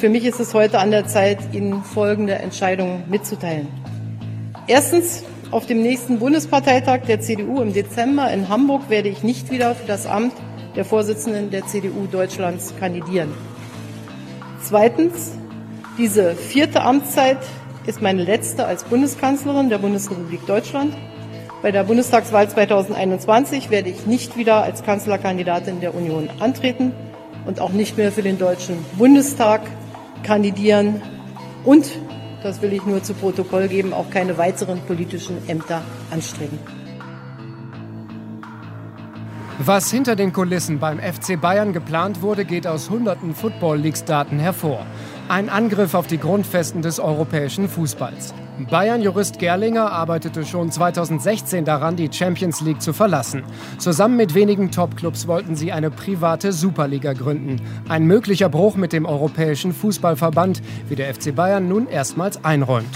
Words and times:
Für 0.00 0.08
mich 0.08 0.24
ist 0.24 0.40
es 0.40 0.54
heute 0.54 0.78
an 0.78 0.90
der 0.90 1.06
Zeit, 1.06 1.36
Ihnen 1.52 1.84
folgende 1.84 2.32
Entscheidungen 2.32 3.04
mitzuteilen. 3.10 3.68
Erstens, 4.66 5.24
auf 5.50 5.66
dem 5.66 5.82
nächsten 5.82 6.18
Bundesparteitag 6.18 7.02
der 7.06 7.20
CDU 7.20 7.60
im 7.60 7.74
Dezember 7.74 8.32
in 8.32 8.48
Hamburg 8.48 8.88
werde 8.88 9.10
ich 9.10 9.22
nicht 9.22 9.50
wieder 9.50 9.74
für 9.74 9.86
das 9.86 10.06
Amt 10.06 10.32
der 10.74 10.86
Vorsitzenden 10.86 11.50
der 11.50 11.66
CDU 11.66 12.06
Deutschlands 12.10 12.72
kandidieren. 12.80 13.34
Zweitens, 14.62 15.32
diese 15.98 16.34
vierte 16.34 16.80
Amtszeit 16.80 17.36
ist 17.86 18.00
meine 18.00 18.24
letzte 18.24 18.64
als 18.64 18.84
Bundeskanzlerin 18.84 19.68
der 19.68 19.78
Bundesrepublik 19.78 20.46
Deutschland. 20.46 20.94
Bei 21.60 21.72
der 21.72 21.84
Bundestagswahl 21.84 22.48
2021 22.48 23.68
werde 23.68 23.90
ich 23.90 24.06
nicht 24.06 24.38
wieder 24.38 24.62
als 24.62 24.82
Kanzlerkandidatin 24.82 25.82
der 25.82 25.94
Union 25.94 26.30
antreten 26.38 26.92
und 27.44 27.60
auch 27.60 27.72
nicht 27.72 27.98
mehr 27.98 28.12
für 28.12 28.22
den 28.22 28.38
Deutschen 28.38 28.82
Bundestag 28.96 29.60
kandidieren 30.22 31.02
und, 31.64 31.86
das 32.42 32.62
will 32.62 32.72
ich 32.72 32.84
nur 32.86 33.02
zu 33.02 33.14
Protokoll 33.14 33.68
geben, 33.68 33.92
auch 33.92 34.10
keine 34.10 34.38
weiteren 34.38 34.80
politischen 34.80 35.46
Ämter 35.48 35.82
anstreben. 36.10 36.58
Was 39.58 39.90
hinter 39.90 40.16
den 40.16 40.32
Kulissen 40.32 40.78
beim 40.78 40.98
FC 40.98 41.38
Bayern 41.38 41.74
geplant 41.74 42.22
wurde, 42.22 42.46
geht 42.46 42.66
aus 42.66 42.88
hunderten 42.88 43.34
Football 43.34 43.78
Leagues 43.78 44.06
Daten 44.06 44.38
hervor. 44.38 44.86
Ein 45.28 45.50
Angriff 45.50 45.92
auf 45.92 46.06
die 46.06 46.16
Grundfesten 46.16 46.80
des 46.80 46.98
europäischen 46.98 47.68
Fußballs. 47.68 48.32
Bayern-Jurist 48.66 49.38
Gerlinger 49.38 49.92
arbeitete 49.92 50.44
schon 50.44 50.70
2016 50.70 51.64
daran, 51.64 51.96
die 51.96 52.10
Champions 52.12 52.60
League 52.60 52.82
zu 52.82 52.92
verlassen. 52.92 53.42
Zusammen 53.78 54.16
mit 54.16 54.34
wenigen 54.34 54.70
Topclubs 54.70 55.26
wollten 55.26 55.56
sie 55.56 55.72
eine 55.72 55.90
private 55.90 56.52
Superliga 56.52 57.12
gründen. 57.12 57.60
Ein 57.88 58.06
möglicher 58.06 58.48
Bruch 58.48 58.76
mit 58.76 58.92
dem 58.92 59.06
Europäischen 59.06 59.72
Fußballverband, 59.72 60.62
wie 60.88 60.96
der 60.96 61.14
FC 61.14 61.34
Bayern 61.34 61.68
nun 61.68 61.86
erstmals 61.86 62.44
einräumt. 62.44 62.86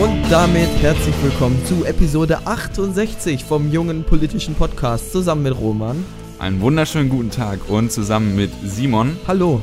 Und 0.00 0.24
damit 0.28 0.68
herzlich 0.82 1.14
willkommen 1.22 1.64
zu 1.64 1.84
Episode 1.84 2.46
68 2.46 3.44
vom 3.44 3.70
jungen 3.70 4.04
politischen 4.04 4.54
Podcast 4.54 5.12
zusammen 5.12 5.44
mit 5.44 5.56
Roman. 5.56 6.04
Einen 6.38 6.60
wunderschönen 6.60 7.08
guten 7.08 7.30
Tag 7.30 7.68
und 7.68 7.92
zusammen 7.92 8.34
mit 8.34 8.50
Simon. 8.64 9.16
Hallo. 9.26 9.60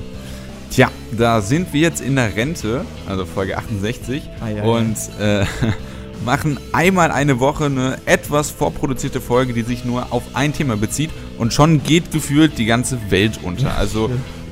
Tja, 0.71 0.89
da 1.17 1.41
sind 1.41 1.73
wir 1.73 1.81
jetzt 1.81 2.01
in 2.01 2.15
der 2.15 2.35
Rente, 2.35 2.85
also 3.07 3.25
Folge 3.25 3.57
68, 3.57 4.23
ah, 4.39 4.49
ja, 4.49 4.63
und. 4.63 4.97
Äh, 5.19 5.45
machen 6.25 6.59
einmal 6.71 7.09
eine 7.09 7.39
Woche 7.39 7.65
eine 7.65 7.97
etwas 8.05 8.51
vorproduzierte 8.51 9.19
Folge, 9.19 9.53
die 9.53 9.63
sich 9.63 9.85
nur 9.85 10.13
auf 10.13 10.21
ein 10.33 10.53
Thema 10.53 10.77
bezieht 10.77 11.09
und 11.39 11.51
schon 11.51 11.81
geht 11.83 12.11
gefühlt 12.11 12.59
die 12.59 12.65
ganze 12.65 12.99
Welt 13.09 13.39
unter. 13.43 13.75
Also 13.77 14.11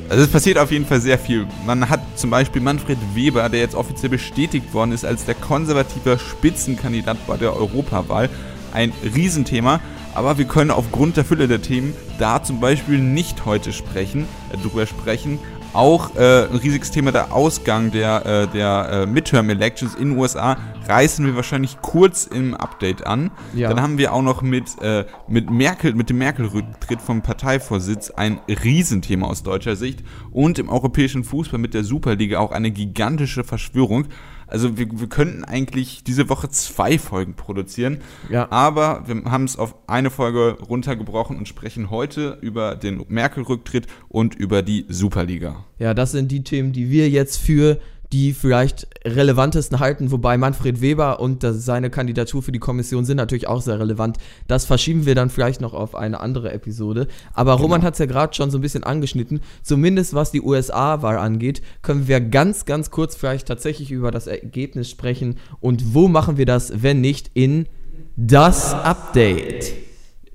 also 0.10 0.24
es 0.24 0.32
passiert 0.32 0.58
auf 0.58 0.72
jeden 0.72 0.88
Fall 0.88 1.00
sehr 1.00 1.20
viel. 1.20 1.46
Man 1.68 1.88
hat 1.88 2.00
zum 2.16 2.32
Beispiel 2.32 2.64
Manfred 2.64 2.98
Weber, 3.14 3.48
der 3.48 3.60
jetzt 3.60 3.76
offiziell 3.76 4.10
bestätigt 4.10 4.74
worden 4.74 4.92
ist 4.92 5.06
als 5.06 5.26
der 5.26 5.36
konservative 5.36 6.18
Spitzenkandidat 6.18 7.18
bei 7.28 7.38
der 7.38 7.56
Europawahl. 7.56 8.28
Ein 8.74 8.92
Riesenthema. 9.04 9.80
Aber 10.16 10.38
wir 10.38 10.46
können 10.46 10.72
aufgrund 10.72 11.18
der 11.18 11.26
Fülle 11.26 11.48
der 11.48 11.62
Themen 11.62 11.94
da 12.18 12.44
zum 12.44 12.60
Beispiel 12.60 12.98
nicht 13.00 13.46
heute 13.46 13.72
sprechen, 13.72 14.26
äh, 14.52 14.58
drüber 14.58 14.86
sprechen. 14.86 15.40
Auch 15.72 16.16
äh, 16.16 16.46
ein 16.46 16.56
riesiges 16.56 16.90
Thema 16.90 17.12
der 17.12 17.32
Ausgang 17.32 17.92
der, 17.92 18.26
äh, 18.26 18.48
der 18.48 18.90
äh, 18.92 19.06
Midterm-Elections 19.06 19.94
in 19.94 20.10
den 20.10 20.18
USA 20.18 20.58
reißen 20.88 21.24
wir 21.24 21.36
wahrscheinlich 21.36 21.80
kurz 21.82 22.26
im 22.26 22.56
Update 22.56 23.06
an. 23.06 23.30
Ja. 23.54 23.70
Dann 23.70 23.80
haben 23.80 24.00
wir 24.00 24.12
auch 24.14 24.24
noch 24.24 24.42
mit, 24.42 24.82
äh, 24.82 25.06
mit 25.28 25.52
Merkel, 25.52 25.94
mit 25.94 26.10
dem 26.10 26.18
Merkel-Rücktritt 26.18 27.02
vom 27.02 27.22
Parteivorsitz 27.22 28.10
ein 28.10 28.40
Riesenthema 28.48 29.28
aus 29.28 29.44
deutscher 29.44 29.76
Sicht 29.76 30.04
und 30.32 30.58
im 30.58 30.70
europäischen 30.70 31.24
Fußball 31.24 31.60
mit 31.60 31.76
der 31.76 31.84
Superliga 31.84 32.40
auch 32.40 32.52
eine 32.52 32.72
gigantische 32.72 33.44
Verschwörung. 33.44 34.08
Also 34.50 34.78
wir, 34.78 34.88
wir 34.92 35.08
könnten 35.08 35.44
eigentlich 35.44 36.04
diese 36.04 36.30
Woche 36.30 36.50
zwei 36.50 36.98
Folgen 36.98 37.36
produzieren. 37.36 38.00
Ja. 38.30 38.52
Aber 38.52 39.04
wir 39.08 39.24
haben 39.26 39.44
es 39.44 39.58
auf 39.58 39.76
eine 39.88 40.10
Folge 40.10 40.58
runtergebrochen 40.68 41.38
und 41.38 41.48
sprechen 41.48 41.90
heute 41.90 42.38
über 42.42 42.76
den 42.76 43.06
Merkel-Rücktritt 43.08 43.88
und 44.08 44.36
über 44.36 44.62
die 44.62 44.86
Superliga. 44.90 45.66
Ja, 45.78 45.94
das 45.94 46.12
sind 46.12 46.32
die 46.32 46.44
Themen, 46.44 46.74
die 46.74 46.90
wir 46.90 47.10
jetzt 47.10 47.38
für 47.38 47.80
die 48.12 48.34
vielleicht 48.34 48.88
relevantesten 49.06 49.80
halten, 49.80 50.12
wobei 50.12 50.38
Manfred 50.38 50.82
Weber 50.82 51.20
und 51.20 51.44
seine 51.44 51.90
Kandidatur 51.90 52.42
für 52.42 52.52
die 52.52 52.60
Kommission 52.60 53.06
sind 53.06 53.18
natürlich 53.18 53.48
auch 53.48 53.62
sehr 53.62 53.80
relevant. 53.80 54.18
Das 54.48 54.66
verschieben 54.66 55.06
wir 55.06 55.16
dann 55.16 55.30
vielleicht 55.30 55.62
noch 55.62 55.74
auf 55.74 55.96
eine 55.96 56.20
andere 56.20 56.52
Episode. 56.52 57.08
Aber 57.34 57.54
genau. 57.54 57.64
Roman 57.64 57.84
hat 57.84 57.94
es 57.94 58.00
ja 58.00 58.08
gerade 58.08 58.34
schon 58.34 58.50
so 58.50 58.58
ein 58.58 58.62
bisschen 58.62 58.84
angeschnitten. 58.84 59.42
Zumindest 59.62 60.14
was 60.14 60.32
die 60.32 60.42
USA-Wahl 60.42 61.18
angeht, 61.18 61.62
können 61.82 62.08
wir 62.08 62.20
ganz, 62.20 62.66
ganz 62.66 62.90
kurz 62.90 63.16
vielleicht 63.16 63.48
tatsächlich 63.48 63.92
über 63.92 64.12
das 64.12 64.28
Ergebnis 64.28 64.90
sprechen. 64.90 65.38
Und 65.60 65.94
wo 65.94 66.08
machen 66.08 66.38
wir 66.38 66.46
das, 66.46 66.82
wenn 66.82 67.02
nicht 67.02 67.30
in 67.36 67.68
das 68.16 68.74
Update? 68.74 69.74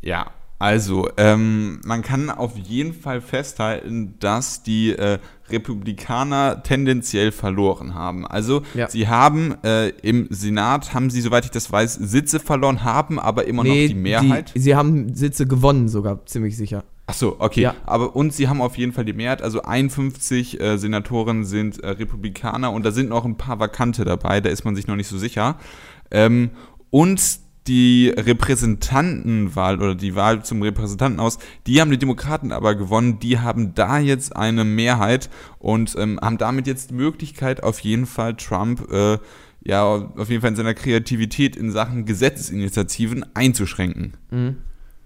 Ja, 0.00 0.33
also, 0.58 1.08
ähm, 1.16 1.80
man 1.84 2.02
kann 2.02 2.30
auf 2.30 2.56
jeden 2.56 2.94
Fall 2.94 3.20
festhalten, 3.20 4.14
dass 4.20 4.62
die 4.62 4.90
äh, 4.90 5.18
Republikaner 5.50 6.62
tendenziell 6.62 7.32
verloren 7.32 7.94
haben. 7.94 8.26
Also, 8.26 8.62
ja. 8.74 8.88
sie 8.88 9.08
haben 9.08 9.56
äh, 9.64 9.88
im 9.88 10.28
Senat, 10.30 10.94
haben 10.94 11.10
sie, 11.10 11.20
soweit 11.20 11.44
ich 11.44 11.50
das 11.50 11.70
weiß, 11.70 11.94
Sitze 11.94 12.40
verloren, 12.40 12.84
haben 12.84 13.18
aber 13.18 13.46
immer 13.46 13.62
nee, 13.64 13.82
noch 13.82 13.88
die 13.88 13.94
Mehrheit. 13.94 14.54
Die, 14.54 14.60
sie 14.60 14.76
haben 14.76 15.14
Sitze 15.14 15.46
gewonnen, 15.46 15.88
sogar 15.88 16.24
ziemlich 16.26 16.56
sicher. 16.56 16.84
Ach 17.06 17.14
so, 17.14 17.36
okay. 17.40 17.60
Ja. 17.62 17.74
Aber 17.84 18.16
und 18.16 18.32
sie 18.32 18.48
haben 18.48 18.62
auf 18.62 18.78
jeden 18.78 18.92
Fall 18.92 19.04
die 19.04 19.12
Mehrheit. 19.12 19.42
Also 19.42 19.62
51 19.62 20.60
äh, 20.60 20.78
Senatoren 20.78 21.44
sind 21.44 21.80
äh, 21.80 21.90
Republikaner 21.90 22.72
und 22.72 22.84
da 22.84 22.92
sind 22.92 23.10
noch 23.10 23.26
ein 23.26 23.36
paar 23.36 23.58
Vakante 23.60 24.04
dabei. 24.04 24.40
Da 24.40 24.48
ist 24.48 24.64
man 24.64 24.74
sich 24.74 24.86
noch 24.86 24.96
nicht 24.96 25.08
so 25.08 25.18
sicher. 25.18 25.58
Ähm, 26.10 26.50
und 26.88 27.43
die 27.66 28.12
Repräsentantenwahl 28.14 29.76
oder 29.80 29.94
die 29.94 30.14
Wahl 30.14 30.44
zum 30.44 30.62
Repräsentanten 30.62 31.20
aus, 31.20 31.38
die 31.66 31.80
haben 31.80 31.90
die 31.90 31.98
Demokraten 31.98 32.52
aber 32.52 32.74
gewonnen. 32.74 33.18
Die 33.20 33.38
haben 33.38 33.74
da 33.74 33.98
jetzt 33.98 34.36
eine 34.36 34.64
Mehrheit 34.64 35.30
und 35.58 35.94
ähm, 35.98 36.18
haben 36.20 36.38
damit 36.38 36.66
jetzt 36.66 36.90
die 36.90 36.94
Möglichkeit, 36.94 37.62
auf 37.62 37.80
jeden 37.80 38.06
Fall 38.06 38.34
Trump, 38.34 38.90
äh, 38.92 39.18
ja, 39.62 39.84
auf 39.84 40.28
jeden 40.28 40.42
Fall 40.42 40.50
in 40.50 40.56
seiner 40.56 40.74
Kreativität 40.74 41.56
in 41.56 41.70
Sachen 41.70 42.04
Gesetzesinitiativen 42.04 43.24
einzuschränken. 43.34 44.14
Mhm. 44.30 44.56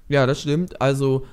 Ja, 0.09 0.27
das 0.27 0.41
stimmt. 0.41 0.81
Also 0.81 1.27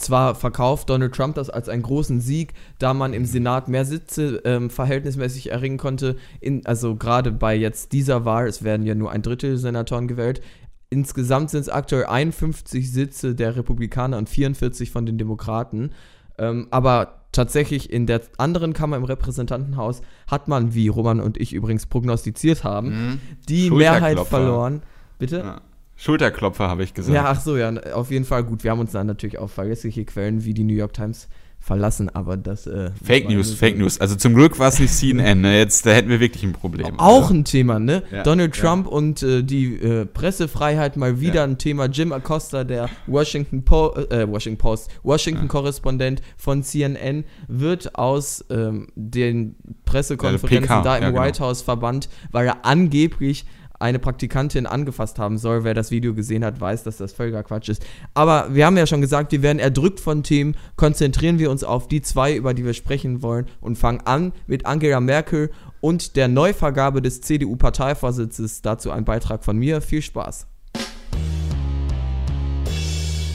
zwar 0.00 0.34
verkauft 0.34 0.90
Donald 0.90 1.14
Trump 1.14 1.34
das 1.34 1.50
als 1.50 1.68
einen 1.68 1.82
großen 1.82 2.20
Sieg, 2.20 2.54
da 2.78 2.94
man 2.94 3.12
im 3.12 3.24
Senat 3.24 3.68
mehr 3.68 3.84
Sitze 3.84 4.42
ähm, 4.44 4.70
verhältnismäßig 4.70 5.50
erringen 5.50 5.78
konnte. 5.78 6.16
In, 6.40 6.64
also 6.66 6.96
gerade 6.96 7.32
bei 7.32 7.54
jetzt 7.54 7.92
dieser 7.92 8.24
Wahl, 8.24 8.48
es 8.48 8.62
werden 8.62 8.86
ja 8.86 8.94
nur 8.94 9.10
ein 9.10 9.22
Drittel 9.22 9.56
Senatoren 9.56 10.08
gewählt. 10.08 10.40
Insgesamt 10.88 11.50
sind 11.50 11.60
es 11.60 11.68
aktuell 11.68 12.06
51 12.06 12.90
Sitze 12.90 13.34
der 13.34 13.56
Republikaner 13.56 14.18
und 14.18 14.28
44 14.28 14.90
von 14.90 15.06
den 15.06 15.18
Demokraten. 15.18 15.92
Ähm, 16.38 16.66
aber 16.70 17.20
tatsächlich 17.32 17.92
in 17.92 18.06
der 18.06 18.22
anderen 18.38 18.72
Kammer 18.72 18.96
im 18.96 19.04
Repräsentantenhaus 19.04 20.02
hat 20.26 20.48
man, 20.48 20.74
wie 20.74 20.88
Roman 20.88 21.20
und 21.20 21.40
ich 21.40 21.52
übrigens 21.52 21.86
prognostiziert 21.86 22.64
haben, 22.64 22.88
mhm. 22.88 23.20
die 23.48 23.70
Mehrheit 23.70 24.18
verloren. 24.20 24.82
Bitte? 25.18 25.38
Ja. 25.38 25.60
Schulterklopfer, 26.00 26.66
habe 26.66 26.82
ich 26.82 26.94
gesagt. 26.94 27.14
Ja, 27.14 27.26
ach 27.26 27.40
so, 27.40 27.58
ja, 27.58 27.70
auf 27.92 28.10
jeden 28.10 28.24
Fall 28.24 28.42
gut. 28.42 28.64
Wir 28.64 28.70
haben 28.70 28.80
uns 28.80 28.92
dann 28.92 29.06
natürlich 29.06 29.36
auf 29.36 29.52
verlässliche 29.52 30.06
Quellen 30.06 30.44
wie 30.46 30.54
die 30.54 30.64
New 30.64 30.74
York 30.74 30.94
Times 30.94 31.28
verlassen, 31.60 32.08
aber 32.08 32.38
das. 32.38 32.66
Äh, 32.66 32.90
Fake 33.04 33.28
News, 33.28 33.52
Fake 33.52 33.76
News. 33.76 34.00
Also 34.00 34.16
zum 34.16 34.34
Glück 34.34 34.58
war 34.58 34.68
es 34.68 34.78
nicht 34.78 34.94
CNN, 34.94 35.42
ne? 35.42 35.58
Jetzt, 35.58 35.84
da 35.84 35.90
hätten 35.90 36.08
wir 36.08 36.18
wirklich 36.18 36.42
ein 36.42 36.54
Problem. 36.54 36.98
Auch 36.98 37.26
oder? 37.26 37.40
ein 37.40 37.44
Thema, 37.44 37.78
ne? 37.78 38.02
Ja, 38.10 38.22
Donald 38.22 38.54
Trump 38.54 38.86
ja. 38.86 38.92
und 38.92 39.22
äh, 39.22 39.42
die 39.42 39.74
äh, 39.74 40.06
Pressefreiheit 40.06 40.96
mal 40.96 41.20
wieder 41.20 41.34
ja. 41.34 41.44
ein 41.44 41.58
Thema. 41.58 41.84
Jim 41.84 42.12
Acosta, 42.12 42.64
der 42.64 42.88
Washington, 43.06 43.62
po 43.62 43.94
äh, 43.94 44.26
Washington 44.26 44.56
Post, 44.56 44.90
Washington-Korrespondent 45.02 46.22
von 46.38 46.62
CNN, 46.62 47.24
wird 47.46 47.94
aus 47.94 48.42
ähm, 48.48 48.88
den 48.94 49.54
Pressekonferenzen 49.84 50.82
da 50.82 50.96
im 50.96 51.12
genau. 51.12 51.22
White 51.22 51.44
House 51.44 51.60
verbannt, 51.60 52.08
weil 52.32 52.46
er 52.46 52.64
angeblich 52.64 53.44
eine 53.80 53.98
Praktikantin 53.98 54.66
angefasst 54.66 55.18
haben 55.18 55.38
soll. 55.38 55.64
Wer 55.64 55.74
das 55.74 55.90
Video 55.90 56.14
gesehen 56.14 56.44
hat, 56.44 56.60
weiß, 56.60 56.84
dass 56.84 56.98
das 56.98 57.12
völliger 57.12 57.42
Quatsch 57.42 57.68
ist. 57.68 57.84
Aber 58.14 58.54
wir 58.54 58.66
haben 58.66 58.76
ja 58.76 58.86
schon 58.86 59.00
gesagt, 59.00 59.32
wir 59.32 59.42
werden 59.42 59.58
erdrückt 59.58 60.00
von 60.00 60.22
Themen. 60.22 60.56
Konzentrieren 60.76 61.38
wir 61.38 61.50
uns 61.50 61.64
auf 61.64 61.88
die 61.88 62.02
zwei, 62.02 62.34
über 62.34 62.54
die 62.54 62.64
wir 62.64 62.74
sprechen 62.74 63.22
wollen 63.22 63.46
und 63.60 63.76
fangen 63.76 64.02
an 64.04 64.32
mit 64.46 64.66
Angela 64.66 65.00
Merkel 65.00 65.50
und 65.80 66.16
der 66.16 66.28
Neuvergabe 66.28 67.02
des 67.02 67.22
CDU-Parteivorsitzes. 67.22 68.62
Dazu 68.62 68.90
ein 68.90 69.04
Beitrag 69.04 69.44
von 69.44 69.56
mir. 69.56 69.80
Viel 69.80 70.02
Spaß. 70.02 70.46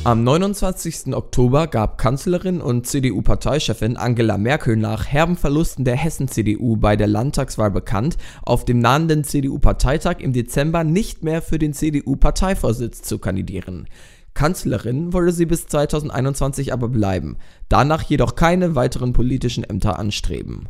Am 0.05 0.23
29. 0.23 1.15
Oktober 1.15 1.65
gab 1.65 1.97
Kanzlerin 1.97 2.61
und 2.61 2.85
CDU-Parteichefin 2.85 3.97
Angela 3.97 4.37
Merkel 4.37 4.77
nach 4.77 5.07
herben 5.07 5.35
Verlusten 5.35 5.83
der 5.83 5.95
Hessen-CDU 5.95 6.77
bei 6.77 6.95
der 6.95 7.07
Landtagswahl 7.07 7.71
bekannt, 7.71 8.15
auf 8.43 8.65
dem 8.65 8.77
nahenden 8.77 9.23
CDU-Parteitag 9.23 10.19
im 10.19 10.31
Dezember 10.31 10.83
nicht 10.83 11.23
mehr 11.23 11.41
für 11.41 11.57
den 11.57 11.73
CDU-Parteivorsitz 11.73 13.01
zu 13.01 13.17
kandidieren. 13.17 13.87
Kanzlerin 14.35 15.11
wolle 15.11 15.31
sie 15.31 15.47
bis 15.47 15.65
2021 15.65 16.71
aber 16.71 16.89
bleiben, 16.89 17.37
danach 17.67 18.03
jedoch 18.03 18.35
keine 18.35 18.75
weiteren 18.75 19.11
politischen 19.11 19.63
Ämter 19.63 19.97
anstreben. 19.97 20.69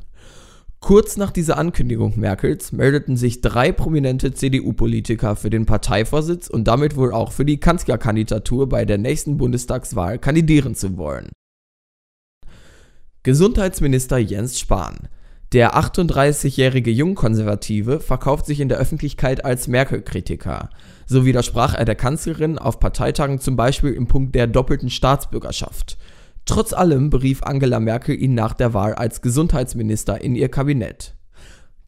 Kurz 0.80 1.18
nach 1.18 1.32
dieser 1.32 1.58
Ankündigung 1.58 2.20
Merkels 2.20 2.72
meldeten 2.72 3.18
sich 3.18 3.42
drei 3.42 3.72
prominente 3.72 4.34
CDU-Politiker 4.34 5.36
für 5.36 5.50
den 5.50 5.66
Parteivorsitz 5.66 6.48
und 6.48 6.66
damit 6.68 6.96
wohl 6.96 7.12
auch 7.12 7.32
für 7.32 7.46
die 7.46 7.60
Kanzlerkandidatur 7.60 8.70
bei 8.70 8.86
der 8.86 9.00
nächsten 9.00 9.38
Bundestagswahl 9.38 10.20
kandidieren 10.20 10.76
zu 10.76 10.98
wollen. 10.98 11.30
Gesundheitsminister 13.24 14.20
Jens 14.20 14.60
Spahn. 14.60 15.10
Der 15.52 15.76
38-jährige 15.76 16.92
Jungkonservative 16.92 18.00
verkauft 18.00 18.46
sich 18.46 18.60
in 18.60 18.70
der 18.70 18.78
Öffentlichkeit 18.78 19.46
als 19.46 19.68
Merkel-Kritiker. 19.68 20.70
So 21.08 21.26
widersprach 21.26 21.76
er 21.76 21.86
der 21.86 21.96
Kanzlerin 21.96 22.58
auf 22.58 22.80
Parteitagen 22.80 23.40
zum 23.40 23.56
Beispiel 23.56 23.94
im 23.94 24.08
Punkt 24.08 24.36
der 24.36 24.48
doppelten 24.48 24.90
Staatsbürgerschaft. 24.90 25.98
Trotz 26.46 26.74
allem 26.74 27.10
berief 27.10 27.42
Angela 27.42 27.80
Merkel 27.80 28.22
ihn 28.22 28.36
nach 28.36 28.54
der 28.54 28.74
Wahl 28.76 28.94
als 28.94 29.22
Gesundheitsminister 29.22 30.22
in 30.22 30.36
ihr 30.36 30.50
Kabinett. 30.50 31.16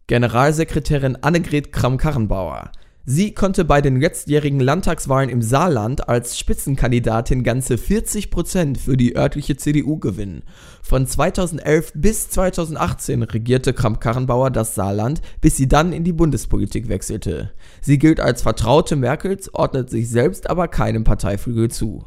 Generalsekretärin 0.07 1.15
Annegret 1.18 1.71
Kramp-Karrenbauer. 1.71 2.71
Sie 3.06 3.33
konnte 3.33 3.63
bei 3.63 3.81
den 3.81 4.01
letztjährigen 4.01 4.59
Landtagswahlen 4.59 5.30
im 5.30 5.42
Saarland 5.42 6.09
als 6.09 6.38
Spitzenkandidatin 6.39 7.44
ganze 7.44 7.77
40 7.77 8.31
Prozent 8.31 8.77
für 8.80 8.98
die 8.98 9.15
örtliche 9.15 9.56
CDU 9.56 9.98
gewinnen. 9.98 10.44
Von 10.81 11.06
2011 11.06 11.94
bis 11.95 12.30
2018 12.31 13.24
regierte 13.24 13.74
Kramp-Karrenbauer 13.74 14.50
das 14.50 14.75
Saarland, 14.75 15.21
bis 15.39 15.56
sie 15.56 15.69
dann 15.69 15.94
in 15.94 16.04
die 16.04 16.13
Bundespolitik 16.13 16.89
wechselte. 16.89 17.51
Sie 17.80 18.00
gilt 18.00 18.19
als 18.19 18.42
Vertraute 18.42 18.95
Merkels, 18.95 19.54
ordnet 19.54 19.89
sich 19.89 20.09
selbst 20.09 20.50
aber 20.50 20.68
keinem 20.68 21.04
Parteiflügel 21.04 21.69
zu. 21.69 22.06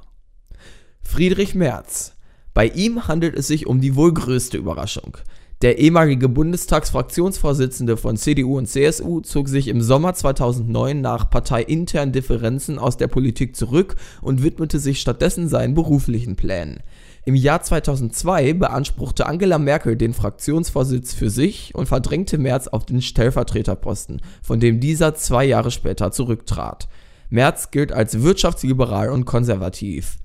Friedrich 1.00 1.55
Merz 1.55 2.17
bei 2.55 2.67
ihm 2.67 3.06
handelt 3.08 3.37
es 3.37 3.47
sich 3.47 3.67
um 3.67 3.81
die 3.81 3.97
wohl 3.97 4.12
größte 4.12 4.58
Überraschung. 4.58 5.17
Der 5.62 5.79
ehemalige 5.79 6.31
Bundestagsfraktionsvorsitzende 6.31 7.99
von 7.99 8.17
CDU 8.17 8.56
und 8.56 8.67
CSU 8.67 9.20
zog 9.20 9.47
sich 9.47 9.69
im 9.69 9.82
Sommer 9.82 10.14
2009 10.14 11.02
nach 11.02 11.29
parteiinternen 11.29 12.14
Differenzen 12.14 12.79
aus 12.79 12.97
der 12.97 13.08
Politik 13.08 13.55
zurück 13.55 13.97
und 14.23 14.43
widmete 14.43 14.79
sich 14.79 15.02
stattdessen 15.02 15.49
seinen 15.49 15.75
beruflichen 15.75 16.35
Plänen. 16.35 16.81
Im 17.26 17.35
Jahr 17.35 17.62
2002 17.62 18.55
beanspruchte 18.55 19.26
Angela 19.26 19.58
Merkel 19.58 19.97
den 19.97 20.14
Fraktionsvorsitz 20.14 21.12
für 21.12 21.29
sich 21.29 21.75
und 21.75 21.87
verdrängte 21.87 22.38
Merz 22.38 22.67
auf 22.67 22.87
den 22.87 23.02
Stellvertreterposten, 23.02 24.23
von 24.43 24.61
dem 24.61 24.81
dieser 24.81 25.14
zwei 25.14 25.44
Jahre 25.44 25.70
später 25.70 26.11
zurücktrat. 26.11 26.88
Merz 27.29 27.70
gilt 27.70 27.93
als 27.93 28.23
wirtschaftsliberal 28.23 29.11
und 29.11 29.26
konservativ. 29.26 30.17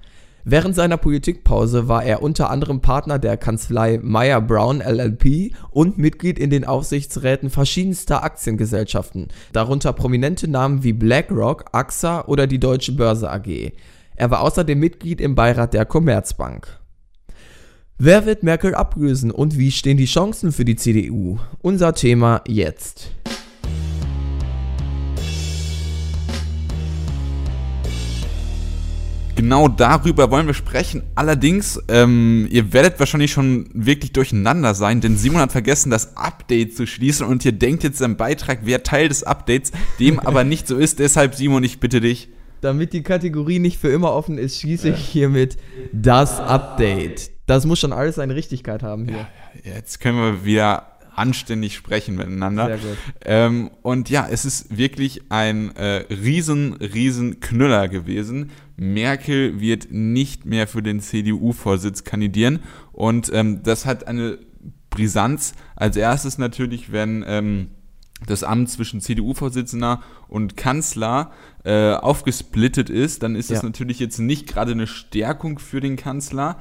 Während 0.48 0.76
seiner 0.76 0.98
Politikpause 0.98 1.88
war 1.88 2.04
er 2.04 2.22
unter 2.22 2.52
anderem 2.52 2.80
Partner 2.80 3.18
der 3.18 3.36
Kanzlei 3.36 4.00
Meyer 4.04 4.40
Brown 4.42 4.80
LLP 4.80 5.56
und 5.72 5.98
Mitglied 5.98 6.38
in 6.38 6.52
den 6.52 6.66
Aufsichtsräten 6.66 7.50
verschiedenster 7.50 8.24
Aktiengesellschaften, 8.24 9.30
darunter 9.54 9.92
prominente 9.92 10.48
Namen 10.48 10.84
wie 10.84 10.94
BlackRock, 10.94 11.66
AXA 11.72 12.26
oder 12.26 12.46
die 12.46 12.60
Deutsche 12.60 12.92
Börse 12.92 13.32
AG. 13.32 13.72
Er 14.16 14.30
war 14.30 14.42
außerdem 14.42 14.80
Mitglied 14.80 15.20
im 15.20 15.34
Beirat 15.34 15.74
der 15.74 15.86
Commerzbank. 15.86 16.80
Wer 17.98 18.28
wird 18.28 18.44
Merkel 18.44 18.76
ablösen 18.76 19.32
und 19.32 19.58
wie 19.58 19.72
stehen 19.72 19.98
die 19.98 20.06
Chancen 20.06 20.52
für 20.52 20.64
die 20.64 20.76
CDU? 20.76 21.40
Unser 21.64 21.96
Thema 21.96 22.44
jetzt. 22.48 23.10
Genau 29.36 29.68
darüber 29.68 30.32
wollen 30.32 30.48
wir 30.48 30.54
sprechen. 30.54 31.04
Allerdings, 31.16 31.82
ähm, 31.90 32.48
ihr 32.50 32.72
werdet 32.72 33.00
wahrscheinlich 33.00 33.32
schon 33.32 33.70
wirklich 33.74 34.14
durcheinander 34.14 34.74
sein, 34.74 35.02
denn 35.02 35.18
Simon 35.18 35.42
hat 35.42 35.52
vergessen, 35.52 35.90
das 35.90 36.16
Update 36.16 36.76
zu 36.76 36.88
schließen 36.88 37.28
und 37.28 37.44
ihr 37.44 37.52
denkt 37.52 37.84
jetzt 37.84 38.02
im 38.02 38.16
Beitrag, 38.16 38.60
wer 38.64 38.84
Teil 38.84 39.10
des 39.10 39.24
Updates, 39.24 39.72
dem 40.00 40.20
aber 40.20 40.44
nicht 40.46 40.68
so 40.68 40.78
ist. 40.78 41.00
Deshalb, 41.00 41.36
Simon, 41.36 41.64
ich 41.64 41.80
bitte 41.80 42.00
dich. 42.00 42.30
Damit 42.62 42.94
die 42.94 43.04
Kategorie 43.04 43.60
nicht 43.60 43.78
für 43.78 43.90
immer 43.90 44.14
offen 44.14 44.38
ist, 44.38 44.62
schließe 44.62 44.90
ich 44.90 45.00
hiermit 45.00 45.58
das 45.92 46.40
Update. 46.40 47.30
Das 47.46 47.66
muss 47.66 47.80
schon 47.80 47.94
alles 47.94 48.16
seine 48.16 48.36
Richtigkeit 48.36 48.82
haben 48.82 49.06
hier. 49.06 49.28
Ja, 49.64 49.74
jetzt 49.76 50.00
können 50.00 50.18
wir 50.18 50.46
wieder 50.46 50.95
anständig 51.16 51.76
sprechen 51.76 52.16
miteinander. 52.16 52.68
Sehr 52.68 52.78
gut. 52.78 52.98
Ähm, 53.24 53.72
und 53.82 54.10
ja, 54.10 54.28
es 54.30 54.46
ist 54.46 54.76
wirklich 54.78 55.24
ein 55.30 55.76
äh, 55.76 56.06
riesen, 56.14 56.74
riesen 56.74 57.40
Knüller 57.40 57.88
gewesen. 57.88 58.52
Merkel 58.78 59.60
wird 59.60 59.88
nicht 59.92 60.46
mehr 60.46 60.68
für 60.68 60.84
den 60.84 61.00
CDU-Vorsitz 61.00 62.04
kandidieren. 62.04 62.60
Und 62.92 63.32
ähm, 63.34 63.64
das 63.64 63.86
hat 63.86 64.08
eine 64.08 64.38
Brisanz. 64.90 65.54
Als 65.76 65.98
erstes 65.98 66.38
natürlich, 66.38 66.92
wenn 66.92 67.24
ähm, 67.28 67.70
das 68.26 68.44
Amt 68.44 68.70
zwischen 68.70 69.02
CDU-Vorsitzender 69.02 70.02
und 70.28 70.58
Kanzler 70.58 71.32
äh, 71.64 71.94
aufgesplittet 71.94 72.90
ist, 72.90 73.24
dann 73.24 73.36
ist 73.36 73.52
das 73.52 73.62
ja. 73.62 73.66
natürlich 73.66 74.00
jetzt 74.00 74.20
nicht 74.20 74.48
gerade 74.48 74.72
eine 74.72 74.88
Stärkung 74.88 75.60
für 75.60 75.82
den 75.82 75.96
Kanzler. 75.96 76.58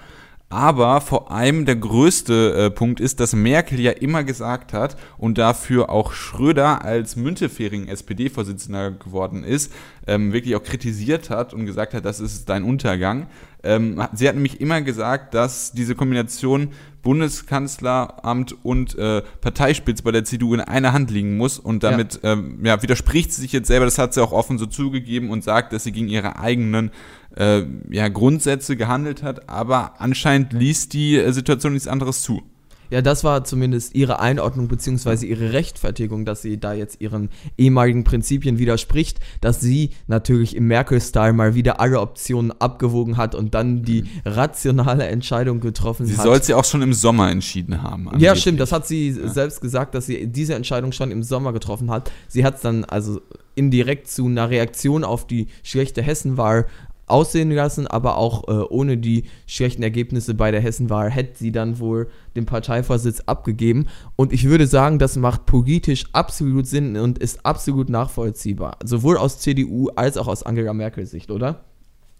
Aber 0.55 1.01
vor 1.01 1.33
allem 1.33 1.65
der 1.65 1.75
größte 1.75 2.55
äh, 2.55 2.71
Punkt 2.71 3.01
ist, 3.01 3.19
dass 3.19 3.33
Merkel 3.35 3.81
ja 3.81 3.91
immer 3.91 4.23
gesagt 4.23 4.73
hat 4.73 4.97
und 5.19 5.37
dafür 5.37 5.91
auch 5.91 6.13
Schröder 6.13 6.85
als 6.85 7.17
Müntefering 7.17 7.89
SPD-Vorsitzender 7.89 8.93
geworden 8.93 9.43
ist, 9.43 9.73
ähm, 10.07 10.33
wirklich 10.33 10.55
auch 10.55 10.63
kritisiert 10.63 11.29
hat 11.29 11.55
und 11.55 11.67
gesagt 11.67 11.93
hat, 11.93 12.05
das 12.05 12.21
ist 12.21 12.49
dein 12.49 12.63
Untergang. 12.63 13.27
Ähm, 13.65 14.01
sie 14.13 14.29
hat 14.29 14.37
nämlich 14.37 14.61
immer 14.61 14.81
gesagt, 14.81 15.35
dass 15.35 15.73
diese 15.73 15.97
Kombination 15.97 16.69
Bundeskanzleramt 17.03 18.57
und 18.65 18.97
äh, 18.97 19.23
Parteispitz 19.41 20.03
bei 20.03 20.13
der 20.13 20.25
CDU 20.25 20.55
in 20.55 20.61
einer 20.61 20.93
Hand 20.93 21.11
liegen 21.11 21.37
muss 21.37 21.59
und 21.59 21.83
damit 21.83 22.21
ja. 22.23 22.33
Ähm, 22.33 22.61
ja, 22.65 22.81
widerspricht 22.83 23.33
sie 23.33 23.43
sich 23.43 23.53
jetzt 23.53 23.67
selber, 23.67 23.85
das 23.85 23.99
hat 23.99 24.15
sie 24.15 24.23
auch 24.23 24.33
offen 24.33 24.59
so 24.59 24.67
zugegeben 24.67 25.31
und 25.31 25.43
sagt, 25.45 25.73
dass 25.73 25.85
sie 25.85 25.93
gegen 25.93 26.09
ihre 26.09 26.39
eigenen 26.39 26.93
äh, 27.37 27.63
ja, 27.91 28.09
Grundsätze 28.09 28.77
gehandelt 28.77 29.23
hat, 29.23 29.49
aber 29.49 30.01
anscheinend 30.01 30.53
ließ 30.53 30.89
die 30.89 31.17
äh, 31.17 31.33
Situation 31.33 31.73
nichts 31.73 31.89
anderes 31.89 32.23
zu. 32.23 32.43
Ja, 32.91 33.03
das 33.03 33.25
war 33.25 33.45
zumindest 33.45 33.95
ihre 33.95 34.21
Einordnung 34.21 34.69
bzw. 34.69 35.27
ihre 35.27 35.53
Rechtfertigung, 35.53 36.25
dass 36.25 36.43
sie 36.43 36.61
da 36.61 36.75
jetzt 36.75 37.01
ihren 37.01 37.31
ehemaligen 37.57 38.05
Prinzipien 38.05 38.59
widerspricht, 38.59 39.21
dass 39.41 39.61
sie 39.61 39.91
natürlich 40.07 40.55
im 40.55 40.67
Merkel-Style 40.69 41.33
mal 41.33 41.55
wieder 41.55 41.81
alle 41.81 42.01
Optionen 42.01 42.53
abgewogen 42.61 43.17
hat 43.17 43.35
und 43.35 43.55
dann 43.55 43.83
die 43.83 44.03
mhm. 44.03 44.09
rationale 44.25 45.07
Entscheidung 45.07 45.61
getroffen 45.61 46.07
sie 46.07 46.13
hat. 46.13 46.23
Sie 46.23 46.29
soll 46.29 46.43
sie 46.43 46.55
auch 46.55 46.65
schon 46.65 46.83
im 46.83 46.93
Sommer 46.93 47.31
entschieden 47.31 47.83
haben. 47.83 48.07
Angeblich. 48.07 48.23
Ja, 48.23 48.37
stimmt, 48.37 48.61
das 48.61 48.71
hat 48.71 48.87
sie 48.87 49.11
ja. 49.11 49.29
selbst 49.29 49.61
gesagt, 49.61 49.95
dass 49.95 50.07
sie 50.07 50.27
diese 50.27 50.55
Entscheidung 50.55 50.93
schon 50.93 51.11
im 51.11 51.23
Sommer 51.23 51.53
getroffen 51.53 51.91
hat. 51.91 52.11
Sie 52.29 52.45
hat 52.45 52.57
es 52.57 52.61
dann 52.61 52.85
also 52.85 53.21
indirekt 53.55 54.09
zu 54.09 54.27
einer 54.27 54.51
Reaktion 54.51 55.05
auf 55.05 55.27
die 55.27 55.49
schlechte 55.63 56.03
Hessenwahl 56.03 56.67
aussehen 57.07 57.51
lassen, 57.51 57.87
aber 57.87 58.17
auch 58.17 58.49
äh, 58.49 58.53
ohne 58.69 58.97
die 58.97 59.25
schlechten 59.47 59.83
Ergebnisse 59.83 60.35
bei 60.35 60.51
der 60.51 60.61
Hessenwahl 60.61 61.11
hätte 61.11 61.39
sie 61.39 61.53
dann 61.53 61.79
wohl 61.79 62.09
den 62.37 62.47
Parteivorsitz 62.47 63.21
abgegeben. 63.21 63.87
Und 64.17 64.33
ich 64.33 64.45
würde 64.45 64.67
sagen, 64.67 64.99
das 64.99 65.17
macht 65.17 65.47
politisch 65.47 66.05
absolut 66.13 66.67
Sinn 66.67 66.97
und 66.97 67.19
ist 67.19 67.45
absolut 67.45 67.89
nachvollziehbar. 67.89 68.79
Sowohl 68.85 69.17
aus 69.17 69.39
CDU 69.39 69.89
als 69.97 70.17
auch 70.17 70.29
aus 70.29 70.43
Angela 70.43 70.73
Merkel 70.73 71.07
Sicht, 71.07 71.31
oder? 71.31 71.65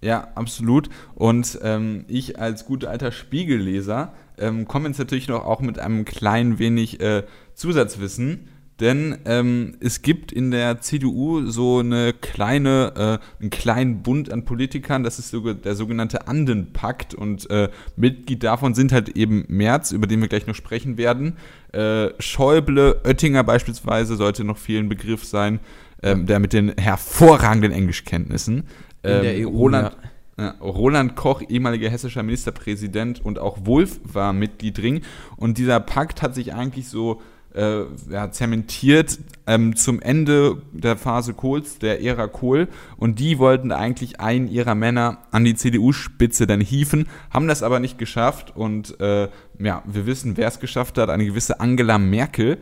Ja, 0.05 0.29
absolut. 0.35 0.91
Und 1.15 1.59
ähm, 1.63 2.05
ich 2.09 2.39
als 2.39 2.67
guter 2.67 2.91
alter 2.91 3.11
Spiegelleser 3.11 4.13
ähm, 4.37 4.69
komme 4.69 4.89
jetzt 4.89 4.99
natürlich 4.99 5.29
noch 5.29 5.47
auch 5.47 5.61
mit 5.61 5.79
einem 5.79 6.05
kleinen 6.05 6.59
wenig 6.59 7.01
äh, 7.01 7.25
Zusatzwissen 7.55 8.49
denn 8.81 9.19
ähm, 9.25 9.77
es 9.79 10.03
gibt 10.03 10.33
in 10.33 10.51
der 10.51 10.81
CDU 10.81 11.47
so 11.47 11.79
eine 11.79 12.13
kleine, 12.13 13.21
äh, 13.21 13.43
einen 13.43 13.51
kleinen 13.51 14.03
Bund 14.03 14.33
an 14.33 14.45
Politikern, 14.45 15.05
das 15.05 15.21
ist 15.21 15.31
so, 15.31 15.53
der 15.53 15.77
sogenannte 15.77 16.27
Andenpakt 16.27 17.15
und 17.15 17.49
äh, 17.51 17.69
Mitglied 17.95 18.43
davon 18.43 18.75
sind 18.75 18.91
halt 18.91 19.11
eben 19.11 19.45
Merz, 19.47 19.93
über 19.93 20.09
den 20.09 20.21
wir 20.21 20.29
gleich 20.29 20.49
noch 20.49 20.57
sprechen 20.57 20.99
werden. 20.99 21.37
Äh, 21.73 22.09
Schäuble, 22.19 23.01
Oettinger 23.05 23.45
beispielsweise 23.45 24.17
sollte 24.17 24.43
noch 24.43 24.59
vielen 24.59 24.89
Begriff 24.89 25.25
sein, 25.25 25.61
ähm, 26.03 26.27
der 26.27 26.41
mit 26.41 26.53
den 26.53 26.77
hervorragenden 26.77 27.71
Englischkenntnissen. 27.71 28.65
Ähm, 29.05 29.17
in 29.17 29.23
der 29.23 29.37
ähm, 29.37 29.47
EU, 29.47 29.51
Roland, 29.51 29.97
ja. 30.37 30.51
Roland 30.61 31.15
Koch, 31.15 31.43
ehemaliger 31.49 31.89
hessischer 31.89 32.25
Ministerpräsident 32.25 33.25
und 33.25 33.39
auch 33.39 33.59
Wulff 33.65 34.01
war 34.03 34.33
Mitglied 34.33 34.79
drin. 34.79 35.03
Und 35.37 35.59
dieser 35.59 35.79
Pakt 35.79 36.23
hat 36.23 36.35
sich 36.35 36.55
eigentlich 36.55 36.89
so 36.89 37.23
äh, 37.55 37.85
ja, 38.11 38.31
zementiert 38.31 39.19
ähm, 39.47 39.77
zum 39.77 40.01
Ende 40.01 40.63
der 40.73 40.97
Phase 40.97 41.35
Kohls, 41.35 41.79
der 41.79 42.03
Ära 42.03 42.27
Kohl. 42.27 42.69
Und 42.97 43.19
die 43.19 43.39
wollten 43.39 43.73
eigentlich 43.73 44.21
einen 44.21 44.49
ihrer 44.49 44.75
Männer 44.75 45.19
an 45.31 45.45
die 45.45 45.55
CDU-Spitze 45.55 46.47
dann 46.47 46.61
hieven, 46.61 47.07
haben 47.31 47.49
das 47.49 47.63
aber 47.63 47.81
nicht 47.81 47.99
geschafft. 47.99 48.55
Und 48.57 49.01
äh, 49.01 49.29
ja, 49.59 49.83
wir 49.87 50.07
wissen, 50.07 50.37
wer 50.37 50.49
es 50.49 50.61
geschafft 50.61 50.99
hat, 50.99 51.11
eine 51.11 51.25
gewisse 51.25 51.61
Angela 51.61 51.99
Merkel. 51.99 52.59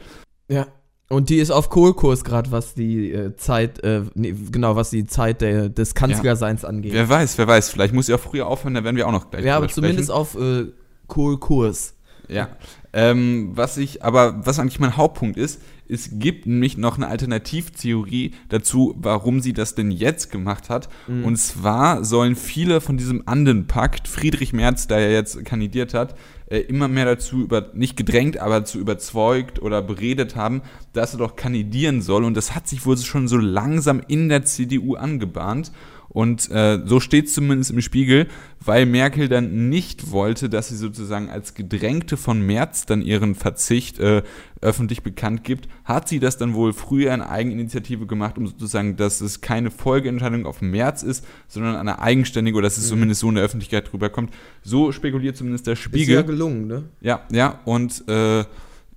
Ja. 0.48 0.66
Und 1.08 1.28
die 1.28 1.36
ist 1.36 1.50
auf 1.50 1.68
Kohlkurs 1.68 2.24
gerade, 2.24 2.50
was 2.52 2.72
die 2.72 3.12
äh, 3.12 3.36
Zeit, 3.36 3.84
äh, 3.84 4.02
nee, 4.14 4.34
genau, 4.50 4.76
was 4.76 4.88
die 4.88 5.04
Zeit 5.04 5.42
der, 5.42 5.68
des 5.68 5.94
Kanzlerseins 5.94 6.62
ja. 6.62 6.68
angeht. 6.68 6.94
Wer 6.94 7.06
weiß, 7.06 7.36
wer 7.36 7.46
weiß. 7.46 7.68
Vielleicht 7.68 7.92
muss 7.92 8.06
sie 8.06 8.14
auch 8.14 8.20
früher 8.20 8.46
aufhören, 8.46 8.72
da 8.72 8.82
werden 8.82 8.96
wir 8.96 9.06
auch 9.06 9.12
noch 9.12 9.30
gleich 9.30 9.44
Ja, 9.44 9.58
aber 9.58 9.68
zumindest 9.68 10.10
auf 10.10 10.36
äh, 10.36 10.68
Kohlkurs. 11.08 11.96
Ja. 12.28 12.48
Ähm, 12.94 13.52
was 13.54 13.78
ich, 13.78 14.04
aber 14.04 14.46
was 14.46 14.58
eigentlich 14.58 14.80
mein 14.80 14.96
Hauptpunkt 14.96 15.38
ist, 15.38 15.62
es 15.88 16.10
gibt 16.12 16.46
nämlich 16.46 16.78
noch 16.78 16.96
eine 16.96 17.08
Alternativtheorie 17.08 18.32
dazu, 18.48 18.94
warum 18.98 19.40
sie 19.40 19.52
das 19.52 19.74
denn 19.74 19.90
jetzt 19.90 20.30
gemacht 20.30 20.70
hat. 20.70 20.88
Mhm. 21.06 21.24
Und 21.24 21.36
zwar 21.36 22.04
sollen 22.04 22.36
viele 22.36 22.80
von 22.80 22.96
diesem 22.96 23.22
Andenpakt, 23.26 24.08
Friedrich 24.08 24.52
Merz, 24.52 24.86
der 24.86 25.00
ja 25.00 25.10
jetzt 25.10 25.44
kandidiert 25.44 25.92
hat, 25.94 26.14
äh, 26.46 26.60
immer 26.60 26.88
mehr 26.88 27.04
dazu 27.06 27.42
über, 27.42 27.70
nicht 27.74 27.96
gedrängt, 27.96 28.38
aber 28.38 28.60
dazu 28.60 28.78
überzeugt 28.78 29.60
oder 29.60 29.82
beredet 29.82 30.36
haben, 30.36 30.62
dass 30.92 31.14
er 31.14 31.18
doch 31.18 31.36
kandidieren 31.36 32.02
soll. 32.02 32.24
Und 32.24 32.36
das 32.36 32.54
hat 32.54 32.68
sich 32.68 32.86
wohl 32.86 32.96
schon 32.98 33.28
so 33.28 33.36
langsam 33.36 34.00
in 34.06 34.28
der 34.28 34.44
CDU 34.44 34.94
angebahnt. 34.94 35.72
Und 36.12 36.50
äh, 36.50 36.80
so 36.84 37.00
steht 37.00 37.26
es 37.26 37.34
zumindest 37.34 37.70
im 37.70 37.80
Spiegel, 37.80 38.28
weil 38.60 38.84
Merkel 38.84 39.28
dann 39.28 39.70
nicht 39.70 40.10
wollte, 40.10 40.50
dass 40.50 40.68
sie 40.68 40.76
sozusagen 40.76 41.30
als 41.30 41.54
Gedrängte 41.54 42.18
von 42.18 42.40
Merz 42.44 42.84
dann 42.84 43.00
ihren 43.00 43.34
Verzicht 43.34 43.98
äh, 43.98 44.22
öffentlich 44.60 45.02
bekannt 45.02 45.42
gibt, 45.42 45.68
hat 45.84 46.08
sie 46.08 46.20
das 46.20 46.36
dann 46.36 46.52
wohl 46.52 46.74
früher 46.74 47.14
in 47.14 47.22
Eigeninitiative 47.22 48.06
gemacht, 48.06 48.36
um 48.36 48.46
sozusagen, 48.46 48.96
dass 48.96 49.22
es 49.22 49.40
keine 49.40 49.70
Folgeentscheidung 49.70 50.44
auf 50.44 50.60
März 50.60 51.02
ist, 51.02 51.24
sondern 51.48 51.76
eine 51.76 52.00
eigenständige 52.00 52.58
oder 52.58 52.66
dass 52.66 52.76
es 52.76 52.84
mhm. 52.84 52.90
zumindest 52.90 53.20
so 53.22 53.28
in 53.30 53.36
der 53.36 53.44
Öffentlichkeit 53.44 53.90
drüber 53.90 54.10
kommt. 54.10 54.34
So 54.62 54.92
spekuliert 54.92 55.36
zumindest 55.36 55.66
der 55.66 55.76
Spiegel. 55.76 56.14
Ist 56.14 56.20
ja 56.20 56.22
gelungen, 56.22 56.66
ne? 56.66 56.84
Ja, 57.00 57.22
ja, 57.32 57.60
und 57.64 58.06
äh, 58.08 58.44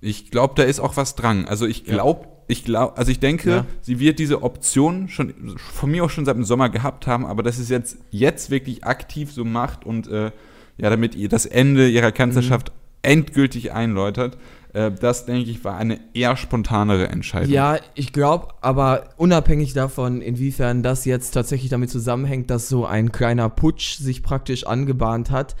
ich 0.02 0.30
glaube, 0.30 0.52
da 0.56 0.64
ist 0.64 0.80
auch 0.80 0.96
was 0.98 1.14
dran. 1.14 1.46
Also 1.46 1.66
ich 1.66 1.84
glaube, 1.84 2.26
ja 2.26 2.35
ich 2.48 2.64
glaube, 2.64 2.96
also 2.96 3.10
ich 3.10 3.18
denke, 3.18 3.50
ja. 3.50 3.66
sie 3.80 3.98
wird 3.98 4.18
diese 4.18 4.42
Option 4.42 5.08
schon 5.08 5.34
von 5.58 5.90
mir 5.90 6.04
auch 6.04 6.10
schon 6.10 6.24
seit 6.24 6.36
dem 6.36 6.44
Sommer 6.44 6.68
gehabt 6.68 7.06
haben, 7.06 7.26
aber 7.26 7.42
dass 7.42 7.58
es 7.58 7.68
jetzt 7.68 7.98
jetzt 8.10 8.50
wirklich 8.50 8.84
aktiv 8.84 9.32
so 9.32 9.44
macht 9.44 9.84
und 9.84 10.08
äh, 10.08 10.30
ja, 10.78 10.90
damit 10.90 11.14
ihr 11.14 11.28
das 11.28 11.46
Ende 11.46 11.88
ihrer 11.88 12.12
Kanzlerschaft 12.12 12.70
mhm. 12.70 12.74
endgültig 13.02 13.72
einläutert, 13.72 14.38
äh, 14.74 14.92
das 14.92 15.26
denke 15.26 15.50
ich 15.50 15.64
war 15.64 15.76
eine 15.76 15.98
eher 16.14 16.36
spontanere 16.36 17.08
Entscheidung. 17.08 17.50
Ja, 17.50 17.78
ich 17.94 18.12
glaube, 18.12 18.48
aber 18.60 19.10
unabhängig 19.16 19.72
davon, 19.72 20.20
inwiefern 20.20 20.82
das 20.82 21.04
jetzt 21.04 21.32
tatsächlich 21.32 21.70
damit 21.70 21.90
zusammenhängt, 21.90 22.50
dass 22.50 22.68
so 22.68 22.86
ein 22.86 23.10
kleiner 23.10 23.48
Putsch 23.48 23.96
sich 23.96 24.22
praktisch 24.22 24.66
angebahnt 24.66 25.30
hat, 25.30 25.56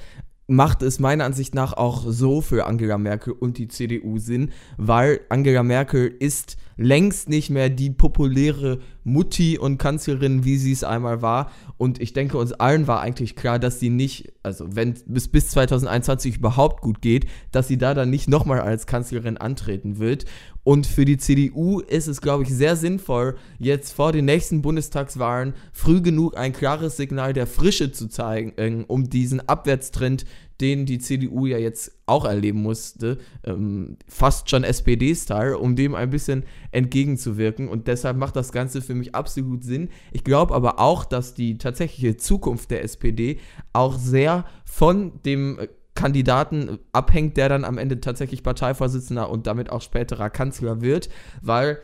macht 0.48 0.82
es 0.82 1.00
meiner 1.00 1.24
Ansicht 1.24 1.54
nach 1.54 1.72
auch 1.72 2.04
so 2.06 2.40
für 2.40 2.66
Angela 2.66 2.98
Merkel 2.98 3.32
und 3.32 3.58
die 3.58 3.68
CDU 3.68 4.18
Sinn, 4.18 4.50
weil 4.76 5.20
Angela 5.28 5.62
Merkel 5.62 6.06
ist 6.06 6.56
längst 6.76 7.28
nicht 7.28 7.50
mehr 7.50 7.70
die 7.70 7.90
populäre 7.90 8.80
Mutti 9.02 9.58
und 9.58 9.78
Kanzlerin, 9.78 10.44
wie 10.44 10.56
sie 10.56 10.72
es 10.72 10.84
einmal 10.84 11.22
war. 11.22 11.50
Und 11.78 12.00
ich 12.00 12.12
denke, 12.12 12.38
uns 12.38 12.52
allen 12.52 12.86
war 12.86 13.00
eigentlich 13.00 13.36
klar, 13.36 13.58
dass 13.58 13.80
sie 13.80 13.90
nicht, 13.90 14.32
also 14.42 14.66
wenn 14.68 14.94
es 15.14 15.28
bis 15.28 15.50
2021 15.50 16.36
überhaupt 16.36 16.82
gut 16.82 17.00
geht, 17.00 17.26
dass 17.52 17.68
sie 17.68 17.78
da 17.78 17.94
dann 17.94 18.10
nicht 18.10 18.28
nochmal 18.28 18.60
als 18.60 18.86
Kanzlerin 18.86 19.36
antreten 19.36 19.98
wird. 19.98 20.24
Und 20.64 20.88
für 20.88 21.04
die 21.04 21.16
CDU 21.16 21.78
ist 21.78 22.08
es, 22.08 22.20
glaube 22.20 22.42
ich, 22.42 22.48
sehr 22.48 22.74
sinnvoll, 22.74 23.36
jetzt 23.58 23.92
vor 23.92 24.10
den 24.10 24.24
nächsten 24.24 24.62
Bundestagswahlen 24.62 25.54
früh 25.72 26.00
genug 26.00 26.36
ein 26.36 26.52
klares 26.52 26.96
Signal 26.96 27.32
der 27.32 27.46
Frische 27.46 27.92
zu 27.92 28.08
zeigen, 28.08 28.52
äh, 28.56 28.84
um 28.88 29.08
diesen 29.08 29.48
Abwärtstrend 29.48 30.24
den 30.60 30.86
die 30.86 30.98
CDU 30.98 31.46
ja 31.46 31.58
jetzt 31.58 31.92
auch 32.06 32.24
erleben 32.24 32.62
musste, 32.62 33.18
ähm, 33.44 33.96
fast 34.08 34.48
schon 34.48 34.64
SPD-Style, 34.64 35.58
um 35.58 35.76
dem 35.76 35.94
ein 35.94 36.10
bisschen 36.10 36.44
entgegenzuwirken. 36.70 37.68
Und 37.68 37.88
deshalb 37.88 38.16
macht 38.16 38.36
das 38.36 38.52
Ganze 38.52 38.80
für 38.80 38.94
mich 38.94 39.14
absolut 39.14 39.64
Sinn. 39.64 39.90
Ich 40.12 40.24
glaube 40.24 40.54
aber 40.54 40.78
auch, 40.78 41.04
dass 41.04 41.34
die 41.34 41.58
tatsächliche 41.58 42.16
Zukunft 42.16 42.70
der 42.70 42.82
SPD 42.84 43.38
auch 43.72 43.98
sehr 43.98 44.44
von 44.64 45.20
dem 45.24 45.58
Kandidaten 45.94 46.78
abhängt, 46.92 47.36
der 47.36 47.48
dann 47.48 47.64
am 47.64 47.78
Ende 47.78 48.00
tatsächlich 48.00 48.42
Parteivorsitzender 48.42 49.28
und 49.30 49.46
damit 49.46 49.70
auch 49.70 49.82
späterer 49.82 50.30
Kanzler 50.30 50.80
wird, 50.80 51.08
weil 51.42 51.78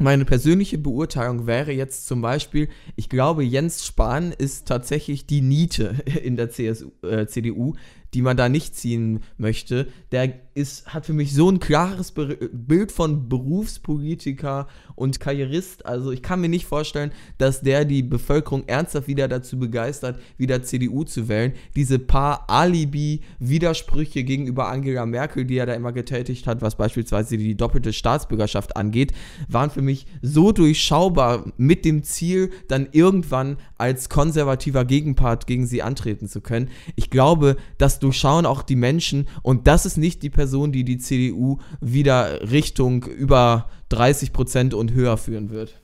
meine 0.00 0.24
persönliche 0.24 0.78
Beurteilung 0.78 1.48
wäre 1.48 1.72
jetzt 1.72 2.06
zum 2.06 2.22
Beispiel, 2.22 2.68
ich 2.94 3.08
glaube, 3.08 3.42
Jens 3.42 3.84
Spahn 3.84 4.30
ist 4.30 4.68
tatsächlich 4.68 5.26
die 5.26 5.40
Niete 5.40 5.96
in 6.22 6.36
der 6.36 6.50
CSU, 6.50 6.92
äh, 7.02 7.26
CDU, 7.26 7.74
die 8.14 8.22
man 8.22 8.36
da 8.36 8.48
nicht 8.48 8.74
ziehen 8.74 9.20
möchte, 9.36 9.88
der 10.12 10.28
ist, 10.58 10.92
hat 10.92 11.06
für 11.06 11.12
mich 11.12 11.32
so 11.32 11.48
ein 11.48 11.60
klares 11.60 12.10
Be 12.10 12.36
Bild 12.52 12.90
von 12.90 13.28
Berufspolitiker 13.28 14.66
und 14.96 15.20
Karrierist. 15.20 15.86
Also 15.86 16.10
ich 16.10 16.20
kann 16.20 16.40
mir 16.40 16.48
nicht 16.48 16.66
vorstellen, 16.66 17.12
dass 17.38 17.60
der 17.60 17.84
die 17.84 18.02
Bevölkerung 18.02 18.64
ernsthaft 18.66 19.06
wieder 19.06 19.28
dazu 19.28 19.58
begeistert, 19.58 20.18
wieder 20.36 20.62
CDU 20.64 21.04
zu 21.04 21.28
wählen. 21.28 21.52
Diese 21.76 22.00
paar 22.00 22.50
Alibi-Widersprüche 22.50 24.24
gegenüber 24.24 24.68
Angela 24.68 25.06
Merkel, 25.06 25.44
die 25.44 25.56
er 25.56 25.66
da 25.66 25.74
immer 25.74 25.92
getätigt 25.92 26.48
hat, 26.48 26.60
was 26.60 26.74
beispielsweise 26.74 27.38
die 27.38 27.54
doppelte 27.54 27.92
Staatsbürgerschaft 27.92 28.76
angeht, 28.76 29.12
waren 29.48 29.70
für 29.70 29.82
mich 29.82 30.06
so 30.22 30.50
durchschaubar 30.50 31.52
mit 31.56 31.84
dem 31.84 32.02
Ziel, 32.02 32.50
dann 32.66 32.88
irgendwann 32.90 33.58
als 33.76 34.08
konservativer 34.08 34.84
Gegenpart 34.84 35.46
gegen 35.46 35.66
sie 35.66 35.82
antreten 35.82 36.26
zu 36.26 36.40
können. 36.40 36.70
Ich 36.96 37.10
glaube, 37.10 37.56
dass 37.78 38.00
durchschauen 38.00 38.44
auch 38.44 38.62
die 38.62 38.76
Menschen 38.76 39.28
und 39.42 39.68
das 39.68 39.86
ist 39.86 39.96
nicht 39.96 40.24
die 40.24 40.30
Person, 40.30 40.47
die 40.72 40.84
die 40.84 40.98
CDU 40.98 41.58
wieder 41.80 42.50
Richtung 42.50 43.04
über 43.04 43.68
30 43.90 44.32
Prozent 44.32 44.74
und 44.74 44.92
höher 44.92 45.16
führen 45.16 45.50
wird. 45.50 45.80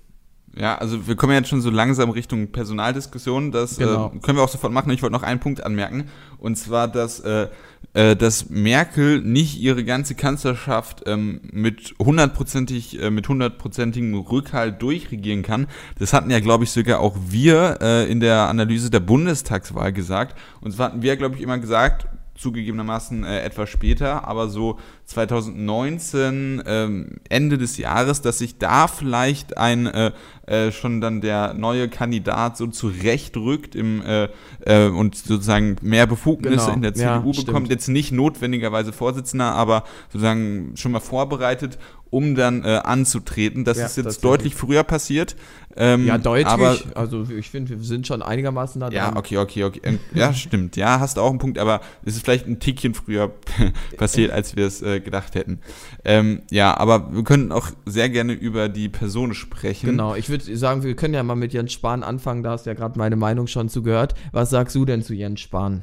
Ja, 0.57 0.77
also 0.77 1.09
wir 1.09 1.17
kommen 1.17 1.33
jetzt 1.33 1.49
schon 1.49 1.61
so 1.61 1.71
langsam 1.71 2.11
Richtung 2.11 2.53
Personaldiskussion. 2.53 3.51
Das 3.51 3.79
äh, 3.79 3.85
genau. 3.85 4.13
äh, 4.15 4.19
können 4.21 4.39
wir 4.39 4.45
auch 4.45 4.49
sofort 4.49 4.73
machen. 4.73 4.91
Ich 4.91 5.03
wollte 5.03 5.13
noch 5.13 5.23
einen 5.23 5.41
Punkt 5.41 5.65
anmerken. 5.65 6.05
Und 6.39 6.57
zwar, 6.57 6.87
dass, 6.87 7.21
äh, 7.21 7.49
äh, 7.95 8.15
dass 8.15 8.51
Merkel 8.51 9.21
nicht 9.21 9.61
ihre 9.61 9.85
ganze 9.85 10.15
Kanzlerschaft 10.15 11.03
ähm, 11.07 11.41
mit 11.51 11.95
hundertprozentig, 11.99 13.03
äh, 13.03 13.11
mit 13.11 13.29
hundertprozentigem 13.29 14.15
Rückhalt 14.15 14.81
durchregieren 14.81 15.43
kann. 15.43 15.67
Das 15.99 16.13
hatten 16.13 16.31
ja, 16.31 16.39
glaube 16.39 16.65
ich, 16.65 16.71
sogar 16.71 17.01
auch 17.01 17.17
wir 17.27 17.79
äh, 17.81 18.11
in 18.11 18.21
der 18.21 18.49
Analyse 18.49 18.91
der 18.91 19.01
Bundestagswahl 19.01 19.93
gesagt. 19.93 20.39
Und 20.61 20.73
zwar 20.73 20.87
hatten 20.87 21.03
wir, 21.03 21.17
glaube 21.17 21.35
ich, 21.35 21.43
immer 21.43 21.59
gesagt, 21.59 22.07
zugegebenermaßen 22.37 23.25
äh, 23.25 23.41
etwas 23.41 23.71
später, 23.71 24.27
aber 24.27 24.49
so 24.49 24.79
2019, 25.07 26.63
ähm, 26.67 27.17
Ende 27.29 27.59
des 27.59 27.77
Jahres, 27.77 28.23
dass 28.23 28.39
sich 28.39 28.59
da 28.59 28.89
vielleicht 28.89 29.57
ein 29.59 29.87
äh, 29.87 30.13
äh, 30.47 30.73
schon 30.73 31.01
dann 31.01 31.21
der 31.21 31.55
neue 31.55 31.89
Kandidat 31.89 32.57
so 32.57 32.67
zurechtrückt 32.67 33.75
im, 33.75 34.03
äh, 34.03 34.29
äh, 34.67 34.89
und 34.89 35.17
sozusagen 35.17 35.77
mehr 35.83 36.07
Befugnisse 36.07 36.67
genau. 36.67 36.75
in 36.75 36.83
der 36.83 36.95
CDU 36.95 37.07
ja, 37.07 37.19
bekommt. 37.19 37.37
Stimmt. 37.37 37.71
Jetzt 37.71 37.89
nicht 37.89 38.13
notwendigerweise 38.13 38.93
Vorsitzender, 38.93 39.53
aber 39.53 39.85
sozusagen 40.09 40.73
schon 40.77 40.93
mal 40.93 41.01
vorbereitet, 41.01 41.79
um 42.15 42.37
dann 42.37 42.65
äh, 42.65 42.81
anzutreten. 42.85 43.65
Das 43.65 43.77
ja, 43.77 43.87
ist 43.87 43.97
jetzt 43.97 44.23
deutlich 44.23 44.55
früher 44.55 44.85
passiert. 44.85 45.35
Ähm, 45.77 46.07
ja, 46.07 46.17
deutlich. 46.17 46.47
Aber, 46.47 46.79
also 46.95 47.27
ich 47.29 47.51
finde, 47.51 47.71
wir 47.71 47.79
sind 47.85 48.07
schon 48.07 48.23
einigermaßen 48.23 48.81
da 48.81 48.87
dran. 48.87 48.95
Ja, 48.95 49.17
okay, 49.17 49.39
okay, 49.39 49.65
okay. 49.65 49.81
Ähm, 49.83 49.99
ja, 50.15 50.33
stimmt. 50.35 50.77
Ja, 50.77 51.01
hast 51.01 51.17
du 51.17 51.23
auch 51.23 51.31
einen 51.31 51.41
Punkt, 51.41 51.59
aber 51.59 51.81
es 52.05 52.15
ist 52.15 52.25
vielleicht 52.25 52.47
ein 52.47 52.61
Tickchen 52.61 52.95
früher 52.95 53.33
passiert, 53.97 54.31
als 54.31 54.55
wir 54.55 54.65
es 54.65 54.81
äh, 54.81 55.01
gedacht 55.01 55.35
hätten. 55.35 55.59
Ähm, 56.05 56.43
ja, 56.53 56.77
aber 56.77 57.13
wir 57.13 57.25
können 57.25 57.51
auch 57.51 57.71
sehr 57.85 58.09
gerne 58.09 58.33
über 58.33 58.69
die 58.69 58.89
Person 58.89 59.35
sprechen. 59.35 59.87
Genau, 59.87 60.15
ich 60.15 60.29
würde 60.29 60.57
sagen, 60.57 60.85
wir 60.85 60.95
können 60.95 61.15
ja 61.15 61.23
mal 61.25 61.35
mit 61.35 61.53
Jens 61.53 61.73
Spahn 61.73 62.05
anfangen. 62.05 62.45
Da 62.45 62.53
hast 62.53 62.67
du 62.67 62.71
ja 62.71 62.75
gerade 62.75 62.97
meine 62.97 63.17
Meinung 63.17 63.49
schon 63.49 63.69
zugehört. 63.69 64.15
Was 64.31 64.51
sagst 64.51 64.77
du 64.77 64.85
denn 64.85 65.03
zu 65.03 65.15
Jens 65.15 65.41
Spahn? 65.41 65.83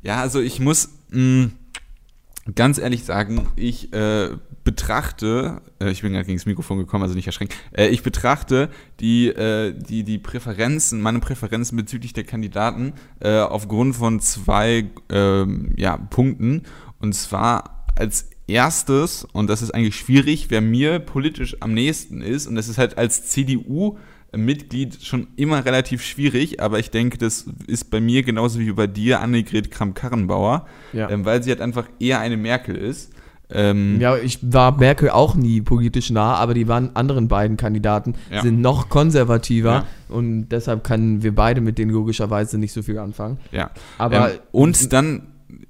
Ja, 0.00 0.22
also 0.22 0.40
ich 0.40 0.60
muss 0.60 0.88
mh, 1.10 1.20
mm, 1.20 1.52
ganz 2.54 2.78
ehrlich 2.78 3.04
sagen, 3.04 3.48
ich 3.56 3.92
äh, 3.92 4.30
betrachte, 4.68 5.62
äh, 5.80 5.90
ich 5.90 6.02
bin 6.02 6.12
gerade 6.12 6.26
gegen 6.26 6.36
das 6.36 6.44
Mikrofon 6.44 6.76
gekommen, 6.76 7.02
also 7.02 7.14
nicht 7.14 7.26
erschrecken, 7.26 7.54
äh, 7.72 7.88
ich 7.88 8.02
betrachte 8.02 8.68
die, 9.00 9.28
äh, 9.28 9.72
die, 9.72 10.04
die 10.04 10.18
Präferenzen, 10.18 11.00
meine 11.00 11.20
Präferenzen 11.20 11.74
bezüglich 11.78 12.12
der 12.12 12.24
Kandidaten 12.24 12.92
äh, 13.20 13.38
aufgrund 13.38 13.96
von 13.96 14.20
zwei 14.20 14.90
ähm, 15.08 15.72
ja, 15.76 15.96
Punkten. 15.96 16.64
Und 17.00 17.14
zwar 17.14 17.86
als 17.96 18.28
erstes, 18.46 19.24
und 19.32 19.48
das 19.48 19.62
ist 19.62 19.70
eigentlich 19.70 19.96
schwierig, 19.96 20.50
wer 20.50 20.60
mir 20.60 20.98
politisch 20.98 21.56
am 21.60 21.72
nächsten 21.72 22.20
ist, 22.20 22.46
und 22.46 22.54
das 22.54 22.68
ist 22.68 22.76
halt 22.76 22.98
als 22.98 23.24
CDU 23.30 23.96
Mitglied 24.36 25.02
schon 25.02 25.28
immer 25.36 25.64
relativ 25.64 26.04
schwierig, 26.04 26.60
aber 26.60 26.78
ich 26.78 26.90
denke, 26.90 27.16
das 27.16 27.46
ist 27.66 27.90
bei 27.90 28.02
mir 28.02 28.22
genauso 28.22 28.60
wie 28.60 28.72
bei 28.72 28.86
dir 28.86 29.20
Annegret 29.20 29.70
Kramp-Karrenbauer, 29.70 30.66
ja. 30.92 31.08
ähm, 31.08 31.24
weil 31.24 31.42
sie 31.42 31.48
halt 31.48 31.62
einfach 31.62 31.88
eher 31.98 32.20
eine 32.20 32.36
Merkel 32.36 32.76
ist. 32.76 33.12
Ähm, 33.50 33.98
ja, 34.00 34.16
ich 34.16 34.38
war 34.42 34.76
Merkel 34.76 35.10
auch 35.10 35.34
nie 35.34 35.62
politisch 35.62 36.10
nah, 36.10 36.34
aber 36.34 36.52
die 36.52 36.68
waren 36.68 36.94
anderen 36.94 37.28
beiden 37.28 37.56
Kandidaten 37.56 38.14
ja. 38.30 38.42
sind 38.42 38.60
noch 38.60 38.90
konservativer 38.90 39.72
ja. 39.72 39.86
und 40.08 40.50
deshalb 40.50 40.84
können 40.84 41.22
wir 41.22 41.34
beide 41.34 41.62
mit 41.62 41.78
denen 41.78 41.90
logischerweise 41.90 42.58
nicht 42.58 42.72
so 42.72 42.82
viel 42.82 42.98
anfangen. 42.98 43.38
Ja. 43.50 43.70
Aber 43.96 44.32
ähm, 44.32 44.38
und 44.52 44.92
dann 44.92 45.22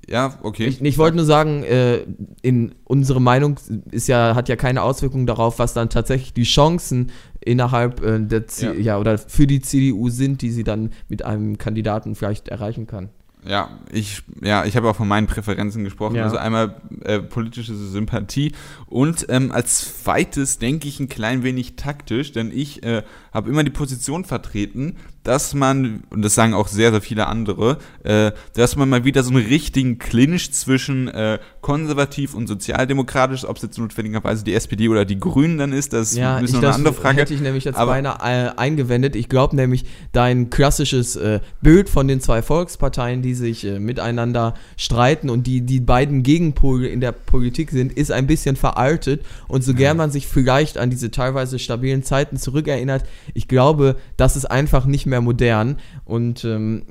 ja, 0.08 0.38
okay. 0.42 0.66
Ich, 0.66 0.80
ich 0.82 0.99
wollte 0.99 1.16
nur 1.16 1.26
sagen, 1.26 1.62
äh, 1.64 2.04
in 2.42 2.75
unsere 2.85 3.20
Meinung 3.20 3.56
ist 3.90 4.08
ja, 4.08 4.35
hat 4.35 4.49
ja 4.49 4.56
keine 4.56 4.82
Auswirkungen 4.82 5.26
darauf, 5.26 5.58
was 5.58 5.75
dann 5.75 5.90
tatsächlich 5.90 6.32
die 6.32 6.44
Chancen 6.44 7.12
innerhalb 7.40 8.02
äh, 8.02 8.18
der 8.18 8.47
C 8.47 8.66
ja. 8.66 8.73
ja. 8.73 8.99
oder 8.99 9.18
für 9.18 9.47
die 9.47 9.61
CDU 9.61 10.08
sind, 10.08 10.42
die 10.42 10.50
sie 10.50 10.64
dann 10.64 10.90
mit 11.08 11.25
einem 11.25 11.58
Kandidaten 11.58 12.14
vielleicht 12.14 12.49
erreichen 12.49 12.87
kann. 12.87 13.11
Ja, 13.49 13.71
ich, 13.90 14.23
ja, 14.43 14.67
ich 14.67 14.76
habe 14.76 14.90
auch 14.90 14.97
von 14.97 15.09
meinen 15.09 15.26
Präferenzen 15.26 15.83
gesprochen. 15.83 16.17
Ja. 16.17 16.25
Also 16.25 16.37
einmal 16.37 16.76
äh, 17.02 17.19
politische 17.19 17.75
Sympathie 17.75 18.52
und 18.87 19.25
ähm, 19.31 19.52
als 19.52 20.02
zweites 20.02 20.59
denke 20.59 20.87
ich 20.87 21.00
ein 21.00 21.09
klein 21.09 21.43
wenig 21.43 21.76
taktisch, 21.76 22.33
denn 22.33 22.52
ich 22.55 22.83
äh, 22.83 23.02
habe 23.33 23.49
immer 23.49 23.64
die 23.64 23.71
Position 23.71 24.26
vertreten, 24.26 24.97
dass 25.28 25.52
man, 25.52 26.04
und 26.08 26.25
das 26.25 26.35
sagen 26.35 26.54
auch 26.54 26.68
sehr, 26.68 26.90
sehr 26.90 27.02
viele 27.02 27.26
andere, 27.26 27.76
äh, 28.02 28.32
dass 28.54 28.76
man 28.76 28.88
mal 28.88 29.04
wieder 29.04 29.23
so 29.23 29.30
einen 29.30 29.44
richtigen 29.44 29.99
Clinch 29.99 30.52
zwischen 30.52 31.06
äh, 31.08 31.38
konservativ 31.61 32.35
und 32.35 32.47
sozialdemokratisch, 32.47 33.44
ob 33.44 33.56
es 33.56 33.62
jetzt 33.62 33.78
notwendigerweise 33.78 34.42
die 34.42 34.54
SPD 34.54 34.88
oder 34.88 35.04
die 35.04 35.20
Grünen 35.20 35.58
dann 35.58 35.75
ist, 35.75 35.92
das 35.92 36.16
ja, 36.16 36.38
ist 36.38 36.54
noch 36.54 36.62
eine 36.62 36.73
andere 36.73 36.94
Frage. 36.94 37.20
hätte 37.20 37.35
ich 37.35 37.42
nämlich 37.42 37.64
jetzt 37.64 37.76
Aber, 37.76 37.92
beinahe 37.92 38.47
äh, 38.49 38.50
eingewendet. 38.56 39.16
Ich 39.16 39.28
glaube 39.28 39.54
nämlich, 39.54 39.85
dein 40.12 40.49
klassisches 40.49 41.16
äh, 41.16 41.40
Bild 41.61 41.90
von 41.90 42.08
den 42.08 42.23
zwei 42.23 42.40
Volksparteien, 42.40 43.20
die 43.20 43.35
sich 43.35 43.66
äh, 43.66 43.78
miteinander 43.78 44.54
streiten 44.78 45.28
und 45.28 45.47
die 45.47 45.61
die 45.61 45.80
beiden 45.80 46.23
Gegenpole 46.23 46.88
in 46.88 47.02
der 47.02 47.12
Politik 47.12 47.70
sind, 47.70 47.92
ist 47.92 48.11
ein 48.11 48.26
bisschen 48.26 48.56
veraltet. 48.56 49.26
Und 49.47 49.62
so 49.62 49.75
gern 49.75 49.99
man 49.99 50.11
sich 50.11 50.26
vielleicht 50.26 50.78
an 50.78 50.88
diese 50.88 51.11
teilweise 51.11 51.58
stabilen 51.58 52.02
Zeiten 52.02 52.38
zurückerinnert, 52.38 53.04
ich 53.35 53.47
glaube, 53.47 53.97
das 54.16 54.37
ist 54.37 54.47
einfach 54.47 54.87
nicht 54.87 55.04
mehr 55.04 55.17
mehr 55.18 55.22
modern. 55.22 55.76
Und 56.04 56.44
ähm, 56.44 56.84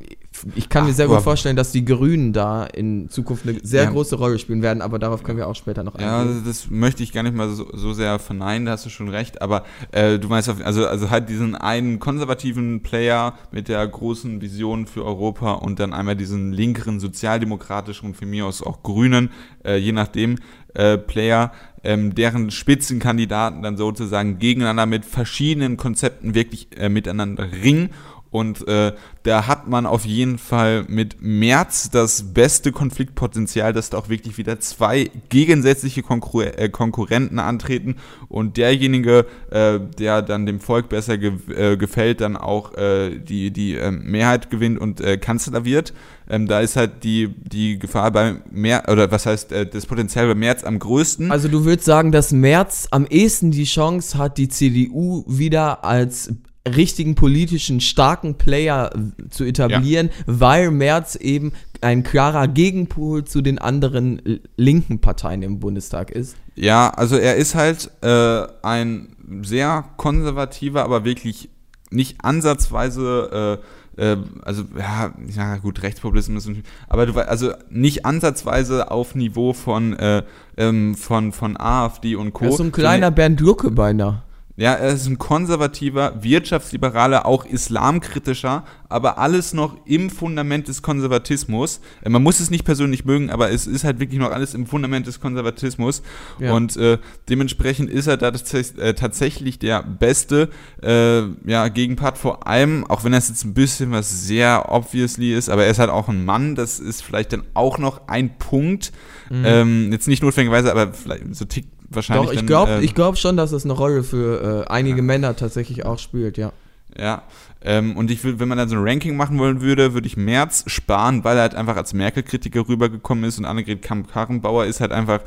ich 0.55 0.69
kann 0.69 0.83
Ach, 0.83 0.87
mir 0.87 0.93
sehr 0.93 1.07
gut 1.07 1.21
vorstellen, 1.21 1.55
dass 1.55 1.71
die 1.71 1.83
Grünen 1.83 2.31
da 2.31 2.65
in 2.65 3.09
Zukunft 3.09 3.47
eine 3.47 3.59
sehr 3.63 3.85
ja. 3.85 3.89
große 3.89 4.15
Rolle 4.15 4.37
spielen 4.37 4.61
werden, 4.61 4.81
aber 4.81 4.99
darauf 4.99 5.23
können 5.23 5.37
wir 5.37 5.47
auch 5.47 5.55
später 5.55 5.83
noch 5.83 5.95
eingehen. 5.95 6.09
Ja, 6.09 6.19
also 6.19 6.41
das 6.41 6.69
möchte 6.69 7.01
ich 7.01 7.11
gar 7.11 7.23
nicht 7.23 7.35
mal 7.35 7.49
so, 7.49 7.67
so 7.73 7.93
sehr 7.93 8.19
verneinen, 8.19 8.65
da 8.65 8.73
hast 8.73 8.85
du 8.85 8.89
schon 8.89 9.09
recht, 9.09 9.41
aber 9.41 9.63
äh, 9.91 10.19
du 10.19 10.27
meinst, 10.27 10.49
also, 10.49 10.85
also 10.85 11.09
halt 11.09 11.29
diesen 11.29 11.55
einen 11.55 11.99
konservativen 11.99 12.83
Player 12.83 13.33
mit 13.51 13.67
der 13.67 13.87
großen 13.87 14.41
Vision 14.41 14.85
für 14.85 15.03
Europa 15.03 15.53
und 15.53 15.79
dann 15.79 15.93
einmal 15.93 16.15
diesen 16.15 16.51
linkeren, 16.51 16.99
sozialdemokratischen 16.99 18.09
und 18.09 18.15
von 18.15 18.29
mir 18.29 18.45
aus 18.45 18.61
auch 18.61 18.83
grünen, 18.83 19.31
äh, 19.65 19.77
je 19.77 19.91
nachdem, 19.91 20.35
äh, 20.75 20.97
Player, 20.97 21.51
ähm, 21.83 22.13
deren 22.13 22.51
Spitzenkandidaten 22.51 23.63
dann 23.63 23.77
sozusagen 23.77 24.37
gegeneinander 24.37 24.85
mit 24.85 25.05
verschiedenen 25.05 25.77
Konzepten 25.77 26.35
wirklich 26.35 26.77
äh, 26.77 26.89
miteinander 26.89 27.51
ringen 27.51 27.89
und 28.29 28.67
äh, 28.67 28.93
da 29.23 29.47
hat 29.47 29.67
man 29.67 29.85
auf 29.85 30.05
jeden 30.05 30.37
Fall 30.37 30.85
mit 30.87 31.17
März 31.21 31.89
das 31.89 32.33
beste 32.33 32.71
Konfliktpotenzial, 32.71 33.73
dass 33.73 33.89
da 33.89 33.97
auch 33.97 34.09
wirklich 34.09 34.37
wieder 34.37 34.59
zwei 34.59 35.09
gegensätzliche 35.29 36.01
Konkur 36.01 36.57
äh, 36.57 36.69
Konkurrenten 36.69 37.39
antreten 37.39 37.95
und 38.27 38.57
derjenige, 38.57 39.25
äh, 39.51 39.79
der 39.97 40.21
dann 40.21 40.45
dem 40.45 40.59
Volk 40.59 40.89
besser 40.89 41.17
ge 41.17 41.33
äh, 41.55 41.77
gefällt, 41.77 42.21
dann 42.21 42.37
auch 42.37 42.73
äh, 42.75 43.17
die, 43.17 43.51
die 43.51 43.75
ähm, 43.75 44.03
Mehrheit 44.05 44.49
gewinnt 44.49 44.79
und 44.79 45.01
äh, 45.01 45.17
Kanzler 45.17 45.65
wird. 45.65 45.93
Ähm, 46.29 46.47
da 46.47 46.59
ist 46.59 46.75
halt 46.75 47.03
die, 47.03 47.29
die 47.29 47.79
Gefahr 47.79 48.11
bei 48.11 48.35
März, 48.51 48.89
oder 48.89 49.11
was 49.11 49.25
heißt 49.25 49.53
das 49.71 49.85
Potenzial 49.85 50.27
bei 50.27 50.35
März 50.35 50.63
am 50.63 50.77
größten. 50.79 51.31
Also 51.31 51.47
du 51.47 51.63
würdest 51.63 51.85
sagen, 51.85 52.11
dass 52.11 52.33
März 52.33 52.89
am 52.91 53.05
ehesten 53.05 53.51
die 53.51 53.63
Chance 53.63 54.17
hat, 54.17 54.37
die 54.37 54.49
CDU 54.49 55.23
wieder 55.27 55.85
als 55.85 56.33
richtigen 56.75 57.15
politischen 57.15 57.79
starken 57.79 58.35
Player 58.35 58.91
zu 59.29 59.43
etablieren, 59.43 60.09
ja. 60.09 60.23
weil 60.25 60.71
Merz 60.71 61.15
eben 61.15 61.53
ein 61.81 62.03
klarer 62.03 62.47
Gegenpol 62.47 63.23
zu 63.25 63.41
den 63.41 63.59
anderen 63.59 64.41
linken 64.55 64.99
Parteien 64.99 65.41
im 65.43 65.59
Bundestag 65.59 66.11
ist. 66.11 66.35
Ja, 66.55 66.89
also 66.89 67.17
er 67.17 67.35
ist 67.35 67.55
halt 67.55 67.91
äh, 68.01 68.47
ein 68.63 69.09
sehr 69.43 69.85
konservativer, 69.97 70.83
aber 70.83 71.05
wirklich 71.05 71.49
nicht 71.89 72.23
ansatzweise 72.23 73.59
äh, 73.97 74.01
äh 74.01 74.17
also 74.43 74.63
ja, 74.77 75.13
ja 75.35 75.57
gut, 75.57 75.83
Rechtspopulismus, 75.83 76.49
aber 76.87 77.05
du 77.05 77.13
also 77.27 77.51
nicht 77.69 78.05
ansatzweise 78.05 78.91
auf 78.91 79.15
Niveau 79.15 79.53
von 79.53 79.93
äh, 79.93 80.23
ähm, 80.57 80.95
von 80.95 81.31
von 81.31 81.57
AfD 81.57 82.15
und 82.15 82.33
Co. 82.33 82.45
Er 82.45 82.51
ist 82.51 82.57
so 82.57 82.63
ein 82.63 82.71
kleiner 82.71 83.11
Bernd 83.11 83.39
Lucke 83.39 83.71
beinahe. 83.71 84.23
Ja, 84.59 84.73
er 84.73 84.93
ist 84.93 85.05
ein 85.05 85.19
konservativer, 85.19 86.23
wirtschaftsliberaler, 86.23 87.27
auch 87.27 87.45
islamkritischer, 87.45 88.65
aber 88.89 89.19
alles 89.19 89.53
noch 89.53 89.77
im 89.85 90.09
Fundament 90.09 90.67
des 90.67 90.81
Konservatismus. 90.81 91.79
Äh, 92.01 92.09
man 92.09 92.23
muss 92.23 92.39
es 92.39 92.49
nicht 92.49 92.65
persönlich 92.65 93.05
mögen, 93.05 93.29
aber 93.29 93.51
es 93.51 93.67
ist 93.67 93.83
halt 93.83 93.99
wirklich 93.99 94.19
noch 94.19 94.31
alles 94.31 94.55
im 94.55 94.65
Fundament 94.65 95.05
des 95.05 95.19
Konservatismus. 95.19 96.01
Ja. 96.39 96.53
Und 96.53 96.75
äh, 96.75 96.97
dementsprechend 97.29 97.91
ist 97.91 98.07
er 98.07 98.17
da 98.17 98.29
äh, 98.29 98.93
tatsächlich 98.95 99.59
der 99.59 99.83
beste 99.83 100.49
äh, 100.81 101.21
ja, 101.47 101.67
Gegenpart, 101.67 102.17
vor 102.17 102.47
allem, 102.47 102.83
auch 102.87 103.03
wenn 103.03 103.11
das 103.11 103.29
jetzt 103.29 103.45
ein 103.45 103.53
bisschen 103.53 103.91
was 103.91 104.25
sehr 104.25 104.71
obviously 104.71 105.35
ist, 105.35 105.49
aber 105.49 105.65
er 105.65 105.69
ist 105.71 105.77
halt 105.77 105.91
auch 105.91 106.09
ein 106.09 106.25
Mann, 106.25 106.55
das 106.55 106.79
ist 106.79 107.03
vielleicht 107.03 107.31
dann 107.31 107.43
auch 107.53 107.77
noch 107.77 108.07
ein 108.07 108.39
Punkt. 108.39 108.91
Mhm. 109.29 109.43
Ähm, 109.45 109.91
jetzt 109.91 110.07
nicht 110.07 110.23
notwendigerweise, 110.23 110.71
aber 110.71 110.93
vielleicht 110.93 111.35
so 111.35 111.45
tickt 111.45 111.76
wahrscheinlich. 111.97 112.29
Doch, 112.29 112.33
ich 112.33 112.45
glaube 112.45 112.71
äh, 112.81 112.87
glaub 112.87 113.17
schon, 113.17 113.35
dass 113.35 113.51
es 113.51 113.65
eine 113.65 113.73
Rolle 113.73 114.03
für 114.03 114.65
äh, 114.65 114.71
einige 114.71 114.97
ja. 114.97 115.03
Männer 115.03 115.35
tatsächlich 115.35 115.85
auch 115.85 115.99
spielt, 115.99 116.37
ja. 116.37 116.53
Ja, 116.97 117.23
ähm, 117.61 117.95
und 117.97 118.09
ich 118.09 118.23
will, 118.23 118.39
wenn 118.39 118.47
man 118.47 118.57
dann 118.57 118.69
so 118.69 118.75
ein 118.75 118.81
Ranking 118.81 119.15
machen 119.15 119.37
wollen 119.37 119.61
würde, 119.61 119.93
würde 119.93 120.07
ich 120.07 120.17
Merz 120.17 120.63
sparen, 120.67 121.23
weil 121.23 121.37
er 121.37 121.41
halt 121.43 121.55
einfach 121.55 121.75
als 121.75 121.93
Merkel-Kritiker 121.93 122.67
rübergekommen 122.67 123.23
ist 123.23 123.37
und 123.37 123.45
Annegret 123.45 123.81
Kamp-Karrenbauer 123.81 124.65
ist 124.65 124.79
halt 124.79 124.91
einfach 124.91 125.19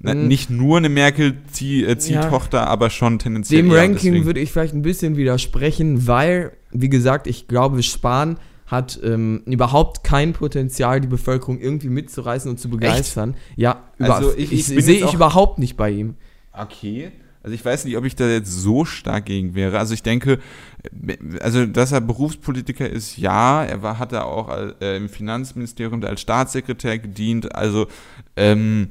mhm. 0.00 0.28
nicht 0.28 0.50
nur 0.50 0.76
eine 0.76 0.88
Merkel-Ziehtochter, 0.88 2.58
ja. 2.58 2.66
aber 2.66 2.90
schon 2.90 3.18
tendenziell. 3.18 3.62
Dem 3.62 3.72
Ranking 3.72 4.24
würde 4.24 4.40
ich 4.40 4.52
vielleicht 4.52 4.74
ein 4.74 4.82
bisschen 4.82 5.16
widersprechen, 5.16 6.06
weil, 6.06 6.52
wie 6.70 6.90
gesagt, 6.90 7.26
ich 7.26 7.48
glaube, 7.48 7.82
Spahn 7.82 8.38
hat 8.66 8.98
ähm, 9.02 9.42
überhaupt 9.46 10.04
kein 10.04 10.32
Potenzial, 10.32 11.00
die 11.00 11.08
Bevölkerung 11.08 11.60
irgendwie 11.60 11.88
mitzureißen 11.88 12.50
und 12.50 12.58
zu 12.58 12.68
begeistern. 12.68 13.30
Echt? 13.30 13.58
Ja, 13.58 13.84
über, 13.98 14.16
also 14.16 14.32
ich, 14.36 14.52
ich, 14.52 14.72
ich 14.72 14.84
sehe 14.84 15.04
ich 15.04 15.14
überhaupt 15.14 15.58
nicht 15.58 15.76
bei 15.76 15.90
ihm. 15.90 16.14
Okay. 16.52 17.12
Also 17.42 17.54
ich 17.54 17.64
weiß 17.64 17.84
nicht, 17.84 17.96
ob 17.96 18.04
ich 18.04 18.16
da 18.16 18.26
jetzt 18.26 18.50
so 18.50 18.84
stark 18.84 19.26
gegen 19.26 19.54
wäre. 19.54 19.78
Also 19.78 19.94
ich 19.94 20.02
denke, 20.02 20.40
also 21.40 21.64
dass 21.64 21.92
er 21.92 22.00
Berufspolitiker 22.00 22.90
ist, 22.90 23.18
ja, 23.18 23.62
er 23.62 23.82
war, 23.82 24.00
hat 24.00 24.12
er 24.12 24.26
auch 24.26 24.48
äh, 24.80 24.96
im 24.96 25.08
Finanzministerium 25.08 26.02
als 26.02 26.20
Staatssekretär 26.20 26.98
gedient. 26.98 27.54
Also 27.54 27.86
ähm, 28.34 28.88